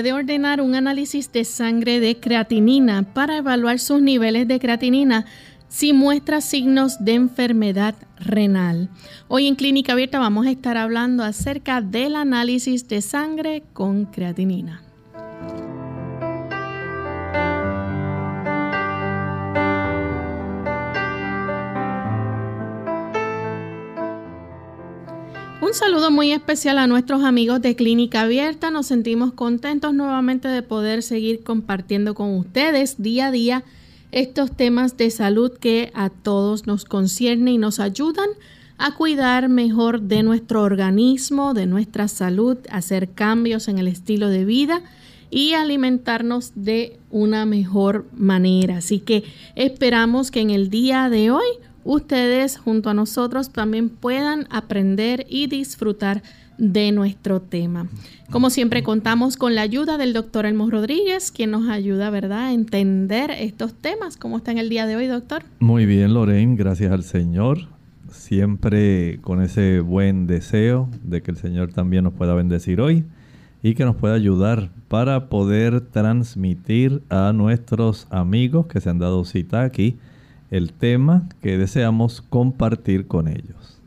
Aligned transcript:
Puede 0.00 0.14
ordenar 0.14 0.62
un 0.62 0.74
análisis 0.74 1.30
de 1.30 1.44
sangre 1.44 2.00
de 2.00 2.18
creatinina 2.18 3.02
para 3.02 3.36
evaluar 3.36 3.78
sus 3.78 4.00
niveles 4.00 4.48
de 4.48 4.58
creatinina 4.58 5.26
si 5.68 5.92
muestra 5.92 6.40
signos 6.40 7.04
de 7.04 7.12
enfermedad 7.12 7.94
renal. 8.16 8.88
Hoy 9.28 9.46
en 9.46 9.56
Clínica 9.56 9.92
Abierta 9.92 10.18
vamos 10.18 10.46
a 10.46 10.52
estar 10.52 10.78
hablando 10.78 11.22
acerca 11.22 11.82
del 11.82 12.16
análisis 12.16 12.88
de 12.88 13.02
sangre 13.02 13.62
con 13.74 14.06
creatinina. 14.06 14.89
Un 25.70 25.74
saludo 25.74 26.10
muy 26.10 26.32
especial 26.32 26.78
a 26.78 26.88
nuestros 26.88 27.22
amigos 27.22 27.62
de 27.62 27.76
Clínica 27.76 28.22
Abierta. 28.22 28.72
Nos 28.72 28.88
sentimos 28.88 29.32
contentos 29.34 29.94
nuevamente 29.94 30.48
de 30.48 30.62
poder 30.62 31.00
seguir 31.04 31.44
compartiendo 31.44 32.12
con 32.16 32.36
ustedes 32.36 33.00
día 33.00 33.28
a 33.28 33.30
día 33.30 33.62
estos 34.10 34.50
temas 34.50 34.96
de 34.96 35.12
salud 35.12 35.52
que 35.56 35.92
a 35.94 36.10
todos 36.10 36.66
nos 36.66 36.84
concierne 36.84 37.52
y 37.52 37.58
nos 37.58 37.78
ayudan 37.78 38.30
a 38.78 38.96
cuidar 38.96 39.48
mejor 39.48 40.02
de 40.02 40.24
nuestro 40.24 40.64
organismo, 40.64 41.54
de 41.54 41.66
nuestra 41.66 42.08
salud, 42.08 42.58
hacer 42.68 43.12
cambios 43.12 43.68
en 43.68 43.78
el 43.78 43.86
estilo 43.86 44.28
de 44.28 44.44
vida 44.44 44.82
y 45.30 45.52
alimentarnos 45.52 46.50
de 46.56 46.98
una 47.12 47.46
mejor 47.46 48.06
manera. 48.12 48.78
Así 48.78 48.98
que 48.98 49.22
esperamos 49.54 50.32
que 50.32 50.40
en 50.40 50.50
el 50.50 50.68
día 50.68 51.08
de 51.08 51.30
hoy 51.30 51.46
ustedes 51.84 52.58
junto 52.58 52.90
a 52.90 52.94
nosotros 52.94 53.50
también 53.50 53.88
puedan 53.88 54.46
aprender 54.50 55.26
y 55.28 55.46
disfrutar 55.46 56.22
de 56.58 56.92
nuestro 56.92 57.40
tema. 57.40 57.88
Como 58.30 58.50
siempre 58.50 58.82
contamos 58.82 59.36
con 59.36 59.54
la 59.54 59.62
ayuda 59.62 59.96
del 59.96 60.12
doctor 60.12 60.46
Elmo 60.46 60.70
Rodríguez, 60.70 61.32
quien 61.32 61.50
nos 61.50 61.68
ayuda, 61.68 62.10
¿verdad?, 62.10 62.48
a 62.48 62.52
entender 62.52 63.30
estos 63.30 63.74
temas. 63.74 64.16
¿Cómo 64.16 64.36
está 64.36 64.52
en 64.52 64.58
el 64.58 64.68
día 64.68 64.86
de 64.86 64.94
hoy, 64.94 65.06
doctor? 65.06 65.42
Muy 65.58 65.86
bien, 65.86 66.14
Lorraine, 66.14 66.56
gracias 66.56 66.92
al 66.92 67.02
Señor. 67.02 67.68
Siempre 68.10 69.18
con 69.22 69.40
ese 69.40 69.80
buen 69.80 70.26
deseo 70.26 70.88
de 71.02 71.22
que 71.22 71.30
el 71.30 71.38
Señor 71.38 71.72
también 71.72 72.04
nos 72.04 72.12
pueda 72.12 72.34
bendecir 72.34 72.80
hoy 72.80 73.04
y 73.62 73.74
que 73.74 73.84
nos 73.84 73.96
pueda 73.96 74.14
ayudar 74.14 74.70
para 74.88 75.28
poder 75.28 75.80
transmitir 75.80 77.02
a 77.08 77.32
nuestros 77.32 78.06
amigos 78.10 78.66
que 78.66 78.80
se 78.80 78.90
han 78.90 78.98
dado 78.98 79.24
cita 79.24 79.62
aquí 79.62 79.96
el 80.50 80.72
tema 80.72 81.28
que 81.42 81.58
deseamos 81.58 82.20
compartir 82.20 83.06
con 83.06 83.28
ellos. 83.28 83.78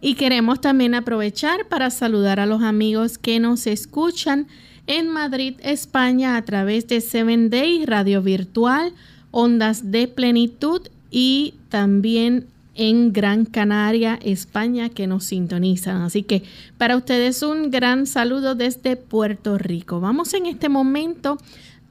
Y 0.00 0.14
queremos 0.14 0.60
también 0.60 0.94
aprovechar 0.94 1.68
para 1.68 1.90
saludar 1.90 2.40
a 2.40 2.46
los 2.46 2.62
amigos 2.62 3.18
que 3.18 3.38
nos 3.38 3.66
escuchan 3.66 4.46
en 4.86 5.08
Madrid, 5.08 5.54
España, 5.62 6.36
a 6.36 6.42
través 6.42 6.88
de 6.88 7.00
Seven 7.00 7.50
Day 7.50 7.84
Radio 7.84 8.22
Virtual, 8.22 8.92
Ondas 9.30 9.90
de 9.90 10.08
Plenitud 10.08 10.88
y 11.10 11.54
también 11.68 12.46
en 12.74 13.12
Gran 13.12 13.44
Canaria, 13.44 14.18
España, 14.22 14.88
que 14.88 15.06
nos 15.06 15.24
sintonizan. 15.24 16.00
Así 16.00 16.22
que 16.22 16.44
para 16.78 16.96
ustedes 16.96 17.42
un 17.42 17.70
gran 17.70 18.06
saludo 18.06 18.54
desde 18.54 18.96
Puerto 18.96 19.58
Rico. 19.58 20.00
Vamos 20.00 20.32
en 20.32 20.46
este 20.46 20.70
momento 20.70 21.36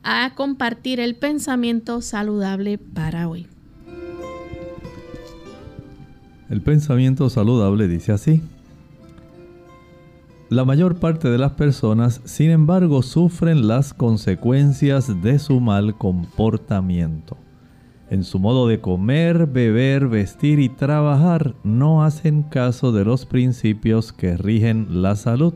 a 0.01 0.33
compartir 0.33 0.99
el 0.99 1.13
pensamiento 1.13 2.01
saludable 2.01 2.79
para 2.79 3.27
hoy. 3.27 3.47
El 6.49 6.61
pensamiento 6.61 7.29
saludable 7.29 7.87
dice 7.87 8.11
así. 8.11 8.41
La 10.49 10.65
mayor 10.65 10.95
parte 10.95 11.29
de 11.29 11.37
las 11.37 11.51
personas, 11.51 12.21
sin 12.25 12.49
embargo, 12.49 13.03
sufren 13.03 13.67
las 13.67 13.93
consecuencias 13.93 15.21
de 15.21 15.37
su 15.37 15.59
mal 15.59 15.95
comportamiento. 15.95 17.37
En 18.09 18.23
su 18.23 18.39
modo 18.39 18.67
de 18.67 18.81
comer, 18.81 19.45
beber, 19.45 20.07
vestir 20.07 20.59
y 20.59 20.69
trabajar, 20.69 21.53
no 21.63 22.03
hacen 22.03 22.41
caso 22.41 22.91
de 22.91 23.05
los 23.05 23.27
principios 23.27 24.11
que 24.11 24.35
rigen 24.35 25.03
la 25.03 25.15
salud. 25.15 25.53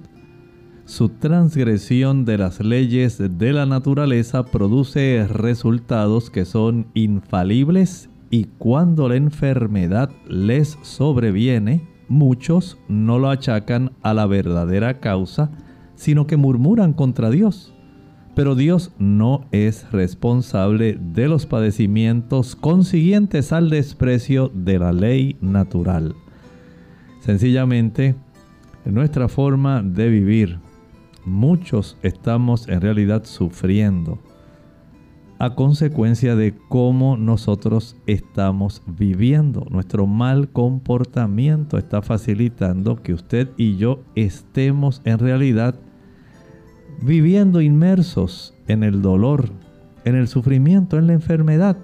Su 0.85 1.09
transgresión 1.09 2.23
de 2.23 2.37
las 2.37 2.59
leyes 2.59 3.17
de 3.17 3.53
la 3.53 3.65
naturaleza 3.65 4.45
produce 4.45 5.25
resultados 5.27 6.29
que 6.29 6.45
son 6.45 6.85
infalibles 6.93 8.09
y 8.33 8.45
cuando 8.57 9.09
la 9.09 9.15
enfermedad 9.15 10.09
les 10.27 10.79
sobreviene, 10.81 11.87
muchos 12.07 12.79
no 12.87 13.19
lo 13.19 13.29
achacan 13.29 13.91
a 14.01 14.15
la 14.15 14.25
verdadera 14.25 14.99
causa, 14.99 15.51
sino 15.93 16.25
que 16.25 16.35
murmuran 16.35 16.93
contra 16.93 17.29
Dios. 17.29 17.75
Pero 18.33 18.55
Dios 18.55 18.91
no 18.97 19.45
es 19.51 19.85
responsable 19.91 20.97
de 20.99 21.27
los 21.27 21.45
padecimientos 21.45 22.55
consiguientes 22.55 23.53
al 23.53 23.69
desprecio 23.69 24.49
de 24.51 24.79
la 24.79 24.93
ley 24.93 25.37
natural. 25.39 26.15
Sencillamente, 27.19 28.15
en 28.83 28.95
nuestra 28.95 29.27
forma 29.27 29.83
de 29.83 30.09
vivir, 30.09 30.57
muchos 31.23 31.99
estamos 32.01 32.67
en 32.67 32.81
realidad 32.81 33.25
sufriendo 33.25 34.17
a 35.43 35.55
consecuencia 35.55 36.37
de 36.37 36.53
cómo 36.69 37.17
nosotros 37.17 37.97
estamos 38.07 38.81
viviendo. 38.87 39.67
Nuestro 39.69 40.07
mal 40.07 40.47
comportamiento 40.47 41.77
está 41.77 42.01
facilitando 42.01 43.03
que 43.03 43.13
usted 43.13 43.49
y 43.57 43.75
yo 43.75 43.99
estemos 44.15 45.01
en 45.03 45.19
realidad 45.19 45.75
viviendo 47.01 47.59
inmersos 47.59 48.53
en 48.69 48.83
el 48.83 49.01
dolor, 49.01 49.49
en 50.05 50.15
el 50.15 50.29
sufrimiento, 50.29 50.97
en 50.97 51.07
la 51.07 51.13
enfermedad. 51.13 51.75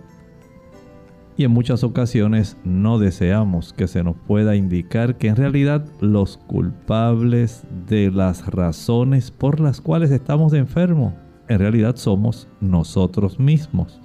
Y 1.36 1.44
en 1.44 1.52
muchas 1.52 1.84
ocasiones 1.84 2.56
no 2.64 2.98
deseamos 2.98 3.74
que 3.74 3.90
se 3.90 4.04
nos 4.04 4.16
pueda 4.16 4.56
indicar 4.56 5.18
que 5.18 5.28
en 5.28 5.36
realidad 5.36 5.86
los 6.00 6.38
culpables 6.38 7.66
de 7.90 8.10
las 8.10 8.48
razones 8.48 9.32
por 9.32 9.60
las 9.60 9.82
cuales 9.82 10.12
estamos 10.12 10.54
enfermos 10.54 11.14
en 11.50 11.60
realidad 11.60 11.98
somos 11.98 12.48
nosotros 12.62 13.40
mismos. 13.40 14.00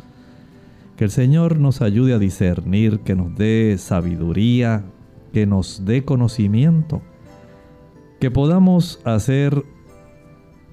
Que 0.96 1.04
el 1.04 1.10
Señor 1.10 1.60
nos 1.60 1.82
ayude 1.82 2.14
a 2.14 2.18
discernir, 2.18 3.00
que 3.00 3.14
nos 3.14 3.36
dé 3.36 3.76
sabiduría, 3.78 4.84
que 5.32 5.46
nos 5.46 5.84
dé 5.84 6.04
conocimiento, 6.04 7.02
que 8.20 8.30
podamos 8.30 9.00
hacer 9.04 9.62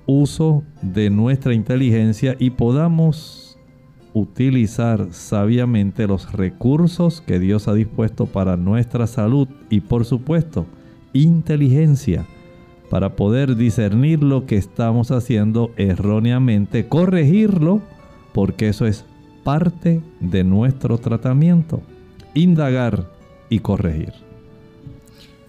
uso 0.06 0.63
de 0.81 1.09
nuestra 1.09 1.53
inteligencia 1.53 2.35
y 2.39 2.51
podamos 2.51 3.59
utilizar 4.13 5.07
sabiamente 5.12 6.07
los 6.07 6.31
recursos 6.31 7.21
que 7.21 7.39
Dios 7.39 7.67
ha 7.67 7.74
dispuesto 7.74 8.25
para 8.25 8.57
nuestra 8.57 9.07
salud 9.07 9.47
y 9.69 9.81
por 9.81 10.06
supuesto 10.06 10.65
inteligencia 11.13 12.25
para 12.91 13.15
poder 13.15 13.55
discernir 13.55 14.21
lo 14.21 14.45
que 14.45 14.57
estamos 14.57 15.11
haciendo 15.11 15.71
erróneamente, 15.77 16.89
corregirlo, 16.89 17.81
porque 18.33 18.67
eso 18.67 18.85
es 18.85 19.05
parte 19.45 20.01
de 20.19 20.43
nuestro 20.43 20.97
tratamiento, 20.97 21.81
indagar 22.33 23.09
y 23.49 23.59
corregir. 23.59 24.11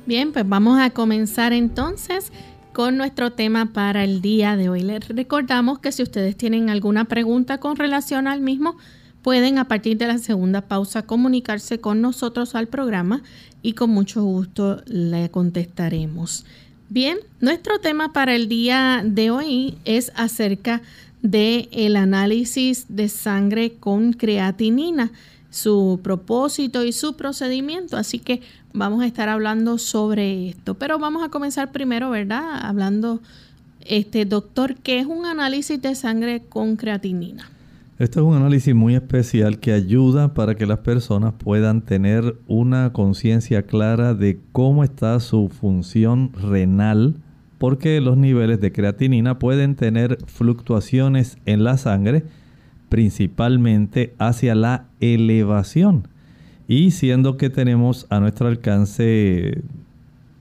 Bien, 0.06 0.32
pues 0.32 0.48
vamos 0.48 0.80
a 0.80 0.90
comenzar 0.90 1.52
entonces 1.52 2.32
con 2.72 2.96
nuestro 2.96 3.32
tema 3.32 3.72
para 3.72 4.04
el 4.04 4.22
día 4.22 4.56
de 4.56 4.68
hoy. 4.68 4.82
Les 4.82 5.08
recordamos 5.08 5.80
que 5.80 5.90
si 5.90 6.04
ustedes 6.04 6.36
tienen 6.36 6.70
alguna 6.70 7.06
pregunta 7.06 7.58
con 7.58 7.74
relación 7.74 8.28
al 8.28 8.40
mismo, 8.40 8.76
pueden 9.20 9.58
a 9.58 9.66
partir 9.66 9.98
de 9.98 10.06
la 10.06 10.18
segunda 10.18 10.60
pausa 10.60 11.06
comunicarse 11.06 11.80
con 11.80 12.02
nosotros 12.02 12.54
al 12.54 12.68
programa 12.68 13.24
y 13.62 13.72
con 13.72 13.90
mucho 13.90 14.22
gusto 14.22 14.80
le 14.86 15.28
contestaremos. 15.32 16.46
Bien, 16.94 17.20
nuestro 17.40 17.78
tema 17.78 18.12
para 18.12 18.34
el 18.34 18.50
día 18.50 19.00
de 19.02 19.30
hoy 19.30 19.78
es 19.86 20.12
acerca 20.14 20.82
de 21.22 21.70
el 21.72 21.96
análisis 21.96 22.84
de 22.90 23.08
sangre 23.08 23.72
con 23.80 24.12
creatinina, 24.12 25.10
su 25.48 26.00
propósito 26.02 26.84
y 26.84 26.92
su 26.92 27.16
procedimiento. 27.16 27.96
Así 27.96 28.18
que 28.18 28.42
vamos 28.74 29.02
a 29.02 29.06
estar 29.06 29.30
hablando 29.30 29.78
sobre 29.78 30.50
esto. 30.50 30.74
Pero 30.74 30.98
vamos 30.98 31.24
a 31.24 31.30
comenzar 31.30 31.72
primero, 31.72 32.10
¿verdad? 32.10 32.58
Hablando, 32.60 33.22
este 33.80 34.26
doctor, 34.26 34.74
¿qué 34.74 34.98
es 34.98 35.06
un 35.06 35.24
análisis 35.24 35.80
de 35.80 35.94
sangre 35.94 36.42
con 36.46 36.76
creatinina? 36.76 37.48
Esto 38.02 38.18
es 38.18 38.26
un 38.26 38.34
análisis 38.34 38.74
muy 38.74 38.96
especial 38.96 39.60
que 39.60 39.72
ayuda 39.72 40.34
para 40.34 40.56
que 40.56 40.66
las 40.66 40.80
personas 40.80 41.34
puedan 41.34 41.82
tener 41.82 42.34
una 42.48 42.92
conciencia 42.92 43.62
clara 43.62 44.12
de 44.12 44.40
cómo 44.50 44.82
está 44.82 45.20
su 45.20 45.48
función 45.48 46.32
renal 46.32 47.14
porque 47.58 48.00
los 48.00 48.16
niveles 48.16 48.60
de 48.60 48.72
creatinina 48.72 49.38
pueden 49.38 49.76
tener 49.76 50.18
fluctuaciones 50.26 51.38
en 51.46 51.62
la 51.62 51.78
sangre, 51.78 52.24
principalmente 52.88 54.16
hacia 54.18 54.56
la 54.56 54.88
elevación. 54.98 56.08
Y 56.66 56.90
siendo 56.90 57.36
que 57.36 57.50
tenemos 57.50 58.08
a 58.10 58.18
nuestro 58.18 58.48
alcance 58.48 59.62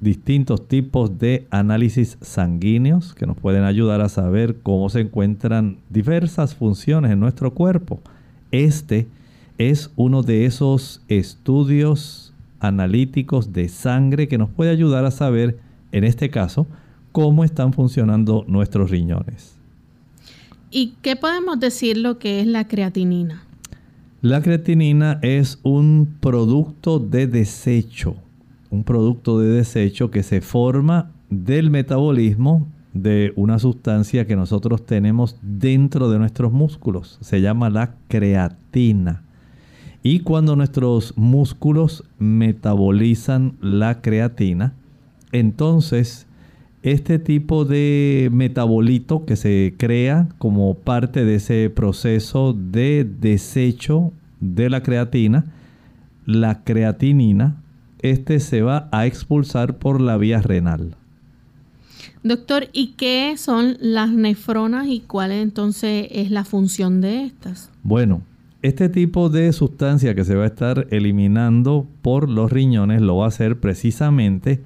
distintos 0.02 0.68
tipos 0.68 1.20
de 1.20 1.48
análisis 1.52 2.18
sanguíneos 2.22 3.14
que 3.14 3.28
nos 3.28 3.38
pueden 3.38 3.64
ayudar 3.64 4.02
a 4.02 4.10
saber 4.10 4.58
cómo 4.62 4.90
se 4.90 5.02
encuentran 5.02 5.78
diversas 5.90 6.56
funciones 6.56 7.12
en 7.12 7.20
nuestro 7.20 7.54
cuerpo. 7.54 8.02
Este 8.52 9.08
es 9.58 9.92
uno 9.96 10.24
de 10.24 10.46
esos 10.46 11.02
estudios 11.08 12.34
analíticos 12.60 13.54
de 13.54 13.70
sangre 13.70 14.28
que 14.28 14.38
nos 14.38 14.50
puede 14.50 14.72
ayudar 14.72 15.06
a 15.06 15.12
saber, 15.12 15.60
en 15.92 16.04
este 16.04 16.30
caso, 16.30 16.68
cómo 17.12 17.44
están 17.44 17.72
funcionando 17.72 18.44
nuestros 18.48 18.90
riñones. 18.90 19.56
¿Y 20.72 20.94
qué 21.02 21.16
podemos 21.16 21.60
decir 21.60 21.98
lo 21.98 22.18
que 22.18 22.40
es 22.40 22.48
la 22.48 22.68
creatinina? 22.68 23.44
La 24.22 24.42
creatinina 24.42 25.20
es 25.22 25.60
un 25.64 26.16
producto 26.20 27.00
de 27.00 27.28
desecho, 27.28 28.16
un 28.72 28.84
producto 28.84 29.40
de 29.40 29.50
desecho 29.50 30.10
que 30.10 30.24
se 30.24 30.42
forma 30.42 31.12
del 31.30 31.70
metabolismo 31.70 32.68
de 32.94 33.32
una 33.36 33.60
sustancia 33.60 34.26
que 34.26 34.36
nosotros 34.36 34.86
tenemos 34.86 35.38
dentro 35.42 36.10
de 36.10 36.20
nuestros 36.20 36.52
músculos. 36.52 37.18
Se 37.22 37.42
llama 37.42 37.70
la 37.70 37.96
creatina. 38.08 39.24
Y 40.04 40.22
cuando 40.22 40.56
nuestros 40.56 41.14
músculos 41.16 42.04
metabolizan 42.18 43.54
la 43.62 44.02
creatina, 44.02 44.74
entonces 45.32 46.28
este 46.82 47.20
tipo 47.20 47.66
de 47.66 48.30
metabolito 48.32 49.26
que 49.26 49.36
se 49.36 49.76
crea 49.78 50.30
como 50.40 50.74
parte 50.74 51.24
de 51.24 51.36
ese 51.36 51.70
proceso 51.70 52.54
de 52.54 53.08
desecho 53.20 54.12
de 54.40 54.70
la 54.70 54.82
creatina, 54.82 55.46
la 56.26 56.64
creatinina, 56.64 57.61
este 58.02 58.40
se 58.40 58.62
va 58.62 58.90
a 58.92 59.06
expulsar 59.06 59.78
por 59.78 60.02
la 60.02 60.18
vía 60.18 60.42
renal. 60.42 60.96
Doctor, 62.24 62.68
¿y 62.72 62.94
qué 62.98 63.36
son 63.38 63.78
las 63.80 64.12
nefronas 64.12 64.88
y 64.88 65.00
cuál 65.00 65.32
entonces 65.32 66.08
es 66.12 66.30
la 66.30 66.46
función 66.46 67.02
de 67.02 67.24
estas? 67.24 67.72
Bueno, 67.84 68.22
este 68.62 68.90
tipo 68.90 69.30
de 69.30 69.52
sustancia 69.54 70.14
que 70.14 70.24
se 70.24 70.36
va 70.36 70.44
a 70.44 70.48
estar 70.48 70.88
eliminando 70.92 71.88
por 72.04 72.30
los 72.30 72.52
riñones 72.52 73.02
lo 73.02 73.18
va 73.18 73.26
a 73.26 73.30
hacer 73.30 73.60
precisamente 73.60 74.62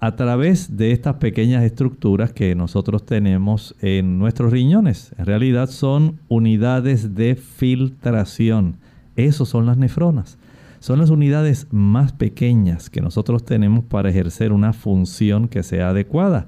a 0.00 0.16
través 0.16 0.76
de 0.76 0.92
estas 0.92 1.14
pequeñas 1.14 1.64
estructuras 1.64 2.32
que 2.32 2.54
nosotros 2.54 3.06
tenemos 3.06 3.74
en 3.80 4.18
nuestros 4.18 4.52
riñones. 4.52 5.12
En 5.18 5.26
realidad 5.26 5.70
son 5.70 6.20
unidades 6.28 7.14
de 7.14 7.36
filtración. 7.36 8.76
Esos 9.16 9.48
son 9.48 9.64
las 9.66 9.78
nefronas. 9.78 10.38
Son 10.80 10.98
las 10.98 11.10
unidades 11.10 11.66
más 11.70 12.12
pequeñas 12.12 12.88
que 12.88 13.00
nosotros 13.00 13.44
tenemos 13.44 13.84
para 13.84 14.10
ejercer 14.10 14.52
una 14.52 14.72
función 14.72 15.48
que 15.48 15.62
sea 15.62 15.90
adecuada. 15.90 16.46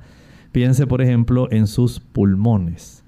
Piense 0.52 0.86
por 0.86 1.02
ejemplo 1.02 1.50
en 1.50 1.66
sus 1.66 2.00
pulmones. 2.00 3.02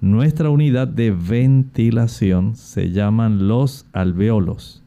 Nuestra 0.00 0.50
unidad 0.50 0.86
de 0.86 1.10
ventilación 1.10 2.54
se 2.54 2.90
llaman 2.90 3.48
los 3.48 3.86
alveolos. 3.92 4.82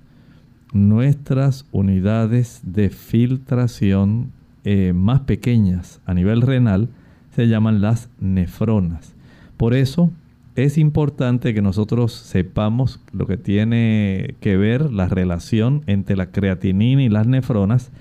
Nuestras 0.72 1.66
unidades 1.74 2.62
de 2.64 2.90
filtración 2.90 4.32
eh, 4.64 4.94
más 4.94 5.22
pequeñas 5.22 6.00
a 6.06 6.14
nivel 6.14 6.42
renal 6.42 6.88
se 7.36 7.48
llaman 7.48 7.82
las 7.82 8.10
nefronas. 8.22 9.14
Por 9.58 9.74
eso 9.74 10.12
es 10.56 10.78
importante 10.78 11.54
que 11.54 11.62
nosotros 11.62 12.14
sepamos 12.14 13.00
lo 13.14 13.26
que 13.26 13.38
tiene 13.38 14.36
que 14.42 14.58
ver 14.58 14.92
la 14.92 15.08
relación 15.08 15.84
entre 15.88 16.16
la 16.16 16.32
creatinina 16.32 17.04
y 17.04 17.10
las 17.10 17.28
nefronas, 17.28 17.92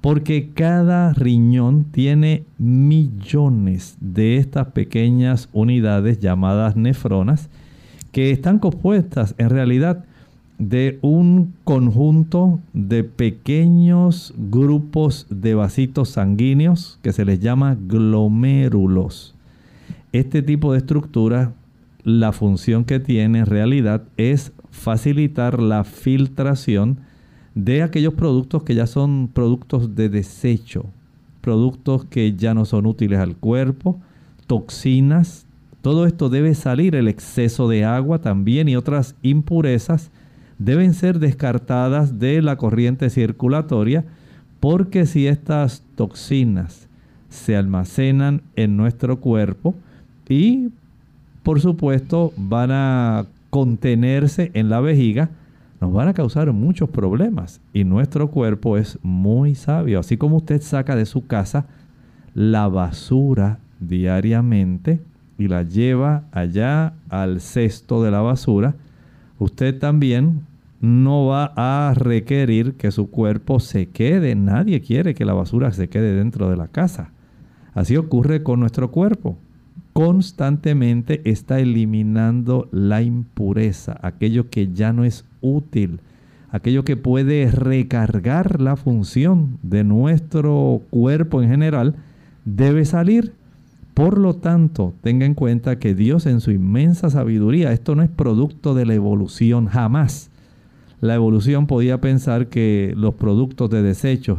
porque 0.00 0.50
cada 0.54 1.12
riñón 1.12 1.84
tiene 1.84 2.44
millones 2.58 3.96
de 4.00 4.38
estas 4.38 4.68
pequeñas 4.68 5.48
unidades 5.52 6.18
llamadas 6.20 6.74
nefronas 6.76 7.48
que 8.12 8.30
están 8.30 8.58
compuestas 8.58 9.34
en 9.38 9.50
realidad 9.50 10.04
de 10.58 10.98
un 11.00 11.54
conjunto 11.64 12.60
de 12.72 13.04
pequeños 13.04 14.34
grupos 14.36 15.26
de 15.30 15.54
vasitos 15.54 16.10
sanguíneos 16.10 16.98
que 17.02 17.12
se 17.12 17.24
les 17.24 17.40
llama 17.40 17.78
glomérulos. 17.80 19.34
Este 20.12 20.42
tipo 20.42 20.72
de 20.72 20.78
estructura, 20.78 21.52
la 22.04 22.32
función 22.32 22.84
que 22.84 23.00
tiene 23.00 23.40
en 23.40 23.46
realidad 23.46 24.04
es 24.16 24.52
facilitar 24.70 25.60
la 25.60 25.84
filtración 25.84 27.00
de 27.54 27.82
aquellos 27.82 28.14
productos 28.14 28.62
que 28.62 28.74
ya 28.74 28.86
son 28.86 29.28
productos 29.32 29.94
de 29.94 30.08
desecho, 30.08 30.86
productos 31.40 32.04
que 32.04 32.34
ya 32.34 32.54
no 32.54 32.64
son 32.64 32.86
útiles 32.86 33.18
al 33.18 33.36
cuerpo, 33.36 34.00
toxinas. 34.46 35.46
Todo 35.82 36.06
esto 36.06 36.28
debe 36.28 36.54
salir, 36.54 36.94
el 36.94 37.08
exceso 37.08 37.68
de 37.68 37.84
agua 37.84 38.20
también 38.20 38.68
y 38.68 38.76
otras 38.76 39.16
impurezas 39.22 40.10
deben 40.58 40.94
ser 40.94 41.18
descartadas 41.18 42.18
de 42.18 42.42
la 42.42 42.56
corriente 42.56 43.08
circulatoria 43.10 44.04
porque 44.60 45.06
si 45.06 45.26
estas 45.26 45.82
toxinas 45.94 46.88
se 47.30 47.56
almacenan 47.56 48.42
en 48.56 48.76
nuestro 48.76 49.20
cuerpo 49.20 49.74
y 50.28 50.68
por 51.42 51.60
supuesto 51.60 52.32
van 52.36 52.70
a 52.72 53.26
contenerse 53.50 54.50
en 54.54 54.68
la 54.68 54.80
vejiga, 54.80 55.30
nos 55.80 55.92
van 55.92 56.08
a 56.08 56.14
causar 56.14 56.52
muchos 56.52 56.90
problemas 56.90 57.60
y 57.72 57.84
nuestro 57.84 58.30
cuerpo 58.30 58.76
es 58.76 58.98
muy 59.02 59.54
sabio. 59.54 59.98
Así 59.98 60.16
como 60.16 60.36
usted 60.36 60.60
saca 60.60 60.94
de 60.94 61.06
su 61.06 61.26
casa 61.26 61.66
la 62.34 62.68
basura 62.68 63.58
diariamente 63.80 65.00
y 65.38 65.48
la 65.48 65.62
lleva 65.62 66.24
allá 66.32 66.92
al 67.08 67.40
cesto 67.40 68.02
de 68.02 68.10
la 68.10 68.20
basura, 68.20 68.74
usted 69.38 69.78
también 69.78 70.42
no 70.80 71.26
va 71.26 71.52
a 71.56 71.94
requerir 71.94 72.74
que 72.74 72.90
su 72.90 73.10
cuerpo 73.10 73.58
se 73.60 73.88
quede. 73.88 74.34
Nadie 74.34 74.80
quiere 74.80 75.14
que 75.14 75.24
la 75.24 75.34
basura 75.34 75.72
se 75.72 75.88
quede 75.88 76.14
dentro 76.14 76.50
de 76.50 76.56
la 76.56 76.68
casa. 76.68 77.10
Así 77.74 77.96
ocurre 77.96 78.42
con 78.42 78.60
nuestro 78.60 78.90
cuerpo. 78.90 79.38
Constantemente 80.00 81.20
está 81.30 81.60
eliminando 81.60 82.70
la 82.72 83.02
impureza, 83.02 83.98
aquello 84.00 84.48
que 84.48 84.72
ya 84.72 84.94
no 84.94 85.04
es 85.04 85.26
útil, 85.42 86.00
aquello 86.50 86.84
que 86.84 86.96
puede 86.96 87.50
recargar 87.50 88.62
la 88.62 88.76
función 88.76 89.58
de 89.62 89.84
nuestro 89.84 90.80
cuerpo 90.88 91.42
en 91.42 91.50
general, 91.50 91.96
debe 92.46 92.86
salir 92.86 93.34
Por 93.92 94.16
lo 94.16 94.32
tanto, 94.36 94.94
tenga 95.02 95.26
en 95.26 95.34
cuenta 95.34 95.78
que 95.78 95.94
Dios 95.94 96.24
en 96.24 96.40
su 96.40 96.50
inmensa 96.50 97.10
sabiduría, 97.10 97.70
esto 97.74 97.94
no 97.94 98.02
es 98.02 98.08
producto 98.08 98.72
de 98.72 98.86
la 98.86 98.94
evolución, 98.94 99.66
jamás. 99.66 100.30
La 101.02 101.14
evolución 101.14 101.66
podía 101.66 102.00
pensar 102.00 102.46
que 102.46 102.94
los 102.96 103.16
productos 103.16 103.68
de 103.68 103.82
desechos, 103.82 104.38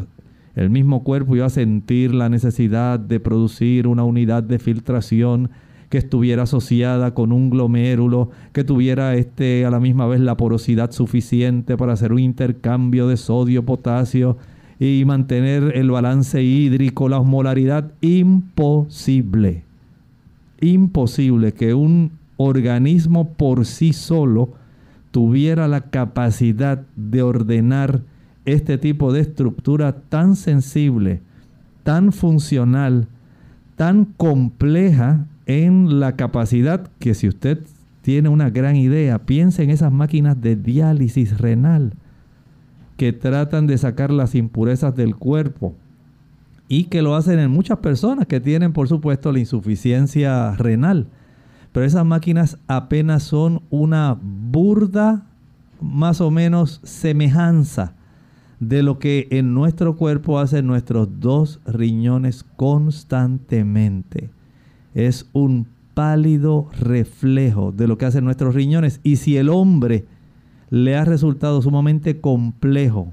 el 0.56 0.70
mismo 0.70 1.04
cuerpo 1.04 1.36
iba 1.36 1.46
a 1.46 1.50
sentir 1.50 2.14
la 2.14 2.30
necesidad 2.30 3.00
de 3.00 3.20
producir 3.20 3.88
una 3.88 4.04
unidad 4.04 4.44
de 4.44 4.60
filtración 4.60 5.50
que 5.90 5.98
estuviera 5.98 6.44
asociada 6.44 7.14
con 7.14 7.32
un 7.32 7.50
glomérulo, 7.50 8.30
que 8.54 8.64
tuviera 8.64 9.16
este 9.16 9.66
a 9.66 9.70
la 9.70 9.80
misma 9.80 10.08
vez 10.08 10.22
la 10.22 10.38
porosidad 10.38 10.92
suficiente 10.92 11.76
para 11.76 11.94
hacer 11.94 12.14
un 12.14 12.20
intercambio 12.20 13.08
de 13.08 13.18
sodio, 13.18 13.66
potasio, 13.66 14.38
y 14.80 15.04
mantener 15.06 15.74
el 15.76 15.92
balance 15.92 16.42
hídrico, 16.42 17.08
la 17.08 17.20
osmolaridad, 17.20 17.92
imposible. 18.02 19.64
Imposible 20.60 21.54
que 21.54 21.76
un 21.76 22.14
organismo 22.38 23.34
por 23.34 23.66
sí 23.66 23.94
solo 23.94 24.54
tuviera 25.12 25.68
la 25.68 25.82
capacidad 25.82 26.84
de 26.96 27.22
ordenar 27.22 28.02
este 28.46 28.78
tipo 28.78 29.14
de 29.14 29.22
estructura 29.22 29.94
tan 29.94 30.36
sensible, 30.36 31.22
tan 31.84 32.12
funcional, 32.12 33.08
tan 33.76 34.06
compleja 34.06 35.26
en 35.46 36.00
la 36.00 36.16
capacidad 36.16 36.90
que 37.00 37.14
si 37.14 37.28
usted 37.28 37.60
tiene 38.02 38.30
una 38.30 38.50
gran 38.50 38.76
idea, 38.76 39.20
piense 39.20 39.64
en 39.64 39.70
esas 39.70 39.92
máquinas 39.92 40.42
de 40.42 40.56
diálisis 40.56 41.38
renal 41.38 41.94
que 42.98 43.14
tratan 43.14 43.68
de 43.68 43.78
sacar 43.78 44.12
las 44.12 44.36
impurezas 44.36 44.96
del 44.96 45.16
cuerpo 45.16 45.76
y 46.68 46.86
que 46.86 47.02
lo 47.02 47.16
hacen 47.16 47.40
en 47.40 47.52
muchas 47.52 47.80
personas 47.80 48.28
que 48.28 48.40
tienen, 48.40 48.74
por 48.74 48.88
supuesto, 48.88 49.32
la 49.32 49.40
insuficiencia 49.40 50.56
renal. 50.56 51.08
Pero 51.74 51.86
esas 51.86 52.06
máquinas 52.06 52.58
apenas 52.68 53.24
son 53.24 53.62
una 53.70 54.18
burda, 54.22 55.26
más 55.82 56.22
o 56.22 56.32
menos, 56.32 56.80
semejanza 56.84 57.96
de 58.62 58.84
lo 58.84 59.00
que 59.00 59.28
en 59.32 59.56
nuestro 59.56 59.98
cuerpo 59.98 60.38
hacen 60.40 60.68
nuestros 60.68 61.20
dos 61.20 61.60
riñones 61.66 62.46
constantemente. 62.56 64.30
Es 64.94 65.28
un 65.34 65.66
pálido 65.96 66.70
reflejo 66.80 67.72
de 67.72 67.88
lo 67.88 67.98
que 67.98 68.06
hacen 68.06 68.24
nuestros 68.24 68.54
riñones. 68.54 69.00
Y 69.04 69.16
si 69.16 69.36
el 69.36 69.50
hombre 69.50 70.06
le 70.70 70.96
ha 70.96 71.06
resultado 71.06 71.60
sumamente 71.64 72.22
complejo 72.22 73.12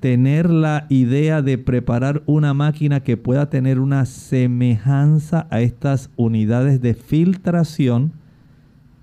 tener 0.00 0.48
la 0.48 0.86
idea 0.88 1.42
de 1.42 1.58
preparar 1.58 2.22
una 2.24 2.54
máquina 2.54 3.00
que 3.00 3.18
pueda 3.18 3.50
tener 3.50 3.80
una 3.80 4.06
semejanza 4.06 5.46
a 5.50 5.60
estas 5.60 6.08
unidades 6.16 6.80
de 6.80 6.94
filtración 6.94 8.12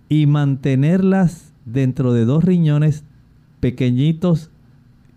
y 0.10 0.26
mantenerlas 0.26 1.54
dentro 1.66 2.14
de 2.14 2.26
dos 2.26 2.44
riñones 2.44 3.04
pequeñitos 3.60 4.50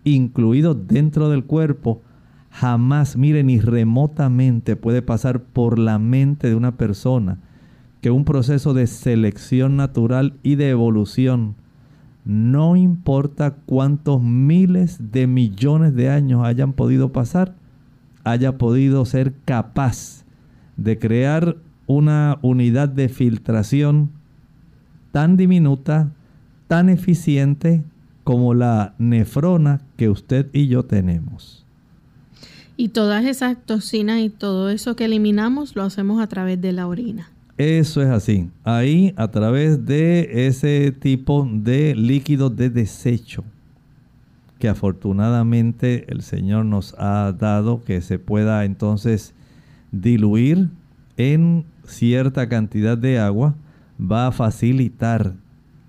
incluidos 0.03 0.87
dentro 0.87 1.29
del 1.29 1.43
cuerpo, 1.43 2.01
jamás, 2.49 3.17
mire, 3.17 3.43
ni 3.43 3.59
remotamente 3.59 4.75
puede 4.75 5.01
pasar 5.01 5.41
por 5.41 5.79
la 5.79 5.99
mente 5.99 6.49
de 6.49 6.55
una 6.55 6.77
persona 6.77 7.39
que 8.01 8.11
un 8.11 8.25
proceso 8.25 8.73
de 8.73 8.87
selección 8.87 9.77
natural 9.77 10.33
y 10.43 10.55
de 10.55 10.69
evolución 10.69 11.55
no 12.23 12.75
importa 12.75 13.55
cuántos 13.65 14.21
miles 14.21 15.11
de 15.11 15.27
millones 15.27 15.95
de 15.95 16.09
años 16.09 16.45
hayan 16.45 16.73
podido 16.73 17.11
pasar, 17.11 17.55
haya 18.23 18.57
podido 18.57 19.05
ser 19.05 19.33
capaz 19.45 20.23
de 20.77 20.99
crear 20.99 21.57
una 21.87 22.37
unidad 22.41 22.89
de 22.89 23.09
filtración 23.09 24.11
tan 25.11 25.35
diminuta, 25.35 26.11
tan 26.67 26.89
eficiente 26.89 27.83
como 28.31 28.53
la 28.53 28.93
nefrona 28.97 29.81
que 29.97 30.07
usted 30.07 30.47
y 30.53 30.67
yo 30.69 30.83
tenemos. 30.83 31.65
Y 32.77 32.87
todas 32.87 33.25
esas 33.25 33.57
toxinas 33.57 34.21
y 34.21 34.29
todo 34.29 34.69
eso 34.69 34.95
que 34.95 35.03
eliminamos 35.03 35.75
lo 35.75 35.83
hacemos 35.83 36.21
a 36.21 36.27
través 36.27 36.61
de 36.61 36.71
la 36.71 36.87
orina. 36.87 37.29
Eso 37.57 38.01
es 38.01 38.07
así. 38.07 38.49
Ahí 38.63 39.13
a 39.17 39.27
través 39.31 39.85
de 39.85 40.47
ese 40.47 40.93
tipo 40.93 41.45
de 41.51 41.93
líquido 41.93 42.49
de 42.49 42.69
desecho 42.69 43.43
que 44.59 44.69
afortunadamente 44.69 46.05
el 46.07 46.21
Señor 46.21 46.63
nos 46.63 46.95
ha 46.97 47.33
dado 47.37 47.83
que 47.83 47.99
se 47.99 48.17
pueda 48.17 48.63
entonces 48.63 49.33
diluir 49.91 50.69
en 51.17 51.65
cierta 51.83 52.47
cantidad 52.47 52.97
de 52.97 53.19
agua, 53.19 53.55
va 53.99 54.27
a 54.27 54.31
facilitar 54.31 55.33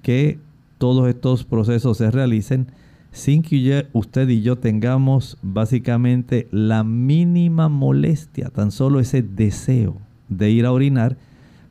que 0.03 0.41
todos 0.83 1.09
estos 1.09 1.45
procesos 1.45 1.99
se 1.99 2.11
realicen 2.11 2.67
sin 3.13 3.43
que 3.43 3.87
usted 3.93 4.29
y 4.29 4.43
yo 4.43 4.59
tengamos 4.59 5.39
básicamente 5.41 6.49
la 6.51 6.83
mínima 6.83 7.69
molestia, 7.69 8.49
tan 8.49 8.73
solo 8.73 8.99
ese 8.99 9.23
deseo 9.23 9.99
de 10.29 10.51
ir 10.51 10.67
a 10.67 10.73
orinar 10.73 11.17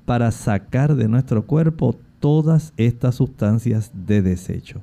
para 0.06 0.32
sacar 0.32 0.96
de 0.96 1.10
nuestro 1.10 1.46
cuerpo 1.46 1.98
todas 2.22 2.72
estas 2.78 3.16
sustancias 3.16 3.92
de 3.94 4.22
desecho. 4.22 4.80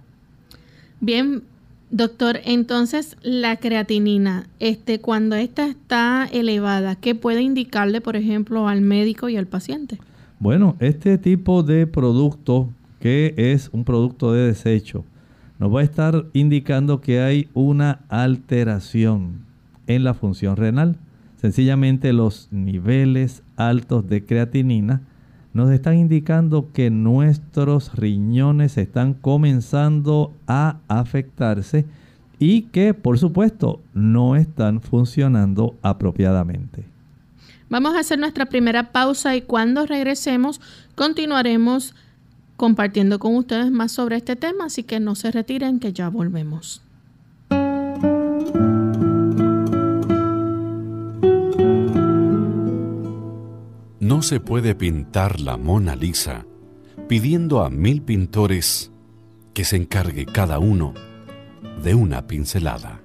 Bien, 1.01 1.43
doctor, 1.91 2.41
entonces 2.45 3.17
la 3.23 3.57
creatinina, 3.57 4.47
este, 4.61 5.01
cuando 5.01 5.37
esta 5.37 5.67
está 5.69 6.29
elevada, 6.31 6.97
¿qué 6.97 7.15
puede 7.15 7.41
indicarle, 7.41 8.03
por 8.03 8.15
ejemplo, 8.15 8.69
al 8.69 8.83
médico 8.83 9.31
y 9.31 9.39
al 9.39 9.47
paciente? 9.47 9.99
Bueno, 10.39 10.77
este 10.81 11.17
tipo 11.17 11.63
de 11.63 11.87
producto, 11.87 12.69
que 13.01 13.35
es 13.37 13.71
un 13.73 13.85
producto 13.85 14.33
de 14.33 14.47
desecho, 14.47 15.05
nos 15.59 15.75
va 15.75 15.81
a 15.81 15.85
estar 15.85 16.27
indicando 16.33 17.01
que 17.01 17.21
hay 17.21 17.49
una 17.55 18.01
alteración 18.09 19.45
en 19.87 20.05
la 20.05 20.15
función 20.15 20.57
renal. 20.57 20.97
Sencillamente 21.41 22.13
los 22.13 22.49
niveles 22.51 23.43
altos 23.57 24.09
de 24.09 24.25
creatinina 24.25 25.03
nos 25.53 25.71
están 25.71 25.97
indicando 25.97 26.71
que 26.73 26.91
nuestros 26.91 27.95
riñones 27.95 28.77
están 28.77 29.15
comenzando 29.15 30.33
a 30.47 30.79
afectarse 30.89 31.87
y 32.39 32.63
que 32.63 32.95
por 32.95 33.19
supuesto 33.19 33.81
no 33.95 34.37
están 34.37 34.81
funcionando 34.81 35.77
apropiadamente. 35.83 36.85
Vamos 37.71 37.95
a 37.95 38.01
hacer 38.01 38.19
nuestra 38.19 38.47
primera 38.47 38.93
pausa 38.93 39.37
y 39.37 39.43
cuando 39.43 39.85
regresemos 39.87 40.61
continuaremos 40.95 41.95
compartiendo 42.59 43.21
con 43.21 43.37
ustedes 43.37 43.71
más 43.71 43.93
sobre 43.93 44.17
este 44.17 44.37
tema, 44.37 44.67
así 44.67 44.83
que 44.83 44.99
no 45.01 45.15
se 45.15 45.31
retiren 45.31 45.79
que 45.79 45.93
ya 45.95 46.11
volvemos. 46.11 46.83
No 54.01 54.23
se 54.23 54.41
puede 54.41 54.75
pintar 54.75 55.41
la 55.41 55.57
Mona 55.57 55.95
Lisa 55.95 56.45
pidiendo 57.09 57.63
a 57.63 57.71
mil 57.71 58.03
pintores 58.03 58.91
que 59.55 59.65
se 59.65 59.77
encargue 59.77 60.27
cada 60.27 60.59
uno 60.59 60.95
de 61.85 61.95
una 61.95 62.27
pincelada. 62.27 63.01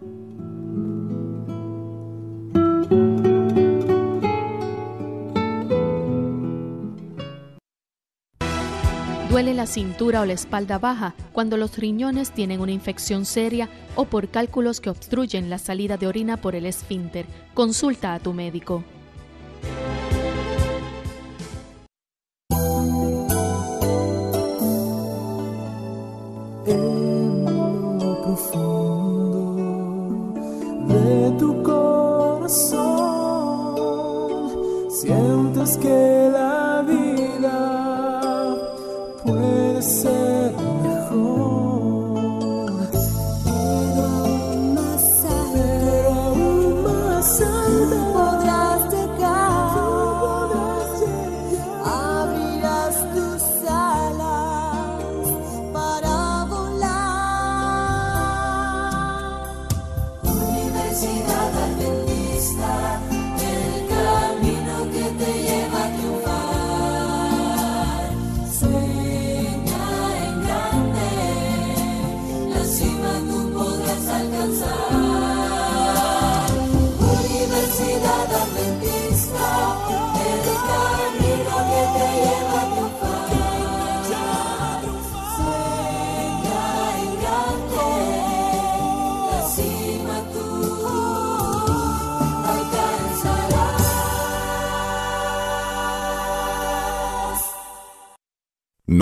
Duele 9.34 9.56
la 9.56 9.66
cintura 9.66 10.22
o 10.22 10.26
la 10.28 10.34
espalda 10.34 10.78
baja 10.78 11.16
cuando 11.32 11.58
los 11.58 11.76
riñones 11.80 12.30
tienen 12.30 12.62
una 12.62 12.72
infección 12.72 13.26
seria 13.26 13.68
o 13.96 14.06
por 14.06 14.30
cálculos 14.30 14.80
que 14.80 14.92
obstruyen 14.92 15.50
la 15.50 15.58
salida 15.58 15.98
de 15.98 16.06
orina 16.06 16.38
por 16.38 16.54
el 16.54 16.68
esfínter. 16.68 17.26
Consulta 17.56 18.14
a 18.14 18.20
tu 18.20 18.32
médico. 18.32 18.84
Pero 26.64 26.84
aún 26.84 27.74
más 32.44 32.72
alto 32.72 32.94
podrás 35.66 36.53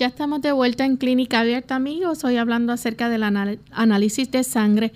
Ya 0.00 0.06
estamos 0.06 0.40
de 0.40 0.52
vuelta 0.52 0.86
en 0.86 0.96
Clínica 0.96 1.40
Abierta, 1.40 1.74
amigos. 1.74 2.24
Hoy 2.24 2.38
hablando 2.38 2.72
acerca 2.72 3.10
del 3.10 3.22
análisis 3.22 4.30
de 4.30 4.44
sangre 4.44 4.94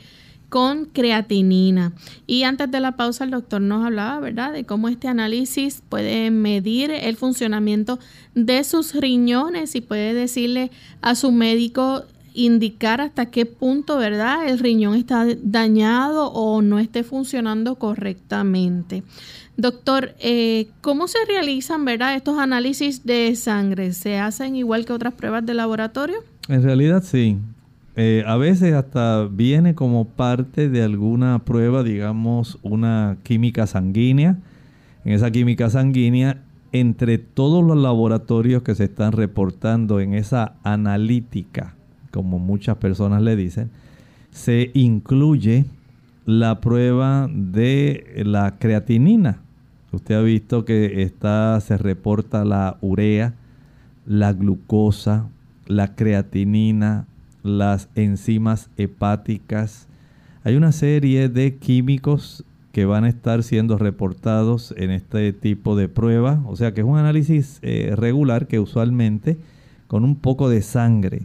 con 0.49 0.87
creatinina. 0.87 1.92
Y 2.26 2.44
antes 2.44 2.70
de 2.70 2.80
la 2.80 2.92
pausa 2.92 3.25
el 3.25 3.30
doctor 3.30 3.61
nos 3.61 3.84
hablaba, 3.84 4.18
¿verdad?, 4.20 4.54
de 4.54 4.64
cómo 4.64 4.88
este 4.88 5.08
análisis 5.08 5.82
puede 5.87 6.30
medir 6.30 6.90
el 6.90 7.16
funcionamiento 7.16 7.99
de 8.34 8.64
sus 8.64 8.94
riñones 8.94 9.75
y 9.75 9.82
puede 9.82 10.14
decirle 10.14 10.70
a 11.02 11.14
su 11.16 11.32
médico 11.32 12.06
indicar 12.35 13.00
hasta 13.00 13.26
qué 13.26 13.47
punto, 13.47 13.97
¿verdad?, 13.97 14.47
el 14.47 14.59
riñón 14.59 14.97
está 14.97 15.25
dañado 15.43 16.26
o 16.33 16.61
no 16.61 16.79
esté 16.79 17.05
funcionando 17.05 17.76
correctamente. 17.76 19.05
Doctor, 19.57 20.14
eh, 20.19 20.67
¿cómo 20.81 21.07
se 21.07 21.19
realizan, 21.26 21.85
verdad, 21.85 22.17
estos 22.17 22.38
análisis 22.38 23.07
de 23.07 23.35
sangre? 23.37 23.93
¿Se 23.93 24.19
hacen 24.19 24.57
igual 24.57 24.85
que 24.85 24.93
otras 24.93 25.14
pruebas 25.14 25.47
de 25.47 25.55
laboratorio? 25.55 26.17
En 26.49 26.62
realidad 26.62 27.03
sí. 27.05 27.38
Eh, 27.97 28.25
a 28.26 28.37
veces 28.37 28.75
hasta 28.75 29.29
viene 29.31 29.76
como 29.76 30.07
parte 30.07 30.69
de 30.69 30.83
alguna 30.83 31.38
prueba, 31.45 31.85
digamos, 31.85 32.59
una 32.62 33.19
química 33.23 33.69
sanguínea. 33.69 34.38
En 35.05 35.12
esa 35.12 35.31
química 35.31 35.71
sanguínea, 35.71 36.43
entre 36.73 37.19
todos 37.19 37.62
los 37.62 37.76
laboratorios 37.76 38.64
que 38.64 38.75
se 38.75 38.85
están 38.85 39.12
reportando 39.12 40.00
en 40.00 40.14
esa 40.14 40.57
analítica, 40.64 41.76
como 42.14 42.38
muchas 42.38 42.76
personas 42.76 43.23
le 43.23 43.35
dicen, 43.35 43.71
se 44.30 44.71
incluye 44.73 45.64
la 46.26 46.61
prueba 46.61 47.29
de 47.29 48.22
la 48.24 48.57
creatinina. 48.57 49.38
Usted 49.90 50.14
ha 50.14 50.22
visto 50.22 50.64
que 50.64 51.03
está, 51.03 51.61
se 51.61 51.77
reporta 51.77 52.44
la 52.44 52.79
urea, 52.81 53.35
la 54.07 54.33
glucosa, 54.33 55.29
la 55.66 55.96
creatinina, 55.96 57.09
las 57.42 57.88
enzimas 57.96 58.70
hepáticas. 58.77 59.88
Hay 60.44 60.55
una 60.55 60.70
serie 60.70 61.29
de 61.29 61.57
químicos 61.57 62.44
que 62.70 62.85
van 62.85 63.03
a 63.03 63.09
estar 63.09 63.42
siendo 63.42 63.77
reportados 63.77 64.72
en 64.77 64.92
este 64.92 65.33
tipo 65.33 65.74
de 65.74 65.88
prueba. 65.88 66.44
O 66.46 66.55
sea 66.55 66.74
que 66.74 66.83
es 66.83 66.87
un 66.87 66.96
análisis 66.96 67.59
eh, 67.62 67.92
regular 67.96 68.46
que 68.46 68.61
usualmente 68.61 69.37
con 69.88 70.05
un 70.05 70.14
poco 70.14 70.48
de 70.48 70.62
sangre 70.62 71.22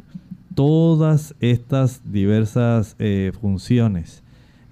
todas 0.59 1.35
estas 1.39 2.01
diversas 2.03 2.97
eh, 2.99 3.31
funciones. 3.39 4.23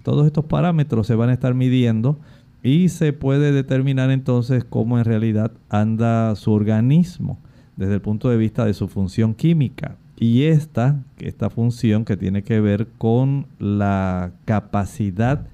Todos 0.03 0.25
estos 0.25 0.43
parámetros 0.43 1.07
se 1.07 1.15
van 1.15 1.29
a 1.29 1.33
estar 1.33 1.53
midiendo 1.53 2.19
y 2.61 2.89
se 2.89 3.13
puede 3.13 3.53
determinar 3.53 4.11
entonces 4.11 4.65
cómo 4.65 4.99
en 4.99 5.05
realidad 5.05 5.53
anda 5.69 6.35
su 6.35 6.51
organismo 6.51 7.39
desde 7.77 7.93
el 7.93 8.01
punto 8.01 8.27
de 8.27 8.35
vista 8.35 8.65
de 8.65 8.73
su 8.73 8.89
función 8.89 9.33
química. 9.33 9.95
Y 10.19 10.43
esta, 10.43 11.01
esta 11.19 11.49
función 11.49 12.03
que 12.03 12.17
tiene 12.17 12.43
que 12.43 12.59
ver 12.59 12.89
con 12.97 13.47
la 13.57 14.31
capacidad 14.43 15.47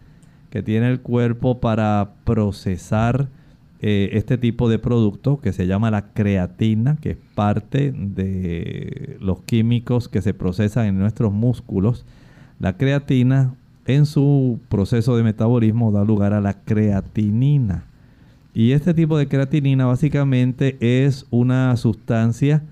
que 0.50 0.64
tiene 0.64 0.90
el 0.90 1.02
cuerpo 1.02 1.60
para 1.60 2.14
procesar 2.24 3.28
eh, 3.86 4.18
este 4.18 4.38
tipo 4.38 4.70
de 4.70 4.80
producto 4.80 5.42
que 5.42 5.52
se 5.52 5.68
llama 5.68 5.92
la 5.92 6.14
creatina, 6.14 6.96
que 7.02 7.12
es 7.12 7.18
parte 7.36 7.92
de 7.92 9.18
los 9.20 9.42
químicos 9.42 10.08
que 10.08 10.22
se 10.22 10.34
procesan 10.34 10.86
en 10.86 11.00
nuestros 11.00 11.34
músculos. 11.34 12.06
La 12.62 12.78
creatina 12.78 13.56
en 13.86 14.06
su 14.06 14.62
proceso 14.70 15.18
de 15.18 15.24
metabolismo 15.24 15.92
da 15.92 16.06
lugar 16.06 16.32
a 16.32 16.40
la 16.40 16.54
creatinina. 16.64 17.84
Y 18.54 18.72
este 18.72 18.94
tipo 18.94 19.18
de 19.18 19.28
creatinina 19.28 19.86
básicamente 19.86 20.78
es 20.80 21.26
una 21.30 21.76
sustancia 21.76 22.64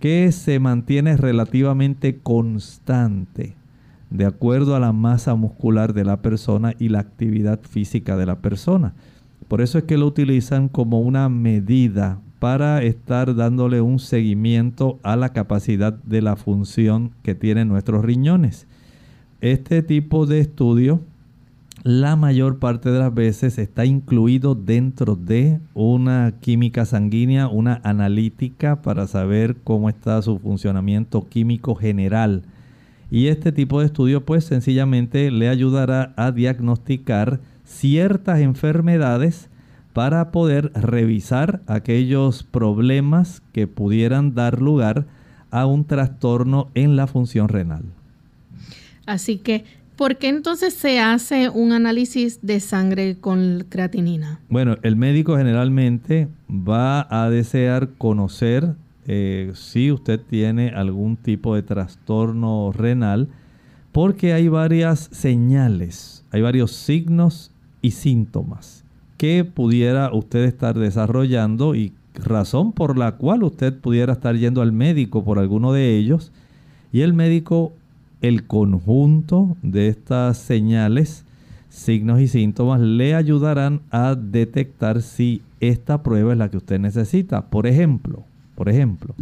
que 0.00 0.32
se 0.32 0.60
mantiene 0.60 1.18
relativamente 1.18 2.20
constante 2.20 3.54
de 4.08 4.24
acuerdo 4.24 4.74
a 4.74 4.80
la 4.80 4.92
masa 4.92 5.34
muscular 5.34 5.92
de 5.92 6.04
la 6.04 6.22
persona 6.22 6.72
y 6.78 6.88
la 6.88 7.00
actividad 7.00 7.60
física 7.60 8.16
de 8.16 8.24
la 8.24 8.36
persona. 8.36 8.94
Por 9.48 9.60
eso 9.60 9.78
es 9.78 9.84
que 9.84 9.98
lo 9.98 10.06
utilizan 10.06 10.68
como 10.68 11.00
una 11.00 11.28
medida 11.28 12.20
para 12.38 12.82
estar 12.82 13.34
dándole 13.34 13.80
un 13.80 13.98
seguimiento 13.98 14.98
a 15.02 15.16
la 15.16 15.30
capacidad 15.30 15.92
de 15.92 16.22
la 16.22 16.36
función 16.36 17.12
que 17.22 17.34
tienen 17.34 17.68
nuestros 17.68 18.04
riñones. 18.04 18.66
Este 19.40 19.82
tipo 19.82 20.26
de 20.26 20.40
estudio 20.40 21.00
la 21.84 22.16
mayor 22.16 22.60
parte 22.60 22.90
de 22.90 22.98
las 22.98 23.12
veces 23.12 23.58
está 23.58 23.84
incluido 23.84 24.54
dentro 24.54 25.16
de 25.16 25.60
una 25.74 26.32
química 26.40 26.86
sanguínea, 26.86 27.46
una 27.46 27.82
analítica 27.84 28.80
para 28.80 29.06
saber 29.06 29.56
cómo 29.64 29.90
está 29.90 30.22
su 30.22 30.38
funcionamiento 30.38 31.28
químico 31.28 31.74
general. 31.74 32.44
Y 33.10 33.26
este 33.26 33.52
tipo 33.52 33.80
de 33.80 33.86
estudio 33.86 34.24
pues 34.24 34.46
sencillamente 34.46 35.30
le 35.30 35.50
ayudará 35.50 36.14
a 36.16 36.32
diagnosticar 36.32 37.40
ciertas 37.64 38.40
enfermedades 38.40 39.48
para 39.92 40.32
poder 40.32 40.72
revisar 40.74 41.62
aquellos 41.66 42.42
problemas 42.42 43.42
que 43.52 43.66
pudieran 43.66 44.34
dar 44.34 44.60
lugar 44.60 45.06
a 45.50 45.66
un 45.66 45.84
trastorno 45.84 46.68
en 46.74 46.96
la 46.96 47.06
función 47.06 47.48
renal. 47.48 47.84
Así 49.06 49.38
que, 49.38 49.64
¿por 49.96 50.16
qué 50.16 50.28
entonces 50.28 50.74
se 50.74 50.98
hace 50.98 51.48
un 51.48 51.72
análisis 51.72 52.40
de 52.42 52.58
sangre 52.58 53.16
con 53.20 53.64
creatinina? 53.68 54.40
Bueno, 54.48 54.76
el 54.82 54.96
médico 54.96 55.36
generalmente 55.36 56.28
va 56.50 57.06
a 57.08 57.30
desear 57.30 57.90
conocer 57.96 58.74
eh, 59.06 59.52
si 59.54 59.92
usted 59.92 60.20
tiene 60.20 60.70
algún 60.70 61.16
tipo 61.16 61.54
de 61.54 61.62
trastorno 61.62 62.72
renal, 62.72 63.28
porque 63.92 64.32
hay 64.32 64.48
varias 64.48 65.08
señales, 65.12 66.24
hay 66.32 66.42
varios 66.42 66.72
signos 66.72 67.52
y 67.84 67.90
síntomas 67.90 68.82
que 69.18 69.44
pudiera 69.44 70.10
usted 70.10 70.44
estar 70.44 70.78
desarrollando 70.78 71.74
y 71.74 71.92
razón 72.14 72.72
por 72.72 72.96
la 72.96 73.12
cual 73.12 73.42
usted 73.42 73.78
pudiera 73.78 74.14
estar 74.14 74.34
yendo 74.36 74.62
al 74.62 74.72
médico 74.72 75.22
por 75.22 75.38
alguno 75.38 75.74
de 75.74 75.98
ellos 75.98 76.32
y 76.92 77.02
el 77.02 77.12
médico 77.12 77.74
el 78.22 78.46
conjunto 78.46 79.58
de 79.60 79.88
estas 79.88 80.38
señales, 80.38 81.26
signos 81.68 82.22
y 82.22 82.28
síntomas 82.28 82.80
le 82.80 83.14
ayudarán 83.14 83.82
a 83.90 84.14
detectar 84.14 85.02
si 85.02 85.42
esta 85.60 86.02
prueba 86.02 86.32
es 86.32 86.38
la 86.38 86.48
que 86.48 86.56
usted 86.56 86.80
necesita. 86.80 87.50
Por 87.50 87.66
ejemplo, 87.66 88.24
por 88.54 88.70
ejemplo, 88.70 89.14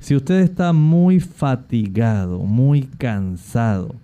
si 0.00 0.14
usted 0.14 0.40
está 0.40 0.74
muy 0.74 1.18
fatigado, 1.18 2.40
muy 2.40 2.82
cansado 2.82 3.94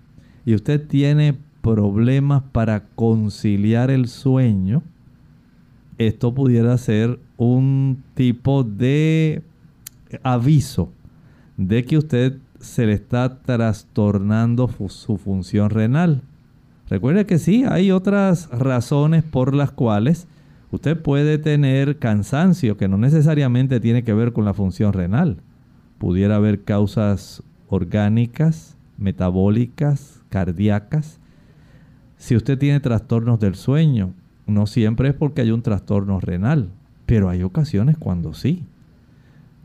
y 0.47 0.55
usted 0.55 0.87
tiene 0.87 1.37
problemas 1.67 2.45
para 2.53 2.85
conciliar 2.95 3.91
el 3.91 4.07
sueño, 4.07 4.85
esto 5.99 6.33
pudiera 6.33 6.79
ser 6.79 7.19
un 7.37 8.05
tipo 8.15 8.63
de 8.63 9.43
aviso 10.23 10.93
de 11.57 11.85
que 11.85 11.99
usted 11.99 12.39
se 12.61 12.87
le 12.87 12.93
está 12.93 13.41
trastornando 13.41 14.71
su 14.89 15.19
función 15.19 15.71
renal. 15.71 16.23
Recuerde 16.89 17.27
que 17.27 17.41
sí, 17.41 17.65
hay 17.69 17.91
otras 17.91 18.49
razones 18.51 19.25
por 19.25 19.53
las 19.53 19.73
cuales 19.73 20.29
usted 20.71 20.97
puede 20.97 21.37
tener 21.39 21.99
cansancio 21.99 22.77
que 22.77 22.87
no 22.87 22.97
necesariamente 22.97 23.81
tiene 23.81 24.05
que 24.05 24.15
ver 24.15 24.33
con 24.33 24.45
la 24.45 24.55
función 24.55 24.93
renal. 24.93 25.39
Pudiera 25.99 26.37
haber 26.37 26.63
causas 26.63 27.43
orgánicas, 27.69 28.77
metabólicas, 28.99 30.23
cardíacas, 30.29 31.19
si 32.17 32.37
usted 32.37 32.59
tiene 32.59 32.81
trastornos 32.81 33.41
del 33.41 33.55
sueño, 33.55 34.13
no 34.47 34.67
siempre 34.67 35.11
es 35.11 35.15
porque 35.15 35.43
hay 35.43 35.51
un 35.51 35.63
trastorno 35.63 36.21
renal, 36.21 36.71
pero 37.05 37.29
hay 37.29 37.43
ocasiones 37.43 37.97
cuando 37.99 38.35
sí. 38.35 38.65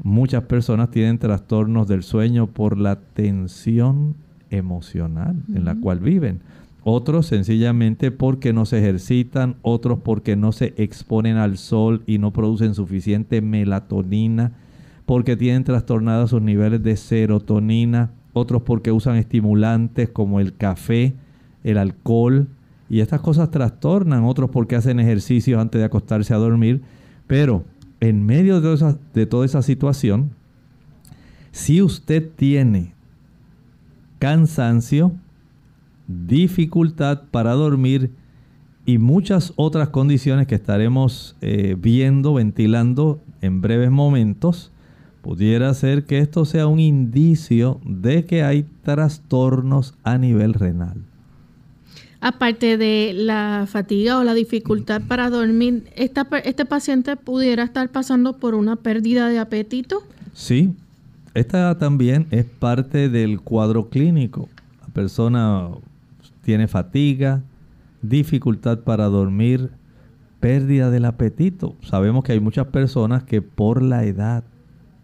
Muchas 0.03 0.43
personas 0.43 0.89
tienen 0.89 1.19
trastornos 1.19 1.87
del 1.87 2.03
sueño 2.03 2.47
por 2.47 2.77
la 2.77 2.97
tensión 2.97 4.15
emocional 4.49 5.35
en 5.53 5.65
la 5.65 5.75
cual 5.75 5.99
viven. 5.99 6.41
Otros 6.83 7.27
sencillamente 7.27 8.09
porque 8.09 8.53
no 8.53 8.65
se 8.65 8.79
ejercitan, 8.79 9.55
otros 9.61 9.99
porque 9.99 10.35
no 10.35 10.51
se 10.51 10.73
exponen 10.77 11.37
al 11.37 11.57
sol 11.57 12.01
y 12.07 12.17
no 12.17 12.33
producen 12.33 12.73
suficiente 12.73 13.41
melatonina, 13.41 14.53
porque 15.05 15.37
tienen 15.37 15.63
trastornados 15.63 16.31
sus 16.31 16.41
niveles 16.41 16.81
de 16.81 16.97
serotonina, 16.97 18.09
otros 18.33 18.63
porque 18.63 18.91
usan 18.91 19.17
estimulantes 19.17 20.09
como 20.09 20.39
el 20.39 20.55
café, 20.55 21.13
el 21.63 21.78
alcohol, 21.78 22.47
y 22.89 23.00
estas 23.00 23.21
cosas 23.21 23.52
trastornan, 23.52 24.26
otros 24.26 24.50
porque 24.50 24.76
hacen 24.76 25.00
ejercicios 25.00 25.62
antes 25.62 25.80
de 25.80 25.86
acostarse 25.86 26.34
a 26.34 26.38
dormir, 26.38 26.82
pero 27.28 27.63
en 28.02 28.26
medio 28.26 28.60
de, 28.60 28.95
de 29.13 29.26
toda 29.26 29.45
esa 29.45 29.62
situación, 29.62 30.32
si 31.52 31.82
usted 31.82 32.30
tiene 32.36 32.93
cansancio, 34.19 35.13
dificultad 36.08 37.24
para 37.32 37.54
dormir 37.54 38.12
y 38.86 38.97
muchas 38.97 39.54
otras 39.56 39.89
condiciones 39.89 40.47
que 40.47 40.56
estaremos 40.56 41.36
eh, 41.41 41.76
viendo, 41.80 42.34
ventilando 42.34 43.21
en 43.41 43.62
breves 43.62 43.91
momentos, 43.91 44.71
pudiera 45.21 45.74
ser 45.74 46.06
que 46.06 46.19
esto 46.19 46.45
sea 46.45 46.67
un 46.67 46.80
indicio 46.80 47.80
de 47.86 48.26
que 48.26 48.43
hay 48.43 48.65
trastornos 48.84 49.93
a 50.04 50.17
nivel 50.17 50.54
renal. 50.54 51.11
Aparte 52.23 52.77
de 52.77 53.13
la 53.15 53.65
fatiga 53.67 54.19
o 54.19 54.23
la 54.23 54.36
dificultad 54.36 55.01
para 55.07 55.31
dormir, 55.31 55.86
¿este 55.95 56.65
paciente 56.65 57.15
pudiera 57.15 57.63
estar 57.63 57.89
pasando 57.89 58.38
por 58.38 58.53
una 58.53 58.75
pérdida 58.75 59.27
de 59.27 59.39
apetito? 59.39 60.03
Sí, 60.31 60.75
esta 61.34 61.79
también 61.79 62.27
es 62.29 62.45
parte 62.45 63.10
del 63.10 63.41
cuadro 63.41 63.89
clínico. 63.89 64.49
La 64.81 64.93
persona 64.93 65.69
tiene 66.43 66.67
fatiga, 66.67 67.41
dificultad 68.03 68.81
para 68.81 69.05
dormir, 69.05 69.71
pérdida 70.39 70.91
del 70.91 71.05
apetito. 71.05 71.75
Sabemos 71.81 72.23
que 72.23 72.34
hay 72.34 72.39
muchas 72.39 72.67
personas 72.67 73.23
que 73.23 73.41
por 73.41 73.81
la 73.81 74.03
edad 74.03 74.43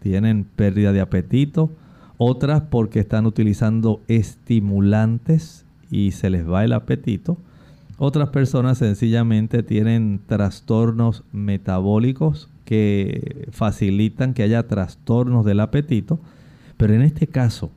tienen 0.02 0.44
pérdida 0.56 0.94
de 0.94 1.02
apetito, 1.02 1.72
otras 2.18 2.62
porque 2.70 3.00
están 3.00 3.26
utilizando 3.26 4.02
estimulantes 4.08 5.66
y 5.90 6.12
se 6.12 6.30
les 6.30 6.50
va 6.50 6.64
el 6.64 6.74
apetito. 6.74 7.38
Otras 7.98 8.30
personas 8.30 8.78
sencillamente 8.78 9.64
tienen 9.64 10.20
trastornos 10.28 11.24
metabólicos 11.32 12.50
que 12.64 13.48
facilitan 13.52 14.34
que 14.34 14.44
haya 14.44 14.68
trastornos 14.68 15.46
del 15.46 15.62
apetito. 15.62 16.20
Pero 16.78 16.94
en 16.94 17.02
este 17.02 17.28
caso 17.28 17.72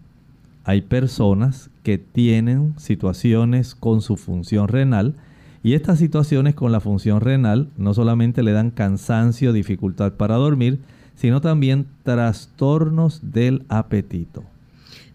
hay 0.65 0.83
personas 0.83 1.71
que 1.83 1.97
tienen 1.97 2.75
situaciones 2.77 3.75
con 3.75 4.03
su 4.03 4.17
función 4.17 4.69
renal 4.69 5.15
y 5.63 5.75
estas 5.75 5.99
situaciones 5.99 6.55
con 6.55 6.73
la 6.73 6.81
función 6.81 7.21
renal 7.21 7.69
no 7.77 7.95
solamente 7.95 8.43
le 8.43 8.53
dan 8.53 8.71
cansancio, 8.71 9.53
dificultad 9.53 10.13
para 10.15 10.37
dormir, 10.37 10.81
sino 11.15 11.41
también 11.41 11.87
trastornos 12.03 13.21
del 13.33 13.65
apetito. 13.69 14.45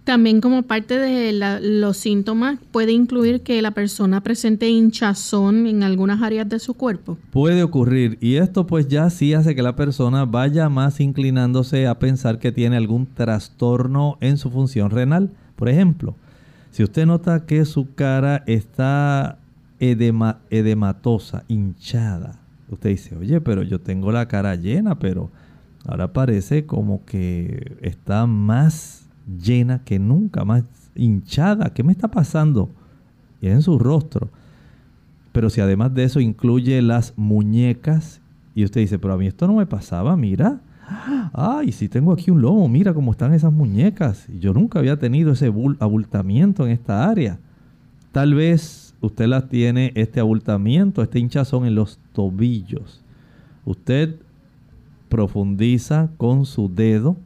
También 0.05 0.39
como 0.39 0.61
parte 0.61 0.99
de 0.99 1.33
los 1.61 1.97
síntomas 1.97 2.59
puede 2.71 2.91
incluir 2.91 3.41
que 3.41 3.59
la 3.63 3.71
persona 3.71 4.21
presente 4.21 4.69
hinchazón 4.69 5.65
en 5.65 5.81
algunas 5.81 6.21
áreas 6.21 6.47
de 6.47 6.59
su 6.59 6.75
cuerpo. 6.75 7.17
Puede 7.31 7.63
ocurrir 7.63 8.19
y 8.21 8.35
esto 8.35 8.67
pues 8.67 8.87
ya 8.87 9.09
sí 9.09 9.33
hace 9.33 9.55
que 9.55 9.63
la 9.63 9.75
persona 9.75 10.25
vaya 10.25 10.69
más 10.69 10.99
inclinándose 10.99 11.87
a 11.87 11.97
pensar 11.97 12.37
que 12.37 12.51
tiene 12.51 12.77
algún 12.77 13.07
trastorno 13.07 14.19
en 14.21 14.37
su 14.37 14.51
función 14.51 14.91
renal. 14.91 15.31
Por 15.55 15.69
ejemplo, 15.69 16.15
si 16.69 16.83
usted 16.83 17.07
nota 17.07 17.47
que 17.47 17.65
su 17.65 17.95
cara 17.95 18.43
está 18.45 19.39
edematosa, 19.79 21.45
hinchada, 21.47 22.39
usted 22.69 22.91
dice, 22.91 23.15
oye, 23.15 23.41
pero 23.41 23.63
yo 23.63 23.81
tengo 23.81 24.11
la 24.11 24.27
cara 24.27 24.53
llena, 24.53 24.99
pero 24.99 25.31
ahora 25.83 26.13
parece 26.13 26.67
como 26.67 27.03
que 27.05 27.75
está 27.81 28.27
más 28.27 29.04
llena 29.27 29.83
que 29.83 29.99
nunca, 29.99 30.45
más 30.45 30.63
hinchada. 30.95 31.73
¿Qué 31.73 31.83
me 31.83 31.91
está 31.91 32.09
pasando? 32.09 32.69
Y 33.41 33.47
en 33.47 33.61
su 33.61 33.77
rostro. 33.79 34.29
Pero 35.31 35.49
si 35.49 35.61
además 35.61 35.93
de 35.93 36.05
eso 36.05 36.19
incluye 36.19 36.81
las 36.81 37.13
muñecas, 37.17 38.21
y 38.53 38.63
usted 38.63 38.81
dice, 38.81 38.99
pero 38.99 39.13
a 39.13 39.17
mí 39.17 39.27
esto 39.27 39.47
no 39.47 39.55
me 39.55 39.65
pasaba, 39.65 40.15
mira. 40.15 40.61
Ay, 41.33 41.71
si 41.71 41.89
tengo 41.89 42.13
aquí 42.13 42.31
un 42.31 42.41
lomo, 42.41 42.69
mira 42.69 42.93
cómo 42.93 43.11
están 43.11 43.33
esas 43.33 43.51
muñecas. 43.51 44.27
Yo 44.39 44.53
nunca 44.53 44.79
había 44.79 44.97
tenido 44.97 45.33
ese 45.33 45.51
abultamiento 45.79 46.65
en 46.65 46.71
esta 46.71 47.09
área. 47.09 47.39
Tal 48.11 48.33
vez 48.33 48.95
usted 49.01 49.27
las 49.27 49.49
tiene, 49.49 49.91
este 49.95 50.19
abultamiento, 50.19 51.01
este 51.01 51.19
hinchazón 51.19 51.65
en 51.65 51.75
los 51.75 51.99
tobillos. 52.13 53.03
Usted 53.65 54.15
profundiza 55.09 56.09
con 56.17 56.45
su 56.45 56.73
dedo 56.73 57.17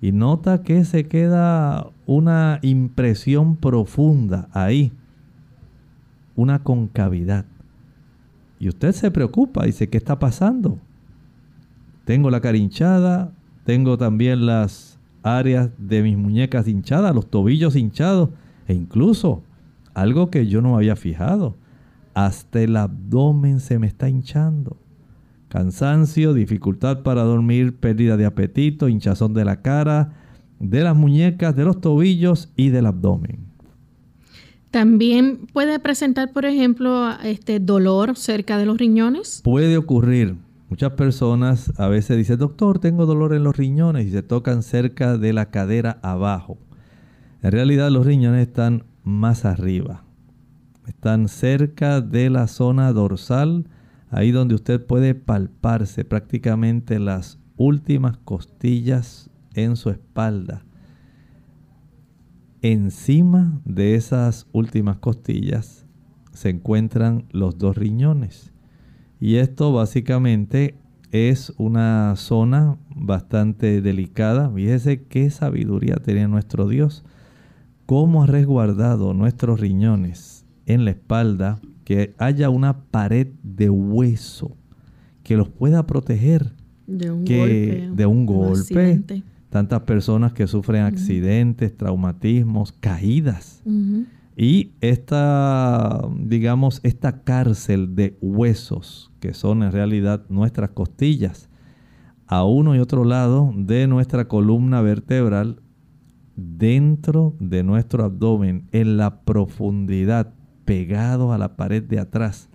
y 0.00 0.12
nota 0.12 0.62
que 0.62 0.84
se 0.84 1.08
queda 1.08 1.90
una 2.06 2.60
impresión 2.62 3.56
profunda 3.56 4.48
ahí, 4.52 4.92
una 6.36 6.62
concavidad. 6.62 7.44
Y 8.60 8.68
usted 8.68 8.92
se 8.92 9.10
preocupa, 9.10 9.64
dice, 9.64 9.88
¿qué 9.88 9.98
está 9.98 10.18
pasando? 10.18 10.78
Tengo 12.04 12.30
la 12.30 12.40
cara 12.40 12.56
hinchada, 12.56 13.32
tengo 13.64 13.98
también 13.98 14.46
las 14.46 14.98
áreas 15.22 15.70
de 15.78 16.02
mis 16.02 16.16
muñecas 16.16 16.68
hinchadas, 16.68 17.14
los 17.14 17.28
tobillos 17.28 17.76
hinchados, 17.76 18.30
e 18.66 18.74
incluso 18.74 19.42
algo 19.94 20.30
que 20.30 20.46
yo 20.46 20.62
no 20.62 20.76
había 20.76 20.96
fijado, 20.96 21.56
hasta 22.14 22.60
el 22.60 22.76
abdomen 22.76 23.60
se 23.60 23.78
me 23.78 23.86
está 23.86 24.08
hinchando 24.08 24.76
cansancio, 25.48 26.34
dificultad 26.34 27.02
para 27.02 27.22
dormir, 27.22 27.76
pérdida 27.76 28.16
de 28.16 28.26
apetito, 28.26 28.88
hinchazón 28.88 29.34
de 29.34 29.44
la 29.44 29.62
cara, 29.62 30.12
de 30.60 30.82
las 30.82 30.96
muñecas, 30.96 31.56
de 31.56 31.64
los 31.64 31.80
tobillos 31.80 32.50
y 32.56 32.70
del 32.70 32.86
abdomen. 32.86 33.48
También 34.70 35.46
puede 35.52 35.78
presentar, 35.78 36.32
por 36.32 36.44
ejemplo, 36.44 37.10
este 37.24 37.58
dolor 37.58 38.16
cerca 38.16 38.58
de 38.58 38.66
los 38.66 38.76
riñones. 38.76 39.40
Puede 39.42 39.78
ocurrir. 39.78 40.36
Muchas 40.68 40.92
personas 40.92 41.72
a 41.78 41.88
veces 41.88 42.18
dicen, 42.18 42.38
doctor, 42.38 42.78
tengo 42.78 43.06
dolor 43.06 43.32
en 43.32 43.42
los 43.42 43.56
riñones 43.56 44.06
y 44.06 44.10
se 44.10 44.22
tocan 44.22 44.62
cerca 44.62 45.16
de 45.16 45.32
la 45.32 45.50
cadera 45.50 45.98
abajo. 46.02 46.58
En 47.42 47.52
realidad 47.52 47.90
los 47.90 48.04
riñones 48.04 48.46
están 48.46 48.84
más 49.02 49.46
arriba. 49.46 50.04
Están 50.86 51.28
cerca 51.28 52.02
de 52.02 52.28
la 52.28 52.46
zona 52.48 52.92
dorsal 52.92 53.64
ahí 54.10 54.30
donde 54.30 54.54
usted 54.54 54.84
puede 54.84 55.14
palparse 55.14 56.04
prácticamente 56.04 56.98
las 56.98 57.38
últimas 57.56 58.16
costillas 58.18 59.30
en 59.54 59.76
su 59.76 59.90
espalda. 59.90 60.64
Encima 62.62 63.60
de 63.64 63.94
esas 63.94 64.46
últimas 64.52 64.98
costillas 64.98 65.86
se 66.32 66.50
encuentran 66.50 67.26
los 67.30 67.58
dos 67.58 67.76
riñones. 67.76 68.52
Y 69.20 69.36
esto 69.36 69.72
básicamente 69.72 70.76
es 71.10 71.52
una 71.56 72.14
zona 72.16 72.78
bastante 72.94 73.80
delicada. 73.80 74.50
Fíjese 74.50 75.04
qué 75.04 75.30
sabiduría 75.30 75.96
tiene 75.96 76.28
nuestro 76.28 76.68
Dios. 76.68 77.04
Cómo 77.86 78.22
ha 78.22 78.26
resguardado 78.26 79.14
nuestros 79.14 79.60
riñones 79.60 80.46
en 80.66 80.84
la 80.84 80.90
espalda 80.90 81.60
que 81.88 82.14
haya 82.18 82.50
una 82.50 82.82
pared 82.90 83.28
de 83.42 83.70
hueso 83.70 84.58
que 85.22 85.38
los 85.38 85.48
pueda 85.48 85.86
proteger 85.86 86.52
de 86.86 87.10
un 87.10 87.24
golpe. 87.24 87.90
De 87.94 88.04
un 88.04 88.26
golpe. 88.26 89.22
Tantas 89.48 89.80
personas 89.84 90.34
que 90.34 90.46
sufren 90.46 90.82
accidentes, 90.82 91.74
traumatismos, 91.74 92.72
caídas. 92.72 93.62
Y 94.36 94.72
esta, 94.82 96.02
digamos, 96.18 96.80
esta 96.82 97.22
cárcel 97.22 97.94
de 97.94 98.18
huesos, 98.20 99.10
que 99.18 99.32
son 99.32 99.62
en 99.62 99.72
realidad 99.72 100.26
nuestras 100.28 100.68
costillas, 100.72 101.48
a 102.26 102.44
uno 102.44 102.76
y 102.76 102.80
otro 102.80 103.06
lado 103.06 103.50
de 103.56 103.86
nuestra 103.86 104.28
columna 104.28 104.82
vertebral, 104.82 105.62
dentro 106.36 107.34
de 107.40 107.62
nuestro 107.62 108.04
abdomen, 108.04 108.68
en 108.72 108.98
la 108.98 109.22
profundidad 109.22 110.34
pegado 110.68 111.32
a 111.32 111.38
la 111.38 111.56
pared 111.56 111.82
de 111.82 111.98
atrás. 111.98 112.50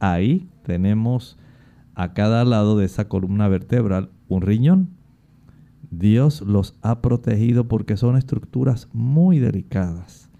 Ahí 0.00 0.48
tenemos 0.62 1.36
a 1.94 2.14
cada 2.14 2.42
lado 2.46 2.78
de 2.78 2.86
esa 2.86 3.08
columna 3.08 3.46
vertebral 3.46 4.08
un 4.26 4.40
riñón. 4.40 4.88
Dios 5.90 6.40
los 6.40 6.78
ha 6.80 7.02
protegido 7.02 7.68
porque 7.68 7.98
son 7.98 8.16
estructuras 8.16 8.88
muy 8.94 9.38
delicadas. 9.38 10.30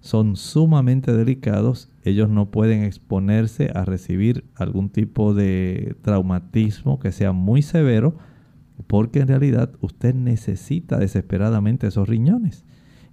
Son 0.00 0.34
sumamente 0.34 1.12
delicados. 1.12 1.90
Ellos 2.04 2.30
no 2.30 2.50
pueden 2.50 2.84
exponerse 2.84 3.70
a 3.74 3.84
recibir 3.84 4.46
algún 4.54 4.88
tipo 4.88 5.34
de 5.34 5.94
traumatismo 6.00 6.98
que 7.00 7.12
sea 7.12 7.32
muy 7.32 7.60
severo 7.60 8.16
porque 8.86 9.20
en 9.20 9.28
realidad 9.28 9.74
usted 9.82 10.14
necesita 10.14 10.96
desesperadamente 10.96 11.88
esos 11.88 12.08
riñones. 12.08 12.64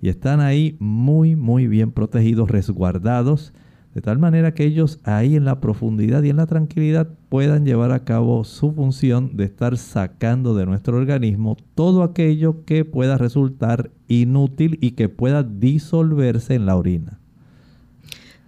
Y 0.02 0.08
están 0.08 0.40
ahí 0.40 0.78
muy, 0.80 1.36
muy 1.36 1.68
bien 1.68 1.92
protegidos, 1.92 2.50
resguardados 2.50 3.54
de 3.96 4.02
tal 4.02 4.20
manera 4.20 4.54
que 4.54 4.66
ellos 4.66 5.00
ahí 5.06 5.38
en 5.38 5.46
la 5.46 5.62
profundidad 5.62 6.22
y 6.22 6.30
en 6.30 6.36
la 6.36 6.48
tranquilidad 6.48 7.08
puedan 7.30 7.66
llevar 7.66 7.94
a 7.94 8.04
cabo 8.04 8.44
su 8.44 8.74
función 8.74 9.38
de 9.38 9.46
estar 9.46 9.78
sacando 9.78 10.54
de 10.54 10.66
nuestro 10.66 10.98
organismo 10.98 11.56
todo 11.76 12.04
aquello 12.04 12.66
que 12.66 12.84
pueda 12.84 13.18
resultar 13.18 13.92
inútil 14.10 14.78
y 14.82 14.92
que 14.92 15.08
pueda 15.08 15.44
disolverse 15.44 16.56
en 16.56 16.66
la 16.66 16.76
orina. 16.76 17.22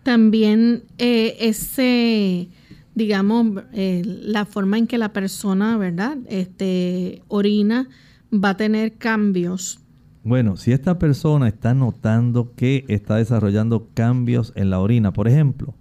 También 0.03 0.83
eh, 0.97 1.37
ese, 1.39 2.49
digamos, 2.93 3.63
eh, 3.71 4.01
la 4.05 4.43
forma 4.43 4.77
en 4.77 4.85
que 4.85 4.97
la 4.97 5.13
persona, 5.13 5.77
¿verdad? 5.77 6.17
Este, 6.27 7.21
orina 7.29 7.87
va 8.33 8.49
a 8.49 8.57
tener 8.57 8.97
cambios 8.97 9.79
bueno, 10.27 10.57
si 10.57 10.73
esta 10.73 10.99
persona 10.99 11.47
está 11.47 11.73
notando 11.73 12.53
que 12.53 12.83
está 12.89 13.15
desarrollando 13.15 13.87
cambios 13.93 14.51
en 14.57 14.69
la 14.69 14.81
orina, 14.81 15.13
por 15.13 15.29
ejemplo, 15.29 15.73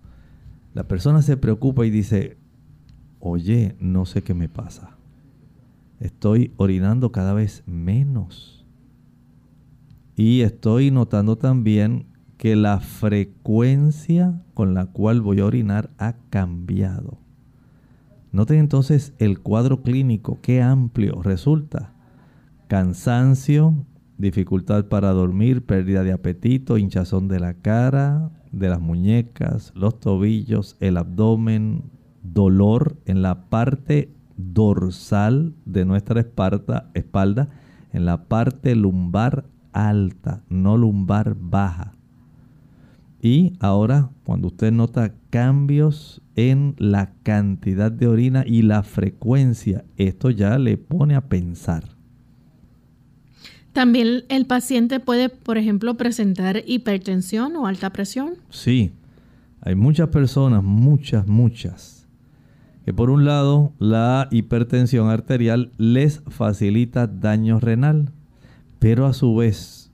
la 0.72 0.86
persona 0.86 1.20
se 1.20 1.36
preocupa 1.36 1.84
y 1.84 1.90
dice, 1.90 2.36
oye, 3.18 3.74
no 3.80 4.06
sé 4.06 4.22
qué 4.22 4.34
me 4.34 4.48
pasa. 4.48 4.96
Estoy 5.98 6.52
orinando 6.58 7.10
cada 7.10 7.34
vez 7.34 7.64
menos. 7.66 8.64
Y 10.14 10.42
estoy 10.42 10.92
notando 10.92 11.36
también 11.36 12.06
que 12.36 12.54
la 12.54 12.78
frecuencia 12.78 14.44
con 14.54 14.74
la 14.74 14.86
cual 14.86 15.22
voy 15.22 15.40
a 15.40 15.46
orinar 15.46 15.90
ha 15.98 16.14
cambiado. 16.30 17.18
Noten 18.30 18.60
entonces 18.60 19.12
el 19.18 19.40
cuadro 19.40 19.82
clínico, 19.82 20.38
qué 20.40 20.62
amplio 20.62 21.20
resulta. 21.20 21.94
Cansancio, 22.68 23.74
dificultad 24.18 24.86
para 24.86 25.10
dormir, 25.12 25.64
pérdida 25.64 26.02
de 26.02 26.12
apetito, 26.12 26.78
hinchazón 26.78 27.28
de 27.28 27.40
la 27.40 27.54
cara, 27.54 28.30
de 28.52 28.68
las 28.68 28.80
muñecas, 28.80 29.72
los 29.74 30.00
tobillos, 30.00 30.76
el 30.80 30.96
abdomen, 30.96 31.84
dolor 32.22 32.96
en 33.06 33.22
la 33.22 33.48
parte 33.48 34.10
dorsal 34.36 35.54
de 35.64 35.84
nuestra 35.84 36.20
espalda, 36.20 36.90
espalda 36.94 37.48
en 37.92 38.04
la 38.04 38.24
parte 38.24 38.74
lumbar 38.74 39.44
alta, 39.72 40.42
no 40.48 40.76
lumbar 40.76 41.36
baja. 41.38 41.92
Y 43.20 43.54
ahora, 43.60 44.10
cuando 44.24 44.48
usted 44.48 44.72
nota 44.72 45.14
cambios 45.30 46.22
en 46.36 46.74
la 46.78 47.12
cantidad 47.22 47.90
de 47.90 48.06
orina 48.06 48.44
y 48.46 48.62
la 48.62 48.82
frecuencia, 48.82 49.84
esto 49.96 50.30
ya 50.30 50.58
le 50.58 50.76
pone 50.76 51.14
a 51.14 51.28
pensar. 51.28 51.95
También 53.76 54.24
el 54.30 54.46
paciente 54.46 55.00
puede, 55.00 55.28
por 55.28 55.58
ejemplo, 55.58 55.98
presentar 55.98 56.62
hipertensión 56.66 57.56
o 57.56 57.66
alta 57.66 57.90
presión. 57.90 58.36
Sí, 58.48 58.92
hay 59.60 59.74
muchas 59.74 60.08
personas, 60.08 60.64
muchas, 60.64 61.26
muchas, 61.26 62.08
que 62.86 62.94
por 62.94 63.10
un 63.10 63.26
lado 63.26 63.74
la 63.78 64.28
hipertensión 64.30 65.10
arterial 65.10 65.72
les 65.76 66.22
facilita 66.26 67.06
daño 67.06 67.60
renal, 67.60 68.12
pero 68.78 69.04
a 69.04 69.12
su 69.12 69.36
vez 69.36 69.92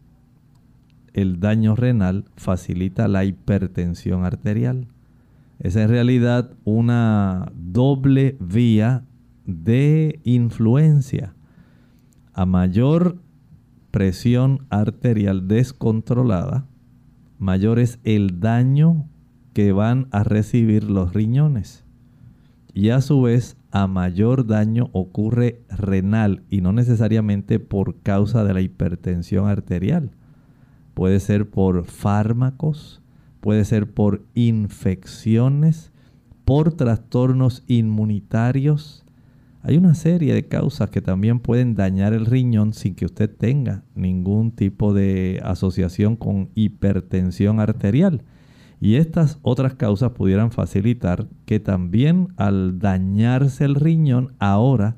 el 1.13 1.41
daño 1.41 1.75
renal 1.75 2.27
facilita 2.37 3.09
la 3.09 3.25
hipertensión 3.25 4.25
arterial. 4.25 4.87
Es 5.59 5.75
en 5.75 5.89
realidad 5.89 6.53
una 6.63 7.51
doble 7.57 8.37
vía 8.39 9.03
de 9.45 10.21
influencia. 10.23 11.35
A 12.33 12.47
mayor 12.47 13.17
presión 13.93 14.67
arterial 14.71 15.47
descontrolada, 15.47 16.67
mayor 17.39 17.79
es 17.79 18.01
el 18.03 18.41
daño 18.41 19.07
que 19.53 19.71
van 19.71 20.09
a 20.11 20.25
recibir 20.25 20.91
los 20.91 21.13
riñones. 21.13 21.85
Y 22.75 22.89
a 22.89 23.03
su 23.03 23.21
vez, 23.21 23.57
a 23.71 23.87
mayor 23.87 24.47
daño 24.47 24.89
ocurre 24.93 25.61
renal 25.69 26.43
y 26.49 26.63
no 26.63 26.73
necesariamente 26.73 27.61
por 27.61 28.01
causa 28.01 28.45
de 28.45 28.55
la 28.55 28.63
hipertensión 28.63 29.47
arterial. 29.47 30.13
Puede 30.95 31.21
ser 31.21 31.51
por 31.51 31.85
fármacos, 31.85 33.03
puede 33.41 33.65
ser 33.67 33.93
por 33.93 34.25
infecciones, 34.35 35.93
por 36.47 36.73
trastornos 36.73 37.63
inmunitarios, 37.67 39.02
hay 39.65 39.77
una 39.77 39.95
serie 39.95 40.35
de 40.35 40.49
causas 40.49 40.91
que 40.91 41.01
también 41.01 41.39
pueden 41.39 41.75
dañar 41.77 42.13
el 42.13 42.27
riñón 42.27 42.73
sin 42.73 42.97
que 42.97 43.05
usted 43.05 43.31
tenga 43.31 43.85
ningún 43.95 44.51
tipo 44.51 44.93
de 44.93 45.41
asociación 45.45 46.17
con 46.17 46.51
hipertensión 46.57 47.61
arterial. 47.61 48.25
Y 48.81 48.97
estas 48.97 49.39
otras 49.43 49.75
causas 49.75 50.11
pudieran 50.11 50.51
facilitar 50.51 51.29
que 51.47 51.61
también 51.61 52.29
al 52.37 52.81
dañarse 52.81 53.65
el 53.65 53.77
riñón, 53.77 54.35
ahora 54.41 54.97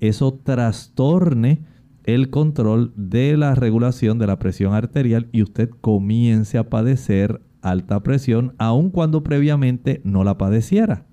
eso 0.00 0.40
trastorne 0.42 1.64
el 2.04 2.30
control 2.30 2.94
de 2.96 3.36
la 3.36 3.54
regulación 3.54 4.18
de 4.18 4.26
la 4.26 4.38
presión 4.38 4.72
arterial 4.72 5.28
y 5.32 5.42
usted 5.42 5.68
comience 5.68 6.56
a 6.56 6.70
padecer 6.70 7.42
alta 7.60 8.02
presión, 8.02 8.54
aun 8.56 8.88
cuando 8.88 9.22
previamente 9.22 10.00
no 10.04 10.24
la 10.24 10.38
padeciera. 10.38 11.07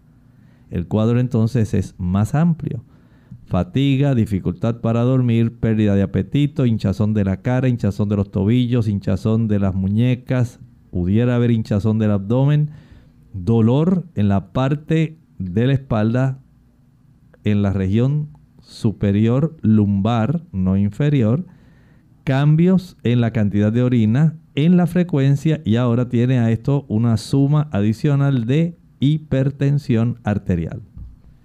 El 0.69 0.87
cuadro 0.87 1.19
entonces 1.19 1.73
es 1.73 1.95
más 1.97 2.35
amplio. 2.35 2.83
Fatiga, 3.45 4.15
dificultad 4.15 4.81
para 4.81 5.01
dormir, 5.01 5.59
pérdida 5.59 5.95
de 5.95 6.01
apetito, 6.01 6.65
hinchazón 6.65 7.13
de 7.13 7.23
la 7.23 7.41
cara, 7.41 7.69
hinchazón 7.69 8.09
de 8.09 8.15
los 8.15 8.31
tobillos, 8.31 8.87
hinchazón 8.87 9.47
de 9.47 9.59
las 9.59 9.75
muñecas, 9.75 10.59
pudiera 10.89 11.35
haber 11.35 11.51
hinchazón 11.51 11.99
del 11.99 12.11
abdomen, 12.11 12.71
dolor 13.33 14.05
en 14.15 14.29
la 14.29 14.51
parte 14.51 15.19
de 15.37 15.67
la 15.67 15.73
espalda, 15.73 16.39
en 17.43 17.61
la 17.61 17.71
región 17.71 18.29
superior 18.61 19.57
lumbar, 19.61 20.41
no 20.51 20.75
inferior, 20.77 21.45
cambios 22.23 22.97
en 23.03 23.21
la 23.21 23.31
cantidad 23.31 23.71
de 23.71 23.83
orina, 23.83 24.37
en 24.55 24.77
la 24.77 24.87
frecuencia 24.87 25.61
y 25.65 25.75
ahora 25.75 26.09
tiene 26.09 26.39
a 26.39 26.49
esto 26.49 26.85
una 26.87 27.17
suma 27.17 27.69
adicional 27.71 28.45
de 28.45 28.77
hipertensión 29.05 30.19
arterial. 30.23 30.81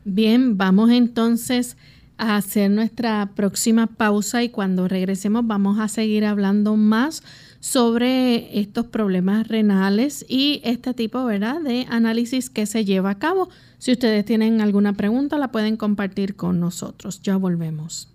Bien, 0.04 0.56
vamos 0.56 0.90
entonces 0.90 1.76
a 2.16 2.36
hacer 2.36 2.70
nuestra 2.70 3.32
próxima 3.34 3.86
pausa 3.86 4.42
y 4.42 4.50
cuando 4.50 4.88
regresemos 4.88 5.46
vamos 5.46 5.78
a 5.78 5.88
seguir 5.88 6.24
hablando 6.24 6.76
más 6.76 7.22
sobre 7.60 8.58
estos 8.58 8.86
problemas 8.86 9.48
renales 9.48 10.24
y 10.28 10.60
este 10.64 10.94
tipo 10.94 11.24
¿verdad? 11.24 11.60
de 11.60 11.86
análisis 11.88 12.50
que 12.50 12.66
se 12.66 12.84
lleva 12.84 13.10
a 13.10 13.18
cabo. 13.18 13.48
Si 13.78 13.92
ustedes 13.92 14.24
tienen 14.24 14.60
alguna 14.60 14.94
pregunta 14.94 15.38
la 15.38 15.52
pueden 15.52 15.76
compartir 15.76 16.36
con 16.36 16.60
nosotros. 16.60 17.22
Ya 17.22 17.36
volvemos. 17.36 18.12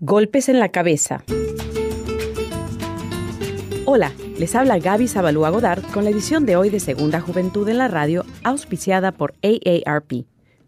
Golpes 0.00 0.48
en 0.48 0.58
la 0.60 0.70
cabeza. 0.70 1.24
Hola, 3.86 4.12
les 4.38 4.54
habla 4.54 4.78
Gaby 4.78 5.08
Zabalúa 5.08 5.48
Godard 5.48 5.82
con 5.92 6.04
la 6.04 6.10
edición 6.10 6.44
de 6.44 6.56
hoy 6.56 6.68
de 6.68 6.78
Segunda 6.78 7.20
Juventud 7.20 7.66
en 7.68 7.78
la 7.78 7.88
Radio, 7.88 8.24
auspiciada 8.44 9.12
por 9.12 9.34
AARP. 9.42 10.26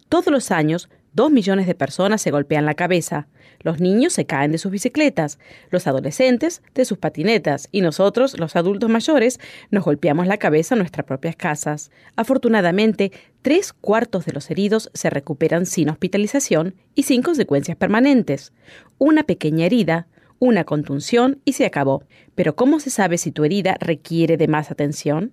Todos 0.09 0.28
los 0.28 0.50
años, 0.50 0.88
dos 1.12 1.31
millones 1.31 1.66
de 1.66 1.74
personas 1.74 2.22
se 2.22 2.31
golpean 2.31 2.64
la 2.64 2.72
cabeza. 2.72 3.28
Los 3.61 3.78
niños 3.78 4.14
se 4.14 4.24
caen 4.24 4.52
de 4.52 4.59
sus 4.59 4.72
bicicletas, 4.72 5.38
los 5.70 5.87
adolescentes 5.87 6.62
de 6.74 6.87
sus 6.87 6.96
patinetas 6.96 7.68
y 7.70 7.83
nosotros, 7.83 8.38
los 8.38 8.57
adultos 8.57 8.88
mayores, 8.88 9.38
nos 9.70 9.85
golpeamos 9.85 10.26
la 10.26 10.38
cabeza 10.38 10.74
en 10.74 10.78
nuestras 10.78 11.04
propias 11.04 11.37
casas. 11.37 11.90
Afortunadamente, 12.16 13.12
tres 13.42 13.74
cuartos 13.74 14.24
de 14.24 14.33
los 14.33 14.50
heridos 14.50 14.90
se 14.94 15.11
recuperan 15.11 15.66
sin 15.66 15.90
hospitalización 15.90 16.74
y 16.94 17.02
sin 17.02 17.20
consecuencias 17.20 17.76
permanentes. 17.76 18.52
Una 18.96 19.24
pequeña 19.24 19.66
herida, 19.66 20.07
una 20.38 20.64
contunción 20.64 21.40
y 21.44 21.55
se 21.55 21.66
acabó. 21.66 22.05
Pero 22.35 22.57
¿cómo 22.57 22.81
se 22.81 22.90
sabe 22.90 23.18
si 23.18 23.33
tu 23.33 23.44
herida 23.44 23.77
requiere 23.81 24.37
de 24.37 24.48
más 24.48 24.70
atención? 24.70 25.33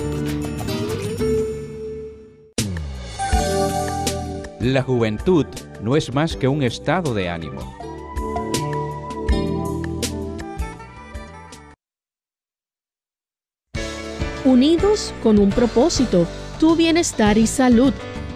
La 4.61 4.83
juventud 4.83 5.47
no 5.81 5.97
es 5.97 6.13
más 6.13 6.37
que 6.37 6.49
un 6.49 6.63
estado 6.63 7.15
de 7.15 7.29
ánimo. 7.29 7.77
Unidos 14.45 15.15
con 15.23 15.39
un 15.39 15.51
propósito, 15.51 16.27
tu 16.59 16.75
bienestar 16.75 17.39
y 17.39 17.47
salud 17.47 17.93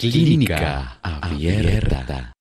Clínica 0.00 1.00
Abierta. 1.02 2.32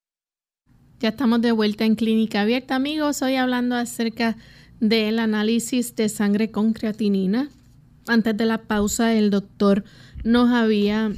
Ya 1.00 1.10
estamos 1.10 1.42
de 1.42 1.52
vuelta 1.52 1.86
en 1.86 1.96
Clínica 1.96 2.42
Abierta, 2.42 2.76
amigos. 2.76 3.24
Hoy 3.24 3.34
hablando 3.34 3.74
acerca 3.74 4.38
del 4.80 5.18
análisis 5.18 5.96
de 5.96 6.08
sangre 6.08 6.52
con 6.52 6.74
creatinina. 6.74 7.50
Antes 8.06 8.38
de 8.38 8.46
la 8.46 8.60
pausa, 8.60 9.16
el 9.16 9.32
doctor 9.32 9.86
nos 10.24 10.52
había 10.52 11.12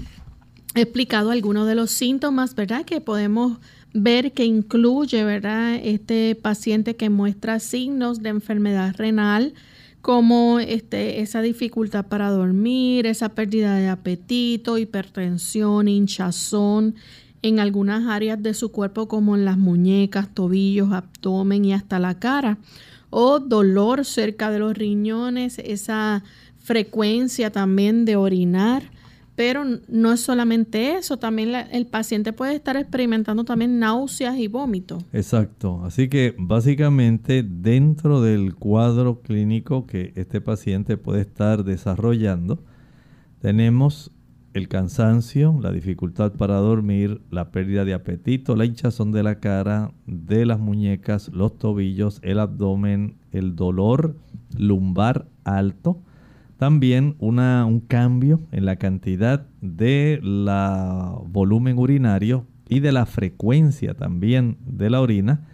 explicado 0.75 1.31
algunos 1.31 1.67
de 1.67 1.75
los 1.75 1.91
síntomas, 1.91 2.55
¿verdad? 2.55 2.85
Que 2.85 3.01
podemos 3.01 3.57
ver 3.93 4.31
que 4.31 4.45
incluye, 4.45 5.25
¿verdad? 5.25 5.75
Este 5.75 6.35
paciente 6.35 6.95
que 6.95 7.09
muestra 7.09 7.59
signos 7.59 8.23
de 8.23 8.29
enfermedad 8.29 8.95
renal, 8.95 9.55
como 10.01 10.59
este, 10.59 11.21
esa 11.21 11.41
dificultad 11.41 12.05
para 12.05 12.29
dormir, 12.29 13.05
esa 13.05 13.29
pérdida 13.29 13.75
de 13.75 13.89
apetito, 13.89 14.77
hipertensión, 14.77 15.87
hinchazón 15.87 16.95
en 17.41 17.59
algunas 17.59 18.07
áreas 18.07 18.41
de 18.41 18.53
su 18.53 18.71
cuerpo 18.71 19.07
como 19.07 19.35
en 19.35 19.45
las 19.45 19.57
muñecas, 19.57 20.33
tobillos, 20.33 20.91
abdomen 20.91 21.65
y 21.65 21.73
hasta 21.73 21.99
la 21.99 22.19
cara, 22.19 22.57
o 23.09 23.39
dolor 23.39 24.05
cerca 24.05 24.51
de 24.51 24.59
los 24.59 24.77
riñones, 24.77 25.59
esa 25.59 26.23
frecuencia 26.59 27.51
también 27.51 28.05
de 28.05 28.15
orinar 28.15 28.83
pero 29.39 29.63
no 29.87 30.11
es 30.11 30.19
solamente 30.19 30.97
eso, 30.97 31.15
también 31.15 31.55
el 31.71 31.87
paciente 31.87 32.33
puede 32.33 32.55
estar 32.55 32.75
experimentando 32.75 33.45
también 33.45 33.79
náuseas 33.79 34.37
y 34.37 34.49
vómitos. 34.49 35.05
Exacto, 35.13 35.81
así 35.85 36.09
que 36.09 36.35
básicamente 36.37 37.41
dentro 37.41 38.21
del 38.21 38.55
cuadro 38.55 39.21
clínico 39.21 39.87
que 39.87 40.11
este 40.17 40.41
paciente 40.41 40.97
puede 40.97 41.21
estar 41.21 41.63
desarrollando, 41.63 42.61
tenemos 43.39 44.11
el 44.53 44.67
cansancio, 44.67 45.57
la 45.61 45.71
dificultad 45.71 46.33
para 46.33 46.55
dormir, 46.55 47.21
la 47.31 47.49
pérdida 47.49 47.85
de 47.85 47.93
apetito, 47.93 48.57
la 48.57 48.65
hinchazón 48.65 49.13
de 49.13 49.23
la 49.23 49.39
cara, 49.39 49.93
de 50.05 50.45
las 50.45 50.59
muñecas, 50.59 51.29
los 51.29 51.57
tobillos, 51.57 52.19
el 52.23 52.39
abdomen, 52.39 53.15
el 53.31 53.55
dolor 53.55 54.17
lumbar 54.57 55.27
alto, 55.45 56.01
también 56.59 57.15
un 57.19 57.79
cambio 57.87 58.41
en 58.51 58.65
la 58.65 58.75
cantidad 58.75 59.47
de 59.61 60.19
la 60.21 61.15
volumen 61.25 61.79
urinario 61.79 62.47
y 62.67 62.81
de 62.81 62.91
la 62.91 63.05
frecuencia 63.05 63.93
también 63.93 64.57
de 64.65 64.89
la 64.89 64.99
orina, 64.99 65.47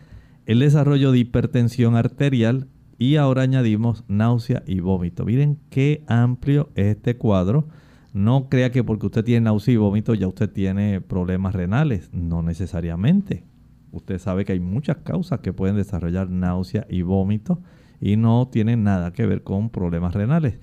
el 0.48 0.60
desarrollo 0.62 1.12
de 1.12 1.20
hipertensión 1.20 1.96
arterial 1.96 2.70
y 2.98 3.18
ahora 3.18 3.44
añadimos 3.44 4.04
náusea 4.08 4.64
y 4.66 4.80
vómito. 4.80 5.26
Miren 5.26 5.60
qué 5.70 6.04
amplio 6.08 6.72
es 6.74 6.96
este 6.96 7.18
cuadro. 7.18 7.68
No 8.12 8.50
crea 8.50 8.72
que 8.72 8.84
porque 8.84 9.06
usted 9.06 9.24
tiene 9.24 9.42
náusea 9.42 9.76
y 9.76 9.78
vómito 9.78 10.16
ya 10.16 10.28
usted 10.28 10.50
tiene 10.50 11.02
problemas 11.02 11.54
renales. 11.54 12.10
No 12.14 12.42
necesariamente. 12.42 13.44
Usted 13.92 14.18
sabe 14.18 14.44
que 14.44 14.54
hay 14.54 14.60
muchas 14.60 14.98
causas 14.98 15.42
que 15.42 15.54
pueden 15.54 15.76
desarrollar 15.76 16.32
náusea 16.32 16.88
y 16.90 17.04
vómito 17.04 17.62
y 18.02 18.18
no 18.18 18.48
tienen 18.52 18.84
nada 18.84 19.14
que 19.14 19.28
ver 19.28 19.44
con 19.44 19.70
problemas 19.70 20.16
renales. 20.16 20.58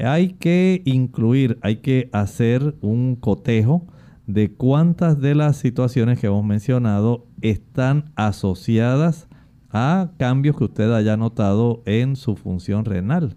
Hay 0.00 0.30
que 0.34 0.82
incluir, 0.84 1.58
hay 1.62 1.76
que 1.76 2.08
hacer 2.12 2.74
un 2.80 3.16
cotejo 3.16 3.86
de 4.26 4.52
cuántas 4.52 5.20
de 5.20 5.34
las 5.34 5.56
situaciones 5.56 6.18
que 6.18 6.28
hemos 6.28 6.44
mencionado 6.44 7.26
están 7.40 8.12
asociadas 8.16 9.28
a 9.70 10.10
cambios 10.18 10.56
que 10.56 10.64
usted 10.64 10.92
haya 10.92 11.16
notado 11.16 11.82
en 11.86 12.16
su 12.16 12.36
función 12.36 12.84
renal. 12.84 13.36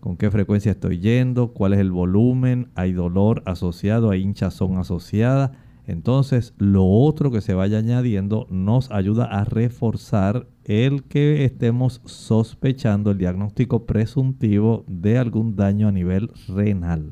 Con 0.00 0.16
qué 0.16 0.30
frecuencia 0.30 0.72
estoy 0.72 0.98
yendo, 0.98 1.52
cuál 1.52 1.74
es 1.74 1.78
el 1.80 1.90
volumen, 1.90 2.68
hay 2.74 2.92
dolor 2.92 3.42
asociado, 3.44 4.10
hay 4.10 4.22
hinchazón 4.22 4.78
asociada. 4.78 5.52
Entonces, 5.86 6.54
lo 6.58 6.86
otro 6.86 7.30
que 7.30 7.40
se 7.40 7.52
vaya 7.52 7.78
añadiendo 7.78 8.46
nos 8.50 8.90
ayuda 8.90 9.24
a 9.24 9.44
reforzar 9.44 10.46
el 10.70 11.02
que 11.02 11.44
estemos 11.44 12.00
sospechando 12.04 13.10
el 13.10 13.18
diagnóstico 13.18 13.86
presuntivo 13.86 14.84
de 14.86 15.18
algún 15.18 15.56
daño 15.56 15.88
a 15.88 15.92
nivel 15.92 16.30
renal. 16.46 17.10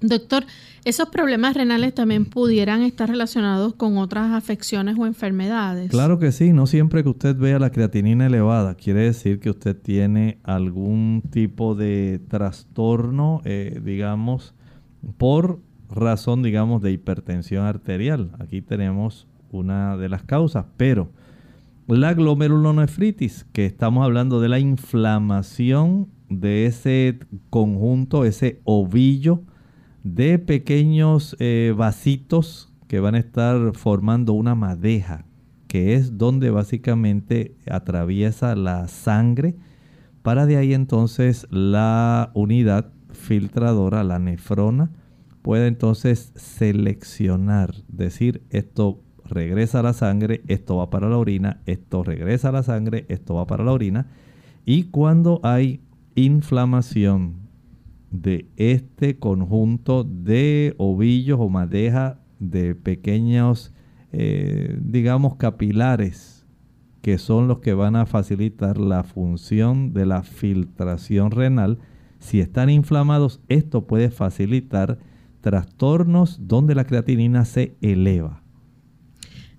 Doctor, 0.00 0.44
¿esos 0.84 1.08
problemas 1.08 1.56
renales 1.56 1.94
también 1.94 2.26
pudieran 2.26 2.82
estar 2.82 3.08
relacionados 3.08 3.74
con 3.74 3.98
otras 3.98 4.30
afecciones 4.32 4.96
o 4.96 5.06
enfermedades? 5.06 5.90
Claro 5.90 6.20
que 6.20 6.30
sí, 6.30 6.52
no 6.52 6.68
siempre 6.68 7.02
que 7.02 7.08
usted 7.08 7.36
vea 7.36 7.58
la 7.58 7.70
creatinina 7.70 8.26
elevada 8.26 8.76
quiere 8.76 9.00
decir 9.00 9.40
que 9.40 9.50
usted 9.50 9.76
tiene 9.76 10.38
algún 10.44 11.24
tipo 11.30 11.74
de 11.74 12.20
trastorno, 12.28 13.42
eh, 13.44 13.80
digamos, 13.84 14.54
por 15.18 15.58
razón, 15.90 16.44
digamos, 16.44 16.82
de 16.82 16.92
hipertensión 16.92 17.64
arterial. 17.64 18.30
Aquí 18.38 18.62
tenemos 18.62 19.26
una 19.50 19.96
de 19.96 20.08
las 20.08 20.22
causas, 20.22 20.66
pero 20.76 21.10
la 21.98 22.14
glomerulonefritis, 22.14 23.46
que 23.52 23.66
estamos 23.66 24.04
hablando 24.04 24.40
de 24.40 24.48
la 24.48 24.58
inflamación 24.58 26.08
de 26.28 26.66
ese 26.66 27.18
conjunto, 27.50 28.24
ese 28.24 28.60
ovillo 28.64 29.42
de 30.02 30.38
pequeños 30.38 31.36
eh, 31.38 31.74
vasitos 31.76 32.72
que 32.88 33.00
van 33.00 33.14
a 33.14 33.18
estar 33.18 33.76
formando 33.76 34.32
una 34.32 34.54
madeja, 34.54 35.26
que 35.66 35.94
es 35.94 36.16
donde 36.16 36.50
básicamente 36.50 37.56
atraviesa 37.70 38.56
la 38.56 38.88
sangre, 38.88 39.56
para 40.22 40.46
de 40.46 40.56
ahí 40.56 40.72
entonces 40.72 41.46
la 41.50 42.30
unidad 42.34 42.92
filtradora, 43.10 44.02
la 44.02 44.18
nefrona, 44.18 44.92
puede 45.42 45.66
entonces 45.66 46.32
seleccionar, 46.36 47.74
decir 47.88 48.42
esto 48.50 49.01
regresa 49.24 49.80
a 49.80 49.82
la 49.82 49.92
sangre, 49.92 50.42
esto 50.48 50.76
va 50.76 50.90
para 50.90 51.08
la 51.08 51.18
orina, 51.18 51.60
esto 51.66 52.02
regresa 52.02 52.48
a 52.48 52.52
la 52.52 52.62
sangre, 52.62 53.06
esto 53.08 53.34
va 53.34 53.46
para 53.46 53.64
la 53.64 53.72
orina. 53.72 54.06
Y 54.64 54.84
cuando 54.84 55.40
hay 55.42 55.80
inflamación 56.14 57.34
de 58.10 58.46
este 58.56 59.18
conjunto 59.18 60.04
de 60.04 60.74
ovillos 60.78 61.38
o 61.40 61.48
madeja 61.48 62.20
de 62.38 62.74
pequeños, 62.74 63.72
eh, 64.12 64.78
digamos, 64.80 65.36
capilares, 65.36 66.46
que 67.00 67.18
son 67.18 67.48
los 67.48 67.58
que 67.58 67.74
van 67.74 67.96
a 67.96 68.06
facilitar 68.06 68.78
la 68.78 69.02
función 69.02 69.92
de 69.92 70.06
la 70.06 70.22
filtración 70.22 71.30
renal, 71.30 71.78
si 72.20 72.38
están 72.38 72.70
inflamados, 72.70 73.40
esto 73.48 73.86
puede 73.86 74.10
facilitar 74.10 74.98
trastornos 75.40 76.46
donde 76.46 76.76
la 76.76 76.84
creatinina 76.84 77.44
se 77.44 77.76
eleva. 77.80 78.41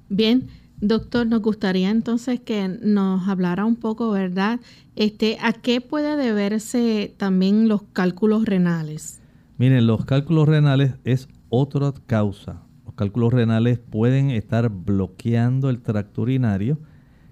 Bien, 0.09 0.47
Doctor, 0.81 1.25
nos 1.27 1.41
gustaría 1.41 1.89
entonces 1.89 2.41
que 2.41 2.67
nos 2.67 3.27
hablara 3.29 3.63
un 3.63 3.77
poco, 3.77 4.11
¿verdad? 4.11 4.59
Este, 4.97 5.37
¿A 5.41 5.53
qué 5.53 5.79
puede 5.79 6.17
deberse 6.17 7.15
también 7.15 7.69
los 7.69 7.83
cálculos 7.93 8.45
renales? 8.45 9.21
Miren, 9.57 9.87
los 9.87 10.03
cálculos 10.03 10.49
renales 10.49 10.95
es 11.05 11.29
otra 11.47 11.93
causa. 12.05 12.63
Los 12.85 12.95
cálculos 12.95 13.31
renales 13.31 13.79
pueden 13.79 14.29
estar 14.31 14.69
bloqueando 14.69 15.69
el 15.69 15.81
tracto 15.81 16.23
urinario 16.23 16.79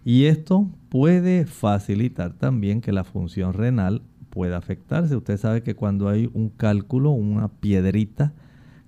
y 0.06 0.26
esto 0.26 0.70
puede 0.88 1.46
facilitar 1.46 2.32
también 2.38 2.80
que 2.80 2.94
la 2.94 3.04
función 3.04 3.54
renal 3.54 4.02
pueda 4.30 4.56
afectarse. 4.56 5.18
Usted 5.18 5.38
sabe 5.38 5.62
que 5.62 5.76
cuando 5.76 6.08
hay 6.08 6.30
un 6.34 6.50
cálculo, 6.50 7.12
una 7.12 7.50
piedrita, 7.50 8.34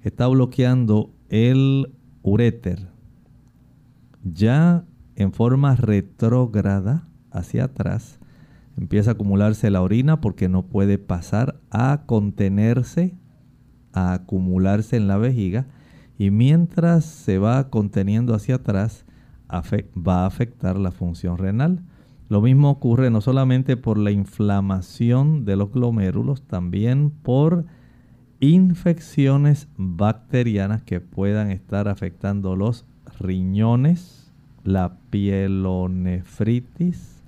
está 0.04 0.28
bloqueando 0.28 1.12
el 1.28 1.92
uréter, 2.22 2.93
ya 4.24 4.86
en 5.16 5.32
forma 5.34 5.76
retrógrada 5.76 7.08
hacia 7.32 7.66
atrás, 7.66 8.20
empieza 8.78 9.12
a 9.12 9.14
acumularse 9.14 9.70
la 9.70 9.82
orina 9.82 10.22
porque 10.22 10.50
no 10.50 10.64
puede 10.64 10.98
pasar 10.98 11.60
a 11.70 12.04
contenerse, 12.06 13.16
a 13.92 14.14
acumularse 14.14 14.98
en 14.98 15.08
la 15.08 15.18
vejiga 15.18 15.68
y 16.18 16.32
mientras 16.32 17.06
se 17.06 17.38
va 17.38 17.70
conteniendo 17.70 18.34
hacia 18.34 18.56
atrás 18.56 19.06
va 19.52 20.24
a 20.24 20.26
afectar 20.26 20.78
la 20.78 20.92
función 20.92 21.38
renal. 21.38 21.84
Lo 22.30 22.42
mismo 22.42 22.72
ocurre 22.72 23.12
no 23.12 23.22
solamente 23.22 23.78
por 23.78 23.98
la 23.98 24.10
inflamación 24.10 25.46
de 25.46 25.56
los 25.56 25.72
glomérulos, 25.72 26.42
también 26.48 27.12
por 27.12 27.66
infecciones 28.40 29.68
bacterianas 29.78 30.82
que 30.82 31.00
puedan 31.00 31.52
estar 31.52 31.88
afectando 31.88 32.56
los 32.56 32.86
riñones, 33.20 34.32
la 34.64 34.94
pielonefritis. 35.10 37.22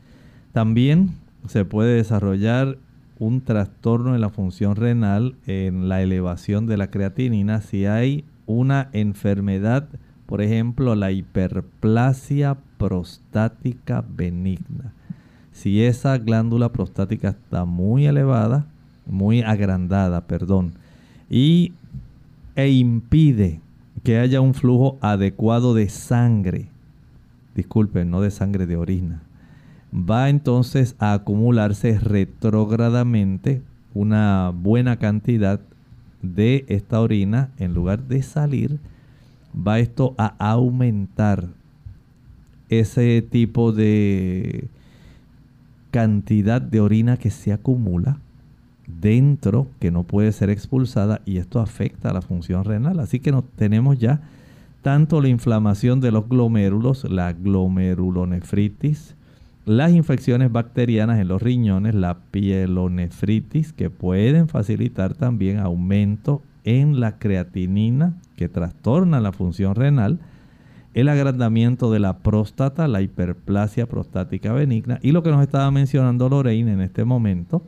También 0.53 1.15
se 1.47 1.65
puede 1.65 1.95
desarrollar 1.95 2.77
un 3.19 3.41
trastorno 3.41 4.15
en 4.15 4.21
la 4.21 4.29
función 4.29 4.75
renal 4.75 5.35
en 5.47 5.89
la 5.89 6.01
elevación 6.01 6.67
de 6.67 6.77
la 6.77 6.89
creatinina 6.89 7.61
si 7.61 7.85
hay 7.85 8.25
una 8.45 8.89
enfermedad, 8.93 9.87
por 10.25 10.41
ejemplo, 10.41 10.95
la 10.95 11.11
hiperplasia 11.11 12.57
prostática 12.77 14.05
benigna. 14.07 14.93
Si 15.51 15.83
esa 15.83 16.17
glándula 16.17 16.71
prostática 16.71 17.29
está 17.29 17.65
muy 17.65 18.05
elevada, 18.05 18.67
muy 19.05 19.41
agrandada, 19.41 20.27
perdón, 20.27 20.73
y 21.29 21.73
e 22.55 22.69
impide 22.69 23.61
que 24.05 24.19
haya 24.19 24.39
un 24.39 24.53
flujo 24.53 24.99
adecuado 25.01 25.73
de 25.73 25.89
sangre. 25.89 26.67
Disculpen, 27.55 28.11
no 28.11 28.21
de 28.21 28.29
sangre 28.29 28.67
de 28.67 28.77
orina. 28.77 29.23
Va 29.91 30.29
entonces 30.29 30.95
a 30.99 31.13
acumularse 31.13 31.97
retrógradamente 31.97 33.63
una 33.95 34.51
buena 34.55 34.97
cantidad 34.97 35.59
de 36.21 36.65
esta 36.67 37.01
orina 37.01 37.49
en 37.57 37.73
lugar 37.73 38.03
de 38.03 38.21
salir. 38.21 38.79
Va 39.55 39.79
esto 39.79 40.13
a 40.19 40.35
aumentar 40.37 41.47
ese 42.69 43.23
tipo 43.23 43.71
de 43.71 44.67
cantidad 45.89 46.61
de 46.61 46.79
orina 46.79 47.17
que 47.17 47.31
se 47.31 47.51
acumula 47.51 48.19
dentro 48.87 49.67
que 49.79 49.91
no 49.91 50.03
puede 50.03 50.31
ser 50.31 50.49
expulsada 50.49 51.21
y 51.25 51.37
esto 51.37 51.59
afecta 51.59 52.09
a 52.09 52.13
la 52.13 52.21
función 52.21 52.63
renal. 52.63 52.99
Así 52.99 53.19
que 53.19 53.31
no, 53.31 53.43
tenemos 53.43 53.99
ya 53.99 54.21
tanto 54.81 55.21
la 55.21 55.29
inflamación 55.29 55.99
de 55.99 56.11
los 56.11 56.29
glomérulos, 56.29 57.09
la 57.09 57.33
glomerulonefritis, 57.33 59.15
las 59.65 59.91
infecciones 59.91 60.51
bacterianas 60.51 61.19
en 61.19 61.27
los 61.27 61.41
riñones, 61.41 61.95
la 61.95 62.19
pielonefritis, 62.29 63.73
que 63.73 63.89
pueden 63.89 64.47
facilitar 64.47 65.15
también 65.15 65.59
aumento 65.59 66.43
en 66.63 66.99
la 66.99 67.17
creatinina, 67.17 68.13
que 68.35 68.47
trastorna 68.47 69.19
la 69.19 69.31
función 69.31 69.73
renal, 69.73 70.19
el 70.93 71.09
agrandamiento 71.09 71.91
de 71.91 71.99
la 71.99 72.19
próstata, 72.19 72.87
la 72.87 73.01
hiperplasia 73.01 73.87
prostática 73.87 74.53
benigna 74.53 74.99
y 75.01 75.11
lo 75.11 75.23
que 75.23 75.31
nos 75.31 75.41
estaba 75.41 75.69
mencionando 75.71 76.29
Lorraine 76.29 76.71
en 76.71 76.81
este 76.81 77.03
momento, 77.03 77.63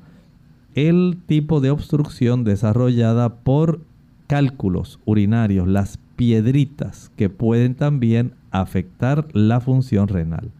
el 0.77 1.17
tipo 1.25 1.59
de 1.59 1.71
obstrucción 1.71 2.43
desarrollada 2.43 3.29
por 3.29 3.81
cálculos 4.27 4.99
urinarios, 5.05 5.67
las 5.67 5.97
piedritas 6.15 7.09
que 7.15 7.29
pueden 7.29 7.73
también 7.73 8.33
afectar 8.51 9.27
la 9.33 9.59
función 9.59 10.07
renal. 10.07 10.51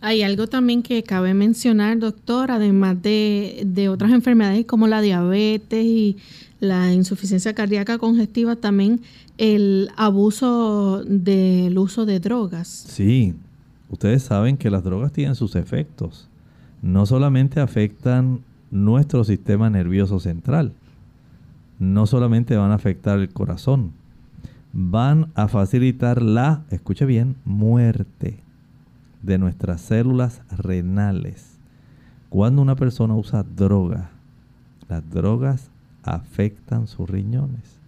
Hay 0.00 0.22
algo 0.22 0.46
también 0.46 0.82
que 0.84 1.02
cabe 1.02 1.34
mencionar, 1.34 1.98
doctor, 1.98 2.52
además 2.52 3.02
de, 3.02 3.64
de, 3.66 3.88
otras 3.88 4.12
enfermedades 4.12 4.64
como 4.64 4.86
la 4.86 5.00
diabetes 5.00 5.84
y 5.84 6.18
la 6.60 6.92
insuficiencia 6.92 7.52
cardíaca 7.52 7.98
congestiva, 7.98 8.54
también 8.54 9.00
el 9.38 9.90
abuso 9.96 11.02
del 11.04 11.76
uso 11.78 12.06
de 12.06 12.20
drogas. 12.20 12.68
Sí, 12.68 13.34
ustedes 13.90 14.22
saben 14.22 14.56
que 14.56 14.70
las 14.70 14.84
drogas 14.84 15.12
tienen 15.12 15.34
sus 15.34 15.56
efectos. 15.56 16.28
No 16.80 17.06
solamente 17.06 17.58
afectan 17.58 18.40
nuestro 18.72 19.22
sistema 19.22 19.70
nervioso 19.70 20.18
central. 20.18 20.72
No 21.78 22.06
solamente 22.06 22.56
van 22.56 22.72
a 22.72 22.76
afectar 22.76 23.20
el 23.20 23.28
corazón, 23.28 23.92
van 24.72 25.28
a 25.34 25.46
facilitar 25.46 26.22
la, 26.22 26.62
escuche 26.70 27.04
bien, 27.04 27.36
muerte 27.44 28.40
de 29.22 29.38
nuestras 29.38 29.82
células 29.82 30.40
renales. 30.50 31.58
Cuando 32.30 32.62
una 32.62 32.74
persona 32.74 33.14
usa 33.14 33.44
droga, 33.44 34.10
las 34.88 35.08
drogas 35.10 35.70
afectan 36.02 36.86
sus 36.86 37.08
riñones. 37.08 37.78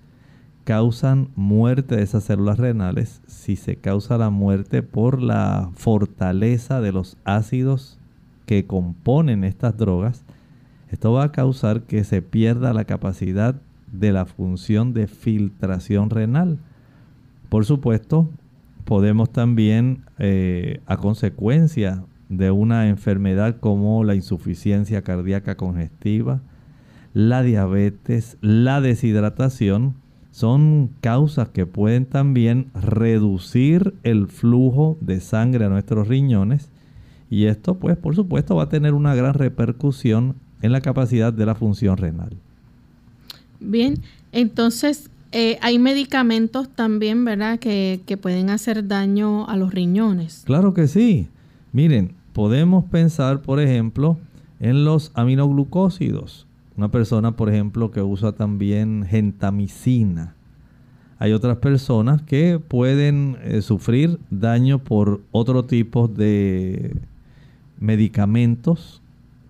Causan 0.65 1.29
muerte 1.35 1.97
de 1.97 2.03
esas 2.03 2.25
células 2.25 2.59
renales 2.59 3.23
si 3.27 3.57
se 3.57 3.77
causa 3.77 4.19
la 4.19 4.31
muerte 4.31 4.83
por 4.83 5.21
la 5.23 5.71
fortaleza 5.75 6.81
de 6.81 6.93
los 6.93 7.17
ácidos 7.25 7.99
que 8.47 8.67
componen 8.67 9.45
estas 9.45 9.77
drogas 9.77 10.25
esto 10.95 11.13
va 11.13 11.25
a 11.25 11.33
causar 11.33 11.83
que 11.83 12.05
se 12.05 12.23
pierda 12.23 12.73
la 12.73 12.85
capacidad 12.85 13.57
de 13.91 14.13
la 14.13 14.27
función 14.27 14.95
de 14.95 15.09
filtración 15.09 16.09
renal. 16.09 16.59
Por 17.49 17.65
supuesto, 17.65 18.31
podemos 18.85 19.33
también, 19.33 20.05
eh, 20.21 20.81
a 20.87 20.97
consecuencia 20.97 22.05
de 22.29 22.53
una 22.53 22.89
enfermedad 22.89 23.57
como 23.59 24.05
la 24.05 24.15
insuficiencia 24.15 25.03
cardíaca 25.03 25.57
congestiva, 25.57 26.43
la 27.13 27.43
diabetes, 27.43 28.39
la 28.41 28.81
deshidratación, 28.81 29.97
son 30.31 30.91
causas 31.01 31.49
que 31.49 31.67
pueden 31.67 32.07
también 32.07 32.71
reducir 32.73 33.95
el 34.05 34.29
flujo 34.29 34.97
de 35.01 35.19
sangre 35.19 35.65
a 35.65 35.71
nuestros 35.71 36.07
riñones 36.07 36.71
y 37.31 37.47
esto 37.47 37.79
pues 37.79 37.97
por 37.97 38.15
supuesto 38.15 38.55
va 38.55 38.65
a 38.65 38.69
tener 38.69 38.95
una 38.95 39.15
gran 39.15 39.35
repercusión 39.35 40.37
en 40.65 40.73
la 40.73 40.81
capacidad 40.81 41.31
de 41.31 41.45
la 41.45 41.55
función 41.55 41.99
renal. 41.99 42.31
Bien, 43.61 44.01
entonces 44.33 45.11
eh, 45.31 45.59
hay 45.61 45.79
medicamentos 45.79 46.71
también, 46.71 47.23
¿verdad?, 47.23 47.59
que, 47.59 48.01
que 48.07 48.17
pueden 48.17 48.49
hacer 48.49 48.89
daño 48.89 49.47
a 49.47 49.59
los 49.59 49.75
riñones. 49.75 50.43
Claro 50.47 50.73
que 50.73 50.89
sí. 50.89 51.29
Miren, 51.73 52.15
podemos 52.33 52.87
pensar, 52.87 53.43
por 53.43 53.61
ejemplo, 53.61 54.17
en 54.59 54.87
los 54.87 55.13
aminoglucósidos. 55.13 56.47
Una 56.79 56.91
persona, 56.91 57.37
por 57.37 57.51
ejemplo, 57.51 57.91
que 57.91 58.01
usa 58.01 58.33
también 58.33 59.05
gentamicina. 59.07 60.35
Hay 61.19 61.33
otras 61.33 61.59
personas 61.59 62.23
que 62.23 62.59
pueden 62.59 63.37
eh, 63.43 63.61
sufrir 63.61 64.19
daño 64.31 64.79
por 64.79 65.21
otro 65.31 65.67
tipo 65.67 66.09
de 66.09 66.97
medicamentos 67.79 69.03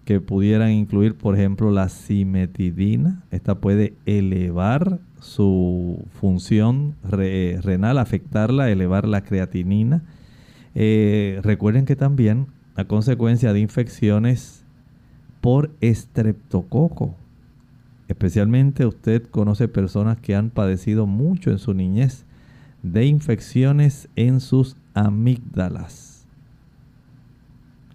que 0.05 0.21
pudieran 0.21 0.71
incluir, 0.71 1.17
por 1.17 1.35
ejemplo, 1.35 1.71
la 1.71 1.89
simetidina. 1.89 3.23
Esta 3.31 3.57
puede 3.57 3.95
elevar 4.07 5.01
su 5.21 6.05
función 6.21 6.95
renal, 7.03 7.99
afectarla, 7.99 8.71
elevar 8.71 9.09
la 9.09 9.23
creatinina. 9.25 10.03
Eh, 10.75 11.41
recuerden 11.43 11.87
que 11.87 11.97
también 11.97 12.47
a 12.77 12.85
consecuencia 12.85 13.53
de 13.53 13.61
infecciones 13.61 14.65
por 15.41 15.71
estreptococo, 15.81 17.15
especialmente 18.09 18.87
usted 18.87 19.23
conoce 19.25 19.69
personas 19.69 20.19
que 20.19 20.35
han 20.35 20.51
padecido 20.51 21.07
mucho 21.07 21.51
en 21.51 21.59
su 21.59 21.73
niñez 21.73 22.27
de 22.83 23.07
infecciones 23.07 24.09
en 24.17 24.41
sus 24.41 24.77
amígdalas. 24.93 26.27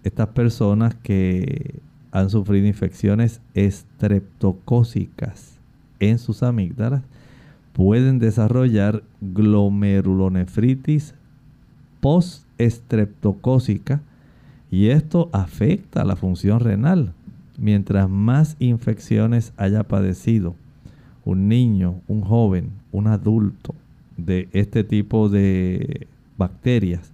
Estas 0.02 0.28
personas 0.28 0.94
que 0.96 1.80
han 2.12 2.30
sufrido 2.30 2.66
infecciones 2.66 3.40
estreptocócicas 3.54 5.58
en 6.00 6.18
sus 6.18 6.42
amígdalas, 6.42 7.02
pueden 7.72 8.18
desarrollar 8.18 9.04
glomerulonefritis 9.20 11.14
post-estreptocócica 12.00 14.00
y 14.70 14.88
esto 14.88 15.28
afecta 15.32 16.04
la 16.04 16.16
función 16.16 16.60
renal. 16.60 17.12
Mientras 17.58 18.08
más 18.08 18.56
infecciones 18.58 19.52
haya 19.56 19.84
padecido 19.84 20.54
un 21.24 21.48
niño, 21.48 22.00
un 22.08 22.22
joven, 22.22 22.70
un 22.90 23.06
adulto 23.06 23.74
de 24.16 24.48
este 24.52 24.82
tipo 24.84 25.28
de 25.28 26.06
bacterias, 26.38 27.12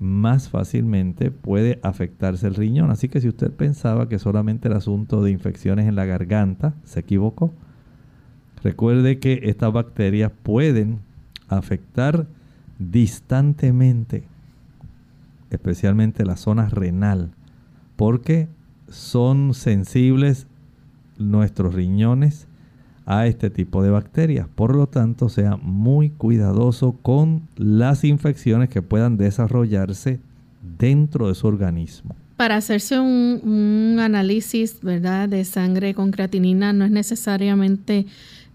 más 0.00 0.48
fácilmente 0.48 1.30
puede 1.30 1.78
afectarse 1.82 2.46
el 2.46 2.54
riñón. 2.54 2.90
Así 2.90 3.08
que 3.08 3.20
si 3.20 3.28
usted 3.28 3.50
pensaba 3.50 4.08
que 4.08 4.18
solamente 4.18 4.68
era 4.68 4.78
asunto 4.78 5.22
de 5.22 5.30
infecciones 5.30 5.86
en 5.86 5.94
la 5.94 6.04
garganta, 6.04 6.74
se 6.84 7.00
equivocó. 7.00 7.52
Recuerde 8.62 9.18
que 9.18 9.40
estas 9.44 9.72
bacterias 9.72 10.32
pueden 10.42 11.00
afectar 11.48 12.26
distantemente, 12.78 14.24
especialmente 15.50 16.24
la 16.24 16.36
zona 16.36 16.68
renal, 16.68 17.30
porque 17.96 18.48
son 18.88 19.54
sensibles 19.54 20.46
nuestros 21.18 21.74
riñones 21.74 22.46
a 23.06 23.26
este 23.28 23.50
tipo 23.50 23.82
de 23.82 23.90
bacterias. 23.90 24.48
Por 24.52 24.74
lo 24.74 24.88
tanto, 24.88 25.28
sea 25.28 25.56
muy 25.56 26.10
cuidadoso 26.10 26.98
con 27.02 27.42
las 27.56 28.04
infecciones 28.04 28.68
que 28.68 28.82
puedan 28.82 29.16
desarrollarse 29.16 30.20
dentro 30.78 31.28
de 31.28 31.36
su 31.36 31.46
organismo. 31.46 32.16
Para 32.36 32.56
hacerse 32.56 32.98
un, 33.00 33.96
análisis 34.00 34.80
¿verdad? 34.82 35.28
de 35.28 35.44
sangre 35.44 35.94
con 35.94 36.10
creatinina 36.10 36.72
no 36.72 36.84
es 36.84 36.90
necesariamente, 36.90 38.06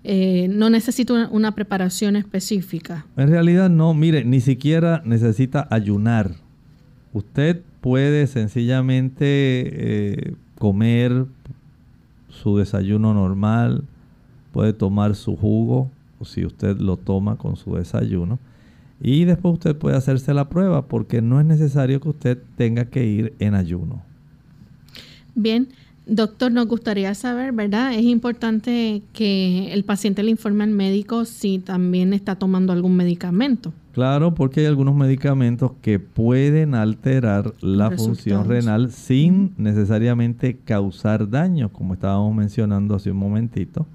eh, 0.03 0.47
no 0.51 0.69
necesita 0.69 1.29
una, 1.31 1.55
preparación 1.55 2.15
específica. 2.15 3.05
En 3.17 3.29
realidad 3.29 3.69
no, 3.69 3.93
mire, 3.93 4.23
ni 4.23 4.41
siquiera 4.41 5.01
necesita 5.05 5.67
ayunar. 5.71 6.31
Usted 7.13 7.61
puede 7.79 8.27
sencillamente 8.27 9.23
eh, 9.25 10.33
comer 10.59 11.25
su 12.29 12.57
desayuno 12.57 13.13
normal, 13.13 13.83
puede 14.51 14.73
tomar 14.73 15.15
su 15.15 15.35
jugo, 15.35 15.89
o 16.19 16.25
si 16.25 16.45
usted 16.45 16.77
lo 16.77 16.97
toma 16.97 17.37
con 17.37 17.55
su 17.55 17.75
desayuno, 17.75 18.39
y 19.01 19.25
después 19.25 19.53
usted 19.53 19.75
puede 19.75 19.97
hacerse 19.97 20.33
la 20.33 20.49
prueba 20.49 20.87
porque 20.87 21.21
no 21.21 21.39
es 21.39 21.45
necesario 21.45 21.99
que 21.99 22.09
usted 22.09 22.37
tenga 22.55 22.85
que 22.85 23.05
ir 23.05 23.33
en 23.39 23.55
ayuno. 23.55 24.03
Bien, 25.33 25.69
doctor, 26.05 26.51
nos 26.51 26.67
gustaría 26.67 27.15
saber, 27.15 27.51
¿verdad? 27.51 27.93
Es 27.93 28.03
importante 28.03 29.01
que 29.13 29.73
el 29.73 29.83
paciente 29.83 30.21
le 30.21 30.29
informe 30.29 30.63
al 30.65 30.69
médico 30.69 31.25
si 31.25 31.57
también 31.57 32.13
está 32.13 32.35
tomando 32.35 32.73
algún 32.73 32.95
medicamento. 32.95 33.73
Claro, 33.93 34.35
porque 34.35 34.61
hay 34.61 34.65
algunos 34.67 34.95
medicamentos 34.95 35.71
que 35.81 35.99
pueden 35.99 36.75
alterar 36.75 37.53
la 37.59 37.91
función 37.91 38.47
renal 38.47 38.91
sin 38.91 39.53
necesariamente 39.57 40.57
causar 40.63 41.29
daño, 41.29 41.69
como 41.69 41.95
estábamos 41.95 42.35
mencionando 42.35 42.95
hace 42.95 43.11
un 43.11 43.17
momentito 43.17 43.87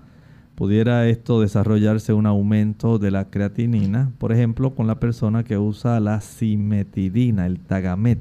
pudiera 0.56 1.06
esto 1.06 1.40
desarrollarse 1.40 2.12
un 2.12 2.26
aumento 2.26 2.98
de 2.98 3.10
la 3.10 3.26
creatinina, 3.26 4.10
por 4.18 4.32
ejemplo, 4.32 4.74
con 4.74 4.86
la 4.86 4.98
persona 4.98 5.44
que 5.44 5.58
usa 5.58 6.00
la 6.00 6.20
simetidina, 6.20 7.46
el 7.46 7.60
tagamet. 7.60 8.18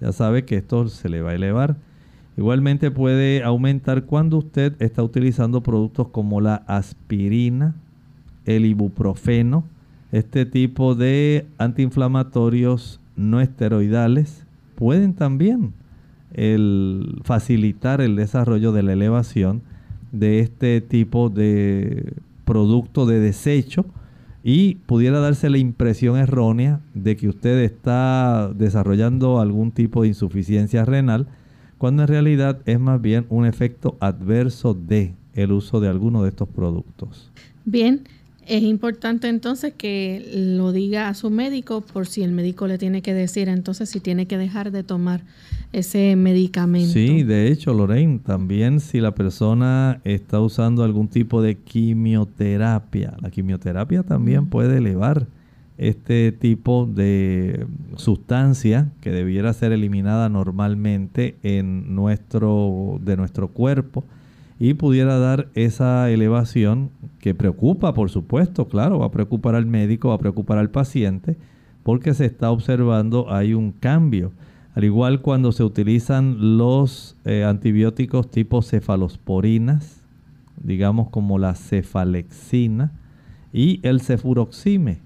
Ya 0.00 0.12
sabe 0.12 0.44
que 0.44 0.58
esto 0.58 0.86
se 0.88 1.08
le 1.08 1.22
va 1.22 1.30
a 1.30 1.34
elevar. 1.34 1.76
Igualmente 2.36 2.90
puede 2.90 3.42
aumentar 3.42 4.04
cuando 4.04 4.38
usted 4.38 4.74
está 4.80 5.02
utilizando 5.02 5.62
productos 5.62 6.08
como 6.08 6.40
la 6.40 6.56
aspirina, 6.66 7.74
el 8.44 8.66
ibuprofeno, 8.66 9.64
este 10.12 10.44
tipo 10.44 10.94
de 10.94 11.46
antiinflamatorios 11.58 13.00
no 13.16 13.40
esteroidales 13.40 14.44
pueden 14.74 15.14
también 15.14 15.72
facilitar 17.22 18.00
el 18.00 18.16
desarrollo 18.16 18.72
de 18.72 18.82
la 18.82 18.92
elevación 18.92 19.62
de 20.18 20.40
este 20.40 20.80
tipo 20.80 21.28
de 21.28 22.14
producto 22.44 23.06
de 23.06 23.20
desecho 23.20 23.84
y 24.42 24.74
pudiera 24.86 25.20
darse 25.20 25.48
la 25.48 25.58
impresión 25.58 26.18
errónea 26.18 26.80
de 26.92 27.16
que 27.16 27.28
usted 27.28 27.60
está 27.60 28.52
desarrollando 28.54 29.40
algún 29.40 29.72
tipo 29.72 30.02
de 30.02 30.08
insuficiencia 30.08 30.84
renal, 30.84 31.26
cuando 31.78 32.02
en 32.02 32.08
realidad 32.08 32.60
es 32.66 32.78
más 32.78 33.00
bien 33.00 33.26
un 33.30 33.46
efecto 33.46 33.96
adverso 34.00 34.74
de 34.74 35.14
el 35.32 35.52
uso 35.52 35.80
de 35.80 35.88
alguno 35.88 36.22
de 36.22 36.28
estos 36.28 36.48
productos. 36.48 37.30
Bien, 37.64 38.02
es 38.46 38.62
importante 38.62 39.28
entonces 39.28 39.74
que 39.76 40.54
lo 40.56 40.72
diga 40.72 41.08
a 41.08 41.14
su 41.14 41.30
médico 41.30 41.80
por 41.80 42.06
si 42.06 42.22
el 42.22 42.32
médico 42.32 42.66
le 42.66 42.78
tiene 42.78 43.02
que 43.02 43.14
decir 43.14 43.48
entonces 43.48 43.90
si 43.90 44.00
tiene 44.00 44.26
que 44.26 44.38
dejar 44.38 44.70
de 44.70 44.82
tomar 44.82 45.22
ese 45.72 46.14
medicamento. 46.16 46.92
Sí, 46.92 47.24
de 47.24 47.48
hecho, 47.48 47.74
Lorraine, 47.74 48.20
también 48.20 48.80
si 48.80 49.00
la 49.00 49.14
persona 49.14 50.00
está 50.04 50.40
usando 50.40 50.84
algún 50.84 51.08
tipo 51.08 51.42
de 51.42 51.56
quimioterapia, 51.56 53.16
la 53.20 53.30
quimioterapia 53.30 54.02
también 54.04 54.46
puede 54.46 54.78
elevar 54.78 55.26
este 55.76 56.30
tipo 56.30 56.86
de 56.86 57.66
sustancia 57.96 58.92
que 59.00 59.10
debiera 59.10 59.52
ser 59.52 59.72
eliminada 59.72 60.28
normalmente 60.28 61.34
en 61.42 61.96
nuestro 61.96 63.00
de 63.02 63.16
nuestro 63.16 63.48
cuerpo 63.48 64.04
y 64.58 64.74
pudiera 64.74 65.18
dar 65.18 65.48
esa 65.54 66.10
elevación 66.10 66.90
que 67.18 67.34
preocupa, 67.34 67.94
por 67.94 68.10
supuesto, 68.10 68.68
claro, 68.68 69.00
va 69.00 69.06
a 69.06 69.10
preocupar 69.10 69.54
al 69.54 69.66
médico, 69.66 70.08
va 70.08 70.14
a 70.14 70.18
preocupar 70.18 70.58
al 70.58 70.70
paciente, 70.70 71.36
porque 71.82 72.14
se 72.14 72.26
está 72.26 72.50
observando 72.50 73.32
hay 73.32 73.54
un 73.54 73.72
cambio. 73.72 74.32
Al 74.74 74.84
igual 74.84 75.20
cuando 75.20 75.52
se 75.52 75.62
utilizan 75.62 76.56
los 76.56 77.16
eh, 77.24 77.44
antibióticos 77.44 78.30
tipo 78.30 78.62
cefalosporinas, 78.62 80.02
digamos 80.62 81.10
como 81.10 81.38
la 81.38 81.54
cefalexina 81.54 82.92
y 83.52 83.80
el 83.82 84.00
cefuroxime. 84.00 85.00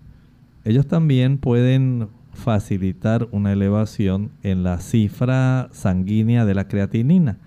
Ellos 0.64 0.86
también 0.86 1.38
pueden 1.38 2.09
facilitar 2.32 3.28
una 3.32 3.53
elevación 3.53 4.30
en 4.42 4.62
la 4.62 4.78
cifra 4.78 5.68
sanguínea 5.72 6.44
de 6.44 6.55
la 6.55 6.68
creatinina. 6.68 7.38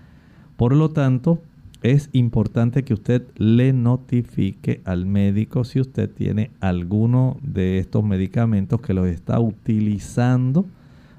Por 0.56 0.76
lo 0.76 0.90
tanto, 0.90 1.40
es 1.82 2.10
importante 2.12 2.84
que 2.84 2.94
usted 2.94 3.22
le 3.36 3.72
notifique 3.72 4.80
al 4.84 5.06
médico 5.06 5.64
si 5.64 5.80
usted 5.80 6.08
tiene 6.10 6.50
alguno 6.60 7.38
de 7.42 7.78
estos 7.78 8.04
medicamentos 8.04 8.80
que 8.80 8.94
los 8.94 9.08
está 9.08 9.40
utilizando 9.40 10.64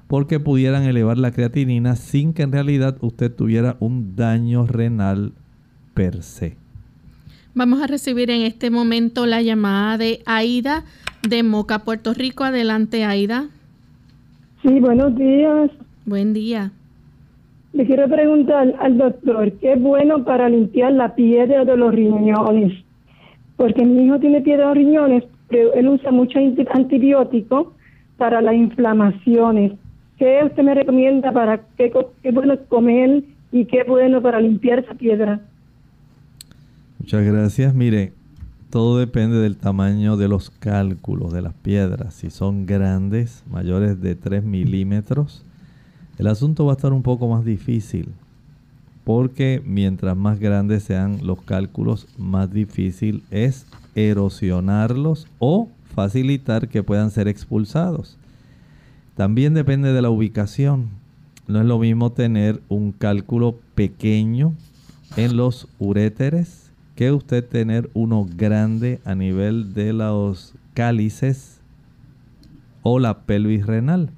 porque 0.06 0.40
pudieran 0.40 0.84
elevar 0.84 1.18
la 1.18 1.32
creatinina 1.32 1.96
sin 1.96 2.32
que 2.32 2.42
en 2.42 2.52
realidad 2.52 2.96
usted 3.00 3.34
tuviera 3.34 3.76
un 3.80 4.16
daño 4.16 4.66
renal 4.66 5.32
per 5.92 6.22
se. 6.22 6.56
Vamos 7.54 7.82
a 7.82 7.86
recibir 7.86 8.30
en 8.30 8.42
este 8.42 8.70
momento 8.70 9.26
la 9.26 9.42
llamada 9.42 9.96
de 9.98 10.20
Aida 10.26 10.84
de 11.28 11.42
Moca, 11.42 11.80
Puerto 11.80 12.12
Rico. 12.12 12.44
Adelante, 12.44 13.04
Aida. 13.04 13.48
Sí, 14.62 14.80
buenos 14.80 15.14
días. 15.16 15.70
Buen 16.04 16.32
día. 16.32 16.72
Le 17.74 17.86
quiero 17.86 18.08
preguntar 18.08 18.72
al 18.78 18.98
doctor, 18.98 19.50
¿qué 19.54 19.72
es 19.72 19.82
bueno 19.82 20.24
para 20.24 20.48
limpiar 20.48 20.92
la 20.92 21.16
piedra 21.16 21.64
de 21.64 21.76
los 21.76 21.92
riñones? 21.92 22.72
Porque 23.56 23.84
mi 23.84 24.04
hijo 24.04 24.20
tiene 24.20 24.42
piedra 24.42 24.68
de 24.68 24.68
los 24.68 24.76
riñones, 24.76 25.24
pero 25.48 25.74
él 25.74 25.88
usa 25.88 26.12
mucho 26.12 26.38
antibiótico 26.72 27.74
para 28.16 28.40
las 28.40 28.54
inflamaciones. 28.54 29.72
¿Qué 30.18 30.40
usted 30.44 30.62
me 30.62 30.74
recomienda 30.74 31.32
para 31.32 31.62
qué, 31.76 31.92
qué 32.22 32.30
bueno 32.30 32.56
comer 32.68 33.24
y 33.50 33.64
qué 33.64 33.82
bueno 33.82 34.22
para 34.22 34.40
limpiar 34.40 34.78
esa 34.78 34.94
piedra? 34.94 35.40
Muchas 37.00 37.24
gracias. 37.24 37.74
Mire, 37.74 38.12
todo 38.70 38.98
depende 38.98 39.38
del 39.38 39.56
tamaño 39.56 40.16
de 40.16 40.28
los 40.28 40.50
cálculos 40.50 41.32
de 41.32 41.42
las 41.42 41.54
piedras. 41.54 42.14
Si 42.14 42.30
son 42.30 42.66
grandes, 42.66 43.42
mayores 43.50 44.00
de 44.00 44.14
3 44.14 44.44
milímetros, 44.44 45.44
el 46.18 46.26
asunto 46.26 46.66
va 46.66 46.72
a 46.72 46.76
estar 46.76 46.92
un 46.92 47.02
poco 47.02 47.28
más 47.28 47.44
difícil 47.44 48.14
porque 49.04 49.62
mientras 49.64 50.16
más 50.16 50.40
grandes 50.40 50.82
sean 50.82 51.18
los 51.22 51.42
cálculos, 51.42 52.08
más 52.16 52.50
difícil 52.50 53.22
es 53.30 53.66
erosionarlos 53.94 55.28
o 55.38 55.68
facilitar 55.94 56.68
que 56.68 56.82
puedan 56.82 57.10
ser 57.10 57.28
expulsados. 57.28 58.16
También 59.14 59.54
depende 59.54 59.92
de 59.92 60.02
la 60.02 60.10
ubicación. 60.10 60.88
No 61.46 61.60
es 61.60 61.66
lo 61.66 61.78
mismo 61.78 62.12
tener 62.12 62.62
un 62.68 62.92
cálculo 62.92 63.58
pequeño 63.74 64.54
en 65.16 65.36
los 65.36 65.68
uréteres 65.78 66.70
que 66.96 67.12
usted 67.12 67.46
tener 67.46 67.90
uno 67.92 68.26
grande 68.36 69.00
a 69.04 69.14
nivel 69.14 69.74
de 69.74 69.92
los 69.92 70.54
cálices 70.72 71.60
o 72.82 72.98
la 72.98 73.20
pelvis 73.20 73.66
renal 73.66 74.10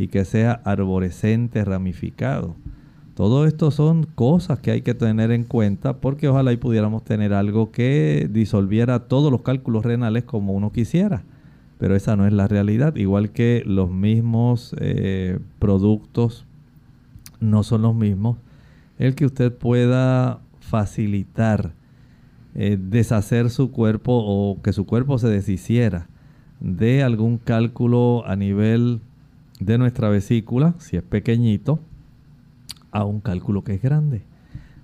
y 0.00 0.08
que 0.08 0.24
sea 0.24 0.62
arborescente, 0.64 1.62
ramificado. 1.62 2.56
Todo 3.14 3.44
esto 3.44 3.70
son 3.70 4.04
cosas 4.04 4.58
que 4.58 4.70
hay 4.70 4.80
que 4.80 4.94
tener 4.94 5.30
en 5.30 5.44
cuenta 5.44 5.98
porque 5.98 6.26
ojalá 6.26 6.54
y 6.54 6.56
pudiéramos 6.56 7.04
tener 7.04 7.34
algo 7.34 7.70
que 7.70 8.26
disolviera 8.32 9.00
todos 9.00 9.30
los 9.30 9.42
cálculos 9.42 9.84
renales 9.84 10.24
como 10.24 10.54
uno 10.54 10.72
quisiera. 10.72 11.22
pero 11.76 11.96
esa 11.96 12.16
no 12.16 12.26
es 12.26 12.32
la 12.32 12.48
realidad. 12.48 12.96
Igual 12.96 13.30
que 13.30 13.62
los 13.66 13.90
mismos 13.90 14.74
eh, 14.80 15.38
productos 15.58 16.46
no 17.40 17.62
son 17.62 17.82
los 17.82 17.94
mismos, 17.94 18.38
el 18.98 19.14
que 19.14 19.26
usted 19.26 19.52
pueda 19.52 20.40
facilitar 20.60 21.72
eh, 22.54 22.78
deshacer 22.80 23.50
su 23.50 23.70
cuerpo 23.70 24.12
o 24.14 24.62
que 24.62 24.72
su 24.72 24.86
cuerpo 24.86 25.18
se 25.18 25.28
deshiciera 25.28 26.08
de 26.58 27.02
algún 27.02 27.36
cálculo 27.36 28.24
a 28.26 28.34
nivel 28.34 29.00
de 29.60 29.78
nuestra 29.78 30.08
vesícula, 30.08 30.74
si 30.78 30.96
es 30.96 31.02
pequeñito, 31.02 31.78
a 32.90 33.04
un 33.04 33.20
cálculo 33.20 33.62
que 33.62 33.74
es 33.74 33.82
grande. 33.82 34.22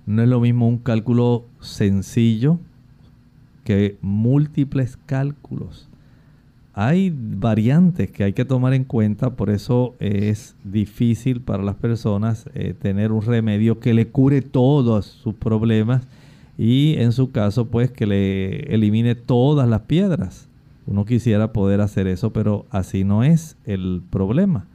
No 0.05 0.21
es 0.23 0.29
lo 0.29 0.39
mismo 0.39 0.67
un 0.67 0.77
cálculo 0.77 1.45
sencillo 1.59 2.59
que 3.65 3.97
múltiples 4.01 4.97
cálculos. 5.05 5.89
Hay 6.73 7.11
variantes 7.13 8.11
que 8.11 8.23
hay 8.23 8.33
que 8.33 8.45
tomar 8.45 8.73
en 8.73 8.83
cuenta, 8.83 9.31
por 9.31 9.49
eso 9.49 9.95
es 9.99 10.55
difícil 10.63 11.41
para 11.41 11.63
las 11.63 11.75
personas 11.75 12.47
eh, 12.53 12.75
tener 12.79 13.11
un 13.11 13.23
remedio 13.23 13.79
que 13.79 13.95
le 13.95 14.07
cure 14.07 14.41
todos 14.41 15.05
sus 15.07 15.33
problemas 15.33 16.07
y 16.57 16.93
en 16.99 17.11
su 17.11 17.31
caso 17.31 17.67
pues 17.67 17.91
que 17.91 18.05
le 18.05 18.73
elimine 18.73 19.15
todas 19.15 19.67
las 19.67 19.81
piedras. 19.81 20.47
Uno 20.87 21.03
quisiera 21.03 21.51
poder 21.51 21.81
hacer 21.81 22.07
eso, 22.07 22.31
pero 22.31 22.65
así 22.71 23.03
no 23.03 23.23
es 23.23 23.57
el 23.65 24.01
problema. 24.09 24.65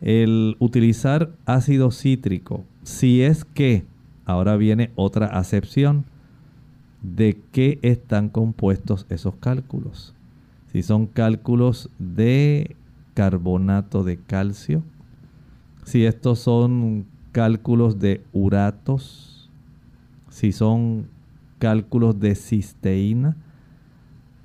El 0.00 0.56
utilizar 0.58 1.30
ácido 1.46 1.92
cítrico, 1.92 2.64
si 2.82 3.22
es 3.22 3.44
que, 3.44 3.84
ahora 4.24 4.56
viene 4.56 4.90
otra 4.96 5.26
acepción, 5.26 6.04
de 7.02 7.38
qué 7.52 7.78
están 7.82 8.28
compuestos 8.28 9.06
esos 9.08 9.36
cálculos. 9.36 10.14
Si 10.72 10.82
son 10.82 11.06
cálculos 11.06 11.90
de 12.00 12.74
carbonato 13.14 14.02
de 14.02 14.18
calcio, 14.18 14.82
si 15.84 16.04
estos 16.04 16.40
son 16.40 17.06
cálculos 17.30 18.00
de 18.00 18.22
uratos, 18.32 19.48
si 20.28 20.50
son 20.50 21.06
cálculos 21.60 22.18
de 22.18 22.34
cisteína, 22.34 23.36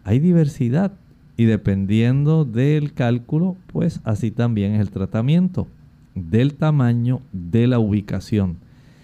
hay 0.04 0.20
diversidad 0.20 0.93
y 1.38 1.45
dependiendo 1.45 2.45
del 2.45 2.93
cálculo, 2.93 3.56
pues 3.68 4.02
así 4.04 4.32
también 4.32 4.74
es 4.74 4.82
el 4.82 4.91
tratamiento, 4.91 5.68
del 6.16 6.56
tamaño 6.56 7.22
de 7.32 7.68
la 7.68 7.80
ubicación. 7.80 8.58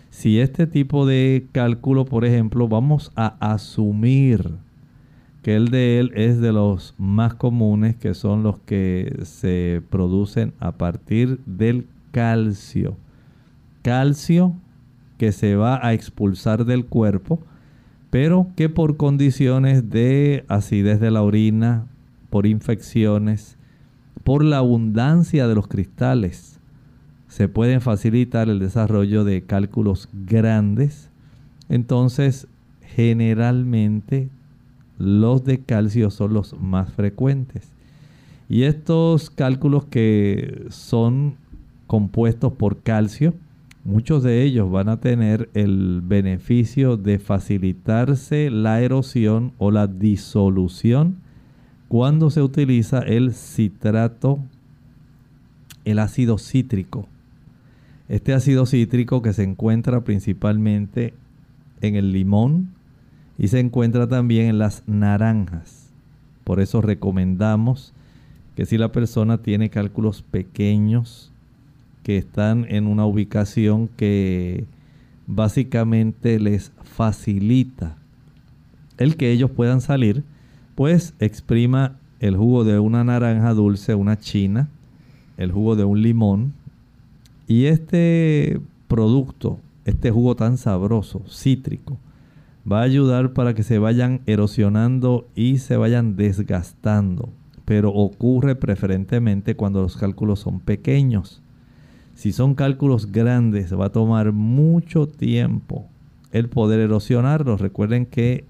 Si 0.09 0.39
este 0.39 0.67
tipo 0.67 1.05
de 1.05 1.47
cálculo, 1.51 2.05
por 2.05 2.25
ejemplo, 2.25 2.67
vamos 2.67 3.11
a 3.15 3.35
asumir 3.39 4.51
que 5.43 5.55
el 5.55 5.69
de 5.69 5.99
él 5.99 6.11
es 6.15 6.41
de 6.41 6.51
los 6.51 6.93
más 6.97 7.33
comunes, 7.33 7.95
que 7.95 8.13
son 8.13 8.43
los 8.43 8.59
que 8.59 9.19
se 9.23 9.81
producen 9.89 10.53
a 10.59 10.73
partir 10.73 11.39
del 11.45 11.87
calcio. 12.11 12.97
Calcio 13.81 14.53
que 15.17 15.31
se 15.31 15.55
va 15.55 15.85
a 15.85 15.93
expulsar 15.93 16.65
del 16.65 16.85
cuerpo 16.85 17.39
pero 18.19 18.47
que 18.55 18.67
por 18.67 18.97
condiciones 18.97 19.91
de 19.91 20.43
acidez 20.47 20.99
de 20.99 21.11
la 21.11 21.21
orina, 21.21 21.85
por 22.31 22.47
infecciones, 22.47 23.57
por 24.23 24.43
la 24.43 24.57
abundancia 24.57 25.47
de 25.47 25.53
los 25.53 25.67
cristales, 25.67 26.59
se 27.27 27.47
pueden 27.47 27.79
facilitar 27.79 28.49
el 28.49 28.57
desarrollo 28.57 29.23
de 29.23 29.43
cálculos 29.43 30.09
grandes. 30.11 31.11
Entonces, 31.69 32.47
generalmente 32.81 34.29
los 34.97 35.43
de 35.43 35.59
calcio 35.59 36.09
son 36.09 36.33
los 36.33 36.59
más 36.59 36.91
frecuentes. 36.91 37.69
Y 38.49 38.63
estos 38.63 39.29
cálculos 39.29 39.85
que 39.85 40.65
son 40.69 41.35
compuestos 41.85 42.51
por 42.53 42.81
calcio, 42.81 43.35
muchos 43.87 44.21
de 44.21 44.43
ellos 44.43 44.69
van 44.69 44.89
a 44.89 44.99
tener 44.99 45.49
el 45.53 46.01
beneficio 46.03 46.97
de 46.97 47.19
facilitarse 47.19 48.51
la 48.51 48.81
erosión 48.81 49.53
o 49.59 49.71
la 49.71 49.87
disolución 49.87 51.15
cuando 51.87 52.29
se 52.29 52.41
utiliza 52.41 52.99
el 52.99 53.33
citrato, 53.33 54.39
el 55.85 55.99
ácido 55.99 56.37
cítrico. 56.37 57.07
Este 58.09 58.33
ácido 58.33 58.65
cítrico 58.65 59.21
que 59.21 59.31
se 59.31 59.43
encuentra 59.43 60.01
principalmente 60.01 61.13
en 61.79 61.95
el 61.95 62.11
limón 62.11 62.73
y 63.37 63.47
se 63.47 63.61
encuentra 63.61 64.05
también 64.05 64.47
en 64.47 64.59
las 64.59 64.83
naranjas. 64.85 65.93
Por 66.43 66.59
eso 66.59 66.81
recomendamos 66.81 67.93
que 68.57 68.65
si 68.65 68.77
la 68.77 68.91
persona 68.91 69.37
tiene 69.37 69.69
cálculos 69.69 70.23
pequeños, 70.23 71.31
que 72.07 72.17
están 72.17 72.65
en 72.69 72.87
una 72.87 73.05
ubicación 73.05 73.89
que 73.89 74.63
básicamente 75.25 76.39
les 76.39 76.71
facilita 76.81 77.97
el 78.97 79.17
que 79.17 79.29
ellos 79.33 79.51
puedan 79.51 79.81
salir, 79.81 80.23
pues 80.75 81.13
exprima 81.19 81.97
el 82.21 82.37
jugo 82.37 82.63
de 82.63 82.79
una 82.79 83.03
naranja 83.03 83.53
dulce, 83.53 83.93
una 83.93 84.17
china, 84.17 84.69
el 85.35 85.51
jugo 85.51 85.75
de 85.75 85.83
un 85.83 86.01
limón 86.01 86.53
y 87.45 87.65
este 87.65 88.61
producto, 88.87 89.59
este 89.83 90.09
jugo 90.09 90.37
tan 90.37 90.55
sabroso, 90.55 91.23
cítrico, 91.27 91.97
va 92.71 92.79
a 92.79 92.83
ayudar 92.83 93.33
para 93.33 93.53
que 93.53 93.63
se 93.63 93.79
vayan 93.79 94.21
erosionando 94.27 95.27
y 95.35 95.57
se 95.57 95.75
vayan 95.75 96.15
desgastando, 96.15 97.27
pero 97.65 97.91
ocurre 97.91 98.55
preferentemente 98.55 99.57
cuando 99.57 99.81
los 99.81 99.97
cálculos 99.97 100.39
son 100.39 100.61
pequeños. 100.61 101.41
Si 102.17 102.31
son 102.31 102.55
cálculos 102.55 103.11
grandes, 103.11 103.71
va 103.79 103.85
a 103.85 103.91
tomar 103.91 104.31
mucho 104.31 105.07
tiempo 105.07 105.85
el 106.31 106.49
poder 106.49 106.79
erosionarlos. 106.79 107.61
Recuerden 107.61 108.07
que 108.07 108.43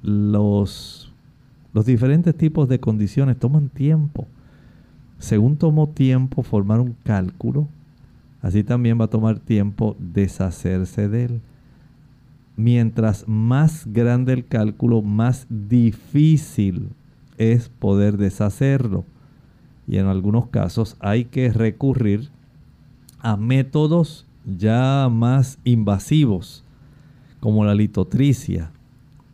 los, 0.00 1.12
los 1.74 1.84
diferentes 1.84 2.34
tipos 2.34 2.66
de 2.70 2.80
condiciones 2.80 3.38
toman 3.38 3.68
tiempo. 3.68 4.26
Según 5.18 5.58
tomó 5.58 5.90
tiempo 5.90 6.42
formar 6.42 6.80
un 6.80 6.96
cálculo, 7.04 7.68
así 8.40 8.64
también 8.64 8.98
va 8.98 9.04
a 9.04 9.10
tomar 9.10 9.40
tiempo 9.40 9.94
deshacerse 9.98 11.10
de 11.10 11.24
él. 11.26 11.40
Mientras 12.56 13.28
más 13.28 13.86
grande 13.92 14.32
el 14.32 14.46
cálculo, 14.46 15.02
más 15.02 15.46
difícil 15.50 16.88
es 17.36 17.68
poder 17.68 18.16
deshacerlo. 18.16 19.04
Y 19.86 19.98
en 19.98 20.06
algunos 20.06 20.46
casos 20.46 20.96
hay 20.98 21.26
que 21.26 21.52
recurrir 21.52 22.30
a 23.24 23.38
métodos 23.38 24.26
ya 24.44 25.08
más 25.10 25.58
invasivos, 25.64 26.62
como 27.40 27.64
la 27.64 27.74
litotricia, 27.74 28.70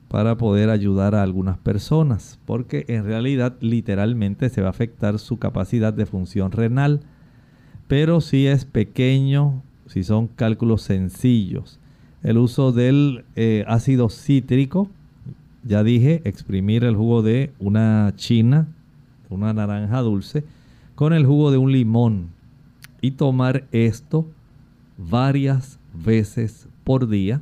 para 0.08 0.36
poder 0.36 0.70
ayudar 0.70 1.16
a 1.16 1.24
algunas 1.24 1.58
personas, 1.58 2.38
porque 2.46 2.84
en 2.86 3.04
realidad 3.04 3.56
literalmente 3.60 4.48
se 4.48 4.62
va 4.62 4.68
a 4.68 4.70
afectar 4.70 5.18
su 5.18 5.38
capacidad 5.38 5.92
de 5.92 6.06
función 6.06 6.52
renal, 6.52 7.00
pero 7.88 8.20
si 8.20 8.46
es 8.46 8.64
pequeño, 8.64 9.60
si 9.86 10.04
son 10.04 10.28
cálculos 10.28 10.82
sencillos, 10.82 11.80
el 12.22 12.38
uso 12.38 12.70
del 12.70 13.24
eh, 13.34 13.64
ácido 13.66 14.08
cítrico, 14.08 14.88
ya 15.64 15.82
dije, 15.82 16.22
exprimir 16.24 16.84
el 16.84 16.94
jugo 16.94 17.22
de 17.22 17.52
una 17.58 18.12
china, 18.14 18.68
una 19.28 19.52
naranja 19.52 20.00
dulce, 20.00 20.44
con 20.94 21.12
el 21.12 21.26
jugo 21.26 21.50
de 21.50 21.58
un 21.58 21.72
limón, 21.72 22.28
y 23.00 23.12
tomar 23.12 23.66
esto 23.72 24.26
varias 24.96 25.78
veces 25.94 26.68
por 26.84 27.08
día 27.08 27.40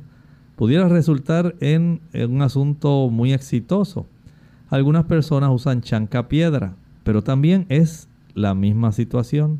pudiera 0.55 0.89
resultar 0.89 1.55
en, 1.61 2.01
un 2.13 2.41
asunto 2.41 3.09
muy 3.09 3.31
exitoso. 3.31 4.05
Algunas 4.69 5.05
personas 5.05 5.51
usan 5.53 5.81
chanca 5.81 6.27
piedra, 6.27 6.75
pero 7.03 7.21
también 7.21 7.65
es 7.69 8.09
la 8.35 8.53
misma 8.53 8.91
situación. 8.91 9.59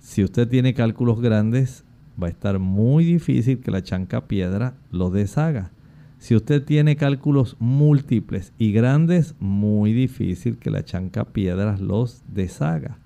Si 0.00 0.22
usted 0.22 0.48
tiene 0.48 0.74
cálculos 0.74 1.20
grandes, 1.20 1.82
va 2.22 2.26
a 2.26 2.30
estar 2.30 2.58
muy 2.58 3.04
difícil 3.04 3.58
que 3.60 3.70
la 3.70 3.82
chanca 3.82 4.26
piedra 4.28 4.74
lo 4.90 5.10
deshaga. 5.10 5.70
Si 6.18 6.34
usted 6.34 6.62
tiene 6.62 6.96
cálculos 6.96 7.56
múltiples 7.58 8.52
y 8.58 8.72
grandes, 8.72 9.34
muy 9.40 9.92
difícil 9.92 10.58
que 10.58 10.70
la 10.70 10.84
chanca 10.84 11.24
piedra 11.24 11.76
los 11.78 12.22
deshaga. 12.28 12.98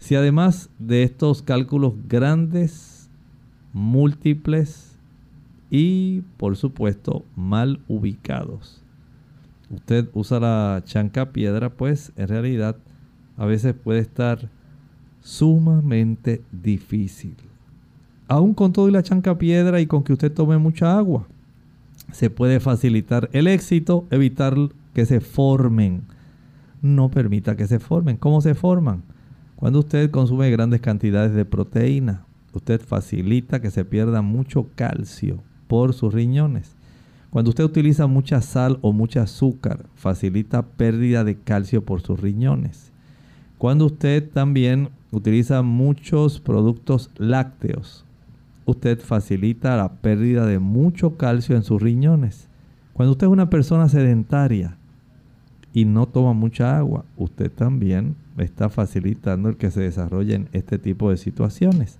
Si 0.00 0.16
además 0.16 0.70
de 0.80 1.04
estos 1.04 1.42
cálculos 1.42 1.94
grandes, 2.08 3.08
múltiples 3.72 4.96
y 5.70 6.22
por 6.36 6.56
supuesto 6.56 7.24
mal 7.36 7.80
ubicados, 7.86 8.82
usted 9.70 10.08
usa 10.12 10.40
la 10.40 10.82
chanca 10.84 11.30
piedra, 11.30 11.70
pues 11.70 12.12
en 12.16 12.26
realidad 12.26 12.76
a 13.36 13.46
veces 13.46 13.74
puede 13.74 14.00
estar 14.00 14.48
sumamente 15.20 16.42
difícil. 16.50 17.36
Aún 18.26 18.54
con 18.54 18.72
todo 18.72 18.88
y 18.88 18.92
la 18.92 19.04
chanca 19.04 19.38
piedra 19.38 19.80
y 19.80 19.86
con 19.86 20.02
que 20.02 20.14
usted 20.14 20.32
tome 20.32 20.58
mucha 20.58 20.98
agua, 20.98 21.28
se 22.10 22.30
puede 22.30 22.58
facilitar 22.58 23.30
el 23.32 23.46
éxito, 23.46 24.06
evitar 24.10 24.56
que 24.92 25.06
se 25.06 25.20
formen 25.20 26.02
no 26.82 27.10
permita 27.10 27.56
que 27.56 27.66
se 27.66 27.78
formen. 27.78 28.16
¿Cómo 28.16 28.40
se 28.40 28.54
forman? 28.54 29.02
Cuando 29.60 29.80
usted 29.80 30.10
consume 30.10 30.50
grandes 30.50 30.80
cantidades 30.80 31.34
de 31.34 31.44
proteína, 31.44 32.24
usted 32.54 32.80
facilita 32.80 33.60
que 33.60 33.70
se 33.70 33.84
pierda 33.84 34.22
mucho 34.22 34.68
calcio 34.74 35.42
por 35.68 35.92
sus 35.92 36.14
riñones. 36.14 36.72
Cuando 37.28 37.50
usted 37.50 37.64
utiliza 37.64 38.06
mucha 38.06 38.40
sal 38.40 38.78
o 38.80 38.92
mucho 38.92 39.20
azúcar, 39.20 39.84
facilita 39.96 40.62
pérdida 40.62 41.24
de 41.24 41.36
calcio 41.36 41.84
por 41.84 42.00
sus 42.00 42.18
riñones. 42.18 42.90
Cuando 43.58 43.84
usted 43.84 44.30
también 44.30 44.88
utiliza 45.10 45.60
muchos 45.60 46.40
productos 46.40 47.10
lácteos, 47.18 48.06
usted 48.64 48.98
facilita 48.98 49.76
la 49.76 49.92
pérdida 49.92 50.46
de 50.46 50.58
mucho 50.58 51.18
calcio 51.18 51.54
en 51.54 51.64
sus 51.64 51.82
riñones. 51.82 52.48
Cuando 52.94 53.12
usted 53.12 53.26
es 53.26 53.32
una 53.32 53.50
persona 53.50 53.90
sedentaria 53.90 54.78
y 55.72 55.84
no 55.84 56.06
toma 56.06 56.32
mucha 56.32 56.76
agua, 56.76 57.04
usted 57.16 57.50
también 57.50 58.16
está 58.38 58.68
facilitando 58.68 59.48
el 59.48 59.56
que 59.56 59.70
se 59.70 59.82
desarrollen 59.82 60.48
este 60.52 60.78
tipo 60.78 61.10
de 61.10 61.16
situaciones. 61.16 61.98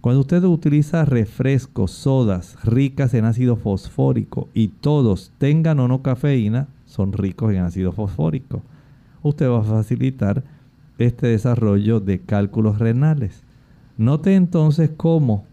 Cuando 0.00 0.20
usted 0.20 0.42
utiliza 0.44 1.04
refrescos, 1.04 1.92
sodas 1.92 2.56
ricas 2.64 3.14
en 3.14 3.24
ácido 3.24 3.56
fosfórico 3.56 4.48
y 4.52 4.68
todos 4.68 5.30
tengan 5.38 5.78
o 5.78 5.88
no 5.88 6.02
cafeína, 6.02 6.66
son 6.86 7.12
ricos 7.12 7.52
en 7.52 7.60
ácido 7.60 7.92
fosfórico, 7.92 8.62
usted 9.22 9.48
va 9.48 9.60
a 9.60 9.64
facilitar 9.64 10.42
este 10.98 11.28
desarrollo 11.28 12.00
de 12.00 12.20
cálculos 12.20 12.78
renales. 12.78 13.42
Note 13.96 14.34
entonces 14.34 14.90
cómo 14.96 15.44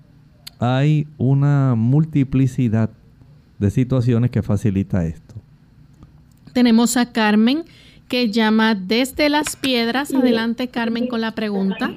hay 0.60 1.07
una 1.18 1.76
multiplicidad 1.76 2.89
de 3.60 3.70
situaciones 3.70 4.32
que 4.32 4.41
facilita 4.41 5.05
esto. 5.05 5.36
Tenemos 6.54 6.97
a 6.97 7.12
Carmen 7.12 7.64
que 8.08 8.32
llama 8.32 8.76
desde 8.76 9.30
las 9.30 9.56
piedras. 9.56 10.14
Adelante, 10.14 10.68
Carmen, 10.68 11.08
con 11.08 11.22
la 11.22 11.32
pregunta. 11.32 11.91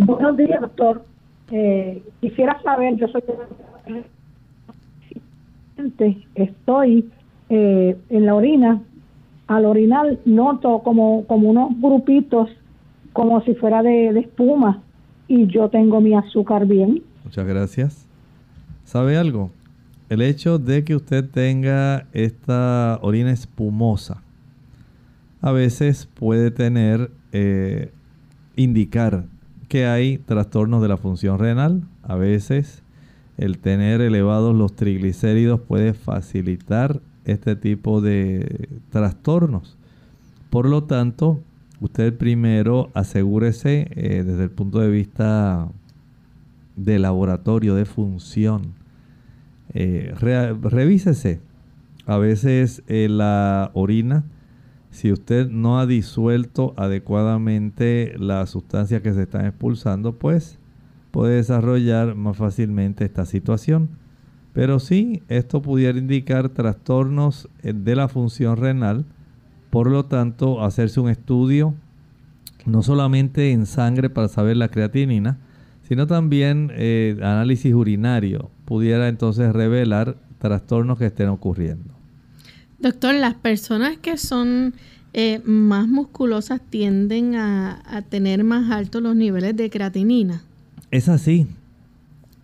Buenos 0.00 0.36
días, 0.36 0.60
doctor. 0.60 1.04
Eh, 1.50 2.02
quisiera 2.20 2.60
saber, 2.62 2.96
yo 2.96 3.08
soy 3.08 3.22
estoy 6.34 7.08
eh, 7.48 7.96
en 8.08 8.26
la 8.26 8.34
orina, 8.34 8.80
al 9.46 9.64
orinar 9.64 10.18
noto 10.24 10.80
como, 10.82 11.24
como 11.26 11.50
unos 11.50 11.70
grupitos, 11.80 12.50
como 13.12 13.42
si 13.42 13.54
fuera 13.54 13.82
de 13.82 14.08
espuma 14.18 14.82
y 15.28 15.46
yo 15.46 15.68
tengo 15.68 16.00
mi 16.00 16.14
azúcar 16.14 16.66
bien. 16.66 17.02
Muchas 17.24 17.46
gracias. 17.46 18.06
¿Sabe 18.84 19.16
algo? 19.16 19.50
El 20.08 20.22
hecho 20.22 20.58
de 20.58 20.84
que 20.84 20.94
usted 20.94 21.28
tenga 21.28 22.06
esta 22.12 22.98
orina 23.02 23.32
espumosa 23.32 24.22
a 25.40 25.52
veces 25.52 26.06
puede 26.06 26.50
tener, 26.50 27.10
eh, 27.32 27.92
indicar 28.56 29.26
que 29.68 29.86
hay 29.86 30.18
trastornos 30.18 30.82
de 30.82 30.88
la 30.88 30.96
función 30.96 31.38
renal. 31.38 31.82
A 32.02 32.16
veces 32.16 32.82
el 33.36 33.58
tener 33.58 34.00
elevados 34.00 34.54
los 34.54 34.74
triglicéridos 34.74 35.60
puede 35.60 35.92
facilitar 35.92 37.00
este 37.24 37.56
tipo 37.56 38.00
de 38.00 38.68
trastornos. 38.90 39.76
Por 40.50 40.68
lo 40.68 40.84
tanto, 40.84 41.40
usted 41.80 42.16
primero 42.16 42.90
asegúrese 42.94 43.88
eh, 43.90 44.22
desde 44.24 44.44
el 44.44 44.50
punto 44.50 44.78
de 44.80 44.88
vista 44.88 45.68
de 46.76 46.98
laboratorio, 46.98 47.74
de 47.74 47.84
función. 47.84 48.74
Eh, 49.74 50.14
revísese. 50.18 51.40
A 52.06 52.18
veces 52.18 52.82
eh, 52.86 53.08
la 53.10 53.70
orina, 53.74 54.24
si 54.90 55.12
usted 55.12 55.48
no 55.48 55.78
ha 55.80 55.86
disuelto 55.86 56.72
adecuadamente 56.76 58.14
las 58.18 58.50
sustancias 58.50 59.02
que 59.02 59.12
se 59.12 59.22
están 59.22 59.46
expulsando, 59.46 60.12
pues 60.12 60.58
puede 61.10 61.36
desarrollar 61.36 62.14
más 62.14 62.36
fácilmente 62.36 63.04
esta 63.04 63.26
situación. 63.26 63.90
Pero 64.52 64.78
sí, 64.78 65.22
esto 65.28 65.60
pudiera 65.62 65.98
indicar 65.98 66.48
trastornos 66.50 67.48
de 67.62 67.96
la 67.96 68.08
función 68.08 68.56
renal 68.56 69.04
por 69.76 69.90
lo 69.90 70.06
tanto, 70.06 70.64
hacerse 70.64 71.00
un 71.00 71.10
estudio 71.10 71.74
no 72.64 72.82
solamente 72.82 73.52
en 73.52 73.66
sangre 73.66 74.08
para 74.08 74.28
saber 74.28 74.56
la 74.56 74.68
creatinina, 74.68 75.38
sino 75.82 76.06
también 76.06 76.72
eh, 76.74 77.18
análisis 77.20 77.74
urinario 77.74 78.50
pudiera 78.66 79.08
entonces 79.08 79.52
revelar 79.54 80.16
trastornos 80.38 80.98
que 80.98 81.06
estén 81.06 81.28
ocurriendo. 81.28 81.94
Doctor, 82.78 83.14
las 83.14 83.34
personas 83.34 83.96
que 83.96 84.18
son 84.18 84.74
eh, 85.14 85.40
más 85.44 85.88
musculosas 85.88 86.60
tienden 86.60 87.36
a, 87.36 87.82
a, 87.86 88.02
tener 88.02 88.44
más 88.44 88.70
altos 88.70 89.02
los 89.02 89.16
niveles 89.16 89.56
de 89.56 89.70
creatinina. 89.70 90.42
Es 90.90 91.08
así. 91.08 91.46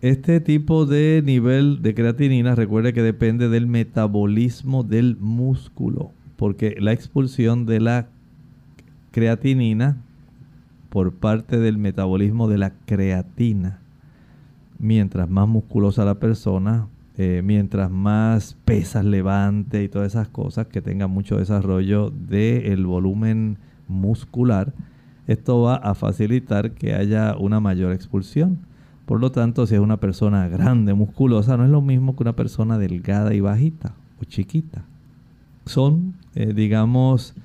Este 0.01 0.39
tipo 0.39 0.87
de 0.87 1.21
nivel 1.23 1.83
de 1.83 1.93
creatinina, 1.93 2.55
recuerde 2.55 2.93
que 2.93 3.03
depende 3.03 3.47
del 3.47 3.67
metabolismo 3.67 4.83
del 4.83 5.17
músculo 5.17 6.11
porque 6.43 6.75
la 6.77 6.91
expulsión 6.91 7.65
de 7.65 7.79
la 7.79 8.07
creatinina 9.11 9.95
por 10.89 11.13
parte 11.13 11.57
del 11.57 11.77
metabolismo 11.77 12.49
de 12.49 12.57
la 12.57 12.73
creatina, 12.85 13.79
mientras 14.83 15.29
más 15.29 15.47
musculosa 15.47 16.03
la 16.03 16.15
persona, 16.15 16.87
eh, 17.17 17.41
mientras 17.43 17.89
más 17.89 18.57
pesas 18.65 19.05
levante 19.05 19.83
y 19.83 19.87
todas 19.87 20.13
esas 20.13 20.27
cosas, 20.27 20.67
que 20.67 20.81
tenga 20.81 21.07
mucho 21.07 21.37
desarrollo 21.37 22.11
del 22.11 22.85
volumen 22.85 23.57
muscular, 23.87 24.73
esto 25.25 25.61
va 25.61 25.75
a 25.75 25.95
facilitar 25.95 26.71
que 26.71 26.93
haya 26.93 27.35
una 27.37 27.61
mayor 27.61 27.93
expulsión. 27.93 28.59
Por 29.05 29.21
lo 29.21 29.31
tanto, 29.31 29.65
si 29.65 29.75
es 29.75 29.81
una 29.81 29.97
persona 29.97 30.47
grande, 30.49 30.93
musculosa, 30.93 31.55
no 31.55 31.63
es 31.63 31.71
lo 31.71 31.81
mismo 31.81 32.15
que 32.15 32.23
una 32.23 32.35
persona 32.35 32.77
delgada 32.77 33.33
y 33.33 33.39
bajita 33.39 33.93
o 34.21 34.25
chiquita. 34.25 34.83
Son 35.65 36.13
eh, 36.35 36.53
digamos, 36.53 37.35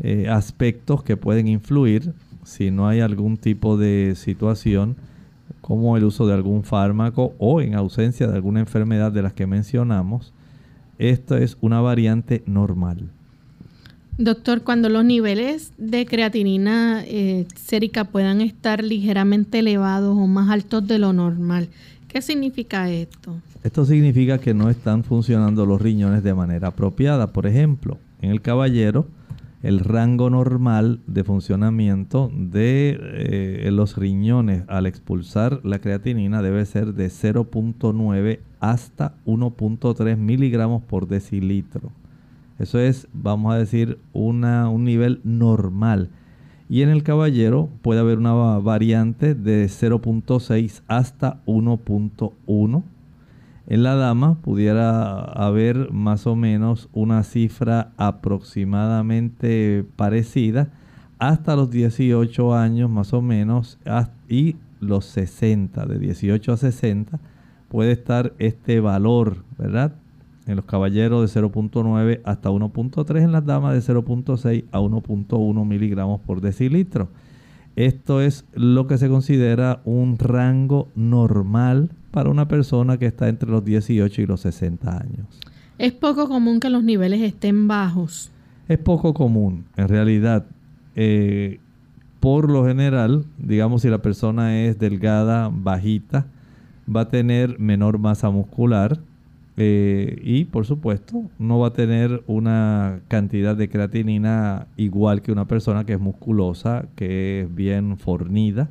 eh, 0.00 0.28
aspectos 0.28 1.02
que 1.02 1.16
pueden 1.16 1.48
influir 1.48 2.12
si 2.44 2.70
no 2.70 2.86
hay 2.86 3.00
algún 3.00 3.38
tipo 3.38 3.78
de 3.78 4.12
situación 4.16 4.96
como 5.64 5.96
el 5.96 6.04
uso 6.04 6.26
de 6.26 6.34
algún 6.34 6.62
fármaco 6.62 7.32
o 7.38 7.62
en 7.62 7.74
ausencia 7.74 8.26
de 8.26 8.34
alguna 8.34 8.60
enfermedad 8.60 9.10
de 9.10 9.22
las 9.22 9.32
que 9.32 9.46
mencionamos. 9.46 10.34
Esto 10.98 11.38
es 11.38 11.56
una 11.62 11.80
variante 11.80 12.42
normal. 12.44 13.08
Doctor, 14.18 14.60
cuando 14.60 14.90
los 14.90 15.06
niveles 15.06 15.72
de 15.78 16.04
creatinina 16.04 17.02
eh, 17.06 17.46
sérica 17.56 18.04
puedan 18.04 18.42
estar 18.42 18.84
ligeramente 18.84 19.60
elevados 19.60 20.14
o 20.14 20.26
más 20.26 20.50
altos 20.50 20.86
de 20.86 20.98
lo 20.98 21.14
normal, 21.14 21.70
¿qué 22.08 22.20
significa 22.20 22.90
esto? 22.90 23.34
Esto 23.62 23.86
significa 23.86 24.36
que 24.36 24.52
no 24.52 24.68
están 24.68 25.02
funcionando 25.02 25.64
los 25.64 25.80
riñones 25.80 26.22
de 26.22 26.34
manera 26.34 26.68
apropiada. 26.68 27.32
Por 27.32 27.46
ejemplo, 27.46 27.96
en 28.20 28.32
el 28.32 28.42
caballero, 28.42 29.06
el 29.64 29.80
rango 29.80 30.28
normal 30.28 31.00
de 31.06 31.24
funcionamiento 31.24 32.30
de 32.36 32.98
eh, 33.00 33.70
los 33.72 33.96
riñones 33.96 34.64
al 34.68 34.84
expulsar 34.84 35.60
la 35.64 35.78
creatinina 35.78 36.42
debe 36.42 36.66
ser 36.66 36.92
de 36.92 37.06
0.9 37.06 38.40
hasta 38.60 39.14
1.3 39.24 40.18
miligramos 40.18 40.82
por 40.82 41.08
decilitro. 41.08 41.92
Eso 42.58 42.78
es, 42.78 43.08
vamos 43.14 43.54
a 43.54 43.58
decir, 43.58 43.98
una, 44.12 44.68
un 44.68 44.84
nivel 44.84 45.22
normal. 45.24 46.10
Y 46.68 46.82
en 46.82 46.90
el 46.90 47.02
caballero 47.02 47.70
puede 47.80 48.00
haber 48.00 48.18
una 48.18 48.34
variante 48.34 49.34
de 49.34 49.64
0.6 49.64 50.82
hasta 50.88 51.42
1.1 51.46 52.82
en 53.66 53.82
la 53.82 53.94
dama 53.94 54.36
pudiera 54.42 55.20
haber 55.20 55.90
más 55.90 56.26
o 56.26 56.36
menos 56.36 56.88
una 56.92 57.22
cifra 57.22 57.92
aproximadamente 57.96 59.84
parecida 59.96 60.68
hasta 61.18 61.56
los 61.56 61.70
18 61.70 62.54
años 62.54 62.90
más 62.90 63.12
o 63.14 63.22
menos 63.22 63.78
y 64.28 64.56
los 64.80 65.06
60, 65.06 65.86
de 65.86 65.98
18 65.98 66.52
a 66.52 66.56
60 66.56 67.20
puede 67.68 67.92
estar 67.92 68.34
este 68.38 68.80
valor, 68.80 69.38
¿verdad? 69.58 69.94
En 70.46 70.56
los 70.56 70.66
caballeros 70.66 71.32
de 71.34 71.40
0.9 71.40 72.20
hasta 72.24 72.50
1.3, 72.50 73.22
en 73.22 73.32
las 73.32 73.46
damas 73.46 73.72
de 73.74 73.94
0.6 73.94 74.64
a 74.70 74.78
1.1 74.78 75.66
miligramos 75.66 76.20
por 76.20 76.42
decilitro. 76.42 77.08
Esto 77.76 78.20
es 78.20 78.44
lo 78.52 78.86
que 78.86 78.98
se 78.98 79.08
considera 79.08 79.80
un 79.84 80.18
rango 80.18 80.88
normal 80.94 81.90
para 82.10 82.30
una 82.30 82.46
persona 82.46 82.98
que 82.98 83.06
está 83.06 83.28
entre 83.28 83.50
los 83.50 83.64
18 83.64 84.22
y 84.22 84.26
los 84.26 84.42
60 84.42 84.96
años. 84.96 85.40
Es 85.78 85.92
poco 85.92 86.28
común 86.28 86.60
que 86.60 86.70
los 86.70 86.84
niveles 86.84 87.20
estén 87.20 87.66
bajos. 87.66 88.30
Es 88.68 88.78
poco 88.78 89.12
común, 89.12 89.64
en 89.76 89.88
realidad. 89.88 90.46
Eh, 90.94 91.58
por 92.20 92.48
lo 92.48 92.64
general, 92.64 93.24
digamos 93.38 93.82
si 93.82 93.90
la 93.90 93.98
persona 94.00 94.62
es 94.62 94.78
delgada, 94.78 95.50
bajita, 95.52 96.26
va 96.88 97.02
a 97.02 97.08
tener 97.08 97.58
menor 97.58 97.98
masa 97.98 98.30
muscular, 98.30 99.00
eh, 99.56 100.20
y 100.22 100.46
por 100.46 100.66
supuesto 100.66 101.30
no 101.38 101.60
va 101.60 101.68
a 101.68 101.72
tener 101.72 102.24
una 102.26 103.00
cantidad 103.06 103.56
de 103.56 103.68
creatinina 103.68 104.66
igual 104.76 105.22
que 105.22 105.30
una 105.30 105.46
persona 105.46 105.84
que 105.84 105.92
es 105.92 106.00
musculosa, 106.00 106.86
que 106.96 107.42
es 107.42 107.54
bien 107.54 107.96
fornida 107.96 108.68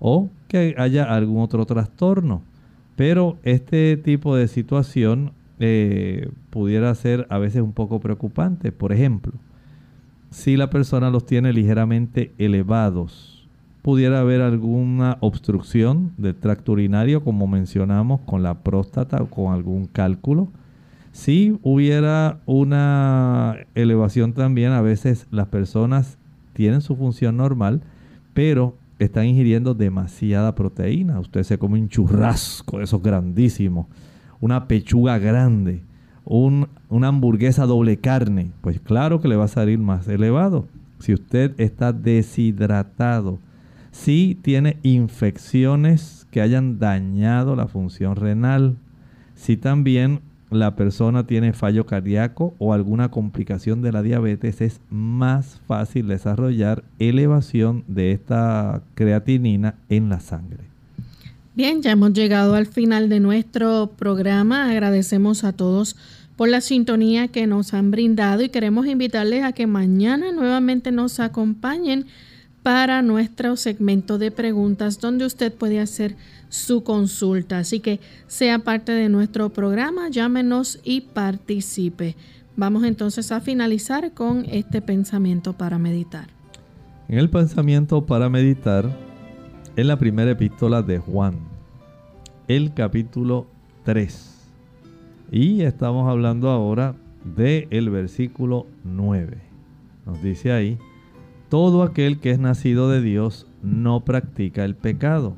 o 0.00 0.28
que 0.48 0.74
haya 0.78 1.04
algún 1.04 1.42
otro 1.42 1.66
trastorno. 1.66 2.42
Pero 2.96 3.38
este 3.44 3.96
tipo 3.96 4.34
de 4.34 4.48
situación 4.48 5.32
eh, 5.60 6.30
pudiera 6.50 6.92
ser 6.94 7.26
a 7.30 7.38
veces 7.38 7.62
un 7.62 7.72
poco 7.72 8.00
preocupante. 8.00 8.72
Por 8.72 8.92
ejemplo, 8.92 9.32
si 10.30 10.56
la 10.56 10.68
persona 10.70 11.10
los 11.10 11.24
tiene 11.26 11.52
ligeramente 11.52 12.32
elevados, 12.38 13.37
pudiera 13.88 14.20
haber 14.20 14.42
alguna 14.42 15.16
obstrucción 15.20 16.12
del 16.18 16.34
tracto 16.34 16.72
urinario, 16.72 17.24
como 17.24 17.46
mencionamos, 17.46 18.20
con 18.26 18.42
la 18.42 18.52
próstata 18.58 19.16
o 19.22 19.30
con 19.30 19.54
algún 19.54 19.86
cálculo. 19.86 20.48
Si 21.12 21.58
hubiera 21.62 22.38
una 22.44 23.56
elevación 23.74 24.34
también, 24.34 24.72
a 24.72 24.82
veces 24.82 25.26
las 25.30 25.46
personas 25.46 26.18
tienen 26.52 26.82
su 26.82 26.96
función 26.96 27.38
normal, 27.38 27.80
pero 28.34 28.76
están 28.98 29.24
ingiriendo 29.24 29.72
demasiada 29.72 30.54
proteína. 30.54 31.18
Usted 31.18 31.42
se 31.44 31.56
come 31.56 31.80
un 31.80 31.88
churrasco, 31.88 32.82
esos 32.82 33.02
grandísimos, 33.02 33.86
una 34.38 34.68
pechuga 34.68 35.16
grande, 35.16 35.80
una 36.26 37.08
hamburguesa 37.08 37.64
doble 37.64 37.96
carne, 37.96 38.50
pues 38.60 38.80
claro 38.80 39.22
que 39.22 39.28
le 39.28 39.36
va 39.36 39.44
a 39.44 39.48
salir 39.48 39.78
más 39.78 40.06
elevado. 40.08 40.66
Si 40.98 41.14
usted 41.14 41.58
está 41.58 41.94
deshidratado, 41.94 43.38
si 44.04 44.38
tiene 44.40 44.76
infecciones 44.82 46.26
que 46.30 46.40
hayan 46.40 46.78
dañado 46.78 47.56
la 47.56 47.66
función 47.66 48.16
renal, 48.16 48.76
si 49.34 49.56
también 49.56 50.20
la 50.50 50.76
persona 50.76 51.26
tiene 51.26 51.52
fallo 51.52 51.84
cardíaco 51.84 52.54
o 52.58 52.72
alguna 52.72 53.10
complicación 53.10 53.82
de 53.82 53.92
la 53.92 54.02
diabetes, 54.02 54.60
es 54.60 54.80
más 54.88 55.60
fácil 55.66 56.06
desarrollar 56.08 56.84
elevación 56.98 57.84
de 57.86 58.12
esta 58.12 58.82
creatinina 58.94 59.74
en 59.88 60.08
la 60.08 60.20
sangre. 60.20 60.64
Bien, 61.54 61.82
ya 61.82 61.90
hemos 61.90 62.12
llegado 62.12 62.54
al 62.54 62.66
final 62.66 63.08
de 63.08 63.18
nuestro 63.20 63.90
programa. 63.96 64.70
Agradecemos 64.70 65.42
a 65.42 65.52
todos 65.52 65.96
por 66.36 66.48
la 66.48 66.60
sintonía 66.60 67.28
que 67.28 67.48
nos 67.48 67.74
han 67.74 67.90
brindado 67.90 68.42
y 68.42 68.48
queremos 68.48 68.86
invitarles 68.86 69.42
a 69.42 69.52
que 69.52 69.66
mañana 69.66 70.30
nuevamente 70.30 70.92
nos 70.92 71.18
acompañen 71.18 72.06
para 72.62 73.02
nuestro 73.02 73.56
segmento 73.56 74.18
de 74.18 74.30
preguntas 74.30 75.00
donde 75.00 75.24
usted 75.24 75.52
puede 75.52 75.80
hacer 75.80 76.16
su 76.48 76.82
consulta. 76.82 77.58
Así 77.58 77.80
que 77.80 78.00
sea 78.26 78.58
parte 78.60 78.92
de 78.92 79.08
nuestro 79.08 79.50
programa, 79.50 80.08
llámenos 80.08 80.80
y 80.84 81.02
participe. 81.02 82.16
Vamos 82.56 82.84
entonces 82.84 83.30
a 83.32 83.40
finalizar 83.40 84.12
con 84.12 84.44
este 84.50 84.82
pensamiento 84.82 85.52
para 85.52 85.78
meditar. 85.78 86.28
En 87.08 87.18
el 87.18 87.30
pensamiento 87.30 88.04
para 88.04 88.28
meditar, 88.28 88.90
en 89.76 89.86
la 89.86 89.98
primera 89.98 90.32
epístola 90.32 90.82
de 90.82 90.98
Juan, 90.98 91.38
el 92.48 92.74
capítulo 92.74 93.46
3 93.84 94.38
y 95.30 95.62
estamos 95.62 96.08
hablando 96.08 96.50
ahora 96.50 96.94
del 97.24 97.68
el 97.70 97.90
versículo 97.90 98.66
9. 98.84 99.36
Nos 100.06 100.22
dice 100.22 100.52
ahí, 100.52 100.78
todo 101.48 101.82
aquel 101.82 102.20
que 102.20 102.30
es 102.30 102.38
nacido 102.38 102.90
de 102.90 103.00
Dios 103.00 103.46
no 103.62 104.04
practica 104.04 104.64
el 104.64 104.74
pecado, 104.74 105.36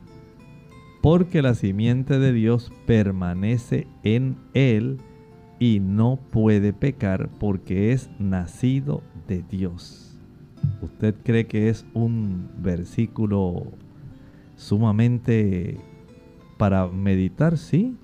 porque 1.02 1.42
la 1.42 1.54
simiente 1.54 2.18
de 2.18 2.32
Dios 2.32 2.72
permanece 2.86 3.86
en 4.02 4.36
él 4.54 4.98
y 5.58 5.80
no 5.80 6.18
puede 6.30 6.72
pecar 6.72 7.28
porque 7.38 7.92
es 7.92 8.10
nacido 8.18 9.02
de 9.28 9.42
Dios. 9.42 10.18
¿Usted 10.82 11.14
cree 11.22 11.46
que 11.46 11.68
es 11.68 11.86
un 11.94 12.48
versículo 12.58 13.66
sumamente 14.56 15.78
para 16.58 16.88
meditar? 16.88 17.56
Sí, 17.56 17.96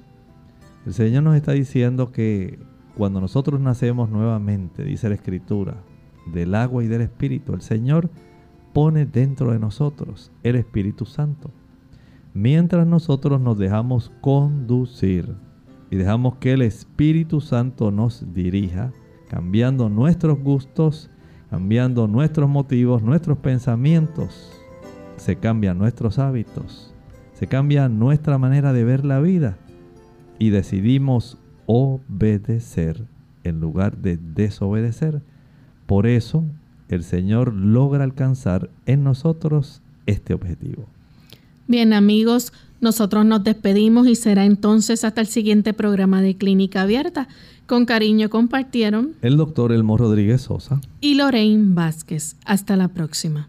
el 0.87 0.95
Señor 0.95 1.25
nos 1.25 1.37
está 1.37 1.53
diciendo 1.53 2.13
que 2.13 2.59
cuando 2.97 3.21
nosotros 3.21 3.61
nacemos 3.61 4.09
nuevamente, 4.09 4.85
dice 4.85 5.09
la 5.09 5.17
Escritura, 5.17 5.77
del 6.27 6.55
agua 6.55 6.85
y 6.85 6.87
del 6.87 7.03
Espíritu, 7.03 7.55
el 7.55 7.61
Señor 7.61 8.11
pone 8.73 9.07
dentro 9.07 9.53
de 9.53 9.59
nosotros 9.59 10.33
el 10.43 10.57
Espíritu 10.57 11.07
Santo. 11.07 11.51
Mientras 12.35 12.87
nosotros 12.87 13.41
nos 13.41 13.59
dejamos 13.59 14.13
conducir 14.21 15.35
y 15.91 15.97
dejamos 15.97 16.37
que 16.37 16.53
el 16.53 16.63
Espíritu 16.63 17.41
Santo 17.41 17.91
nos 17.91 18.35
dirija, 18.35 18.93
cambiando 19.29 19.89
nuestros 19.89 20.39
gustos, 20.39 21.11
cambiando 21.49 22.09
nuestros 22.09 22.49
motivos, 22.49 23.03
nuestros 23.03 23.39
pensamientos, 23.39 24.53
se 25.17 25.37
cambian 25.37 25.79
nuestros 25.79 26.19
hábitos, 26.19 26.95
se 27.33 27.47
cambia 27.47 27.89
nuestra 27.89 28.39
manera 28.39 28.73
de 28.73 28.85
ver 28.85 29.05
la 29.05 29.21
vida 29.21 29.57
y 30.39 30.51
decidimos 30.51 31.39
obedecer 31.67 33.07
en 33.45 33.61
lugar 33.61 33.99
de 33.99 34.17
desobedecer. 34.17 35.23
Por 35.87 36.07
eso 36.07 36.45
el 36.89 37.03
Señor 37.03 37.55
logra 37.55 38.05
alcanzar 38.05 38.71
en 38.87 39.05
nosotros 39.05 39.81
este 40.07 40.35
objetivo. 40.35 40.87
Bien 41.67 41.93
amigos, 41.93 42.53
nosotros 42.81 43.25
nos 43.25 43.43
despedimos 43.43 44.07
y 44.07 44.15
será 44.15 44.45
entonces 44.45 45.05
hasta 45.05 45.21
el 45.21 45.27
siguiente 45.27 45.73
programa 45.73 46.21
de 46.21 46.37
Clínica 46.37 46.83
Abierta. 46.83 47.29
Con 47.67 47.85
cariño 47.85 48.31
compartieron 48.31 49.15
el 49.23 49.37
doctor 49.37 49.73
Elmo 49.73 49.97
Rodríguez 49.97 50.43
Sosa 50.43 50.81
y 51.01 51.15
Lorraine 51.15 51.75
Vázquez. 51.75 52.37
Hasta 52.45 52.77
la 52.77 52.89
próxima. 52.89 53.49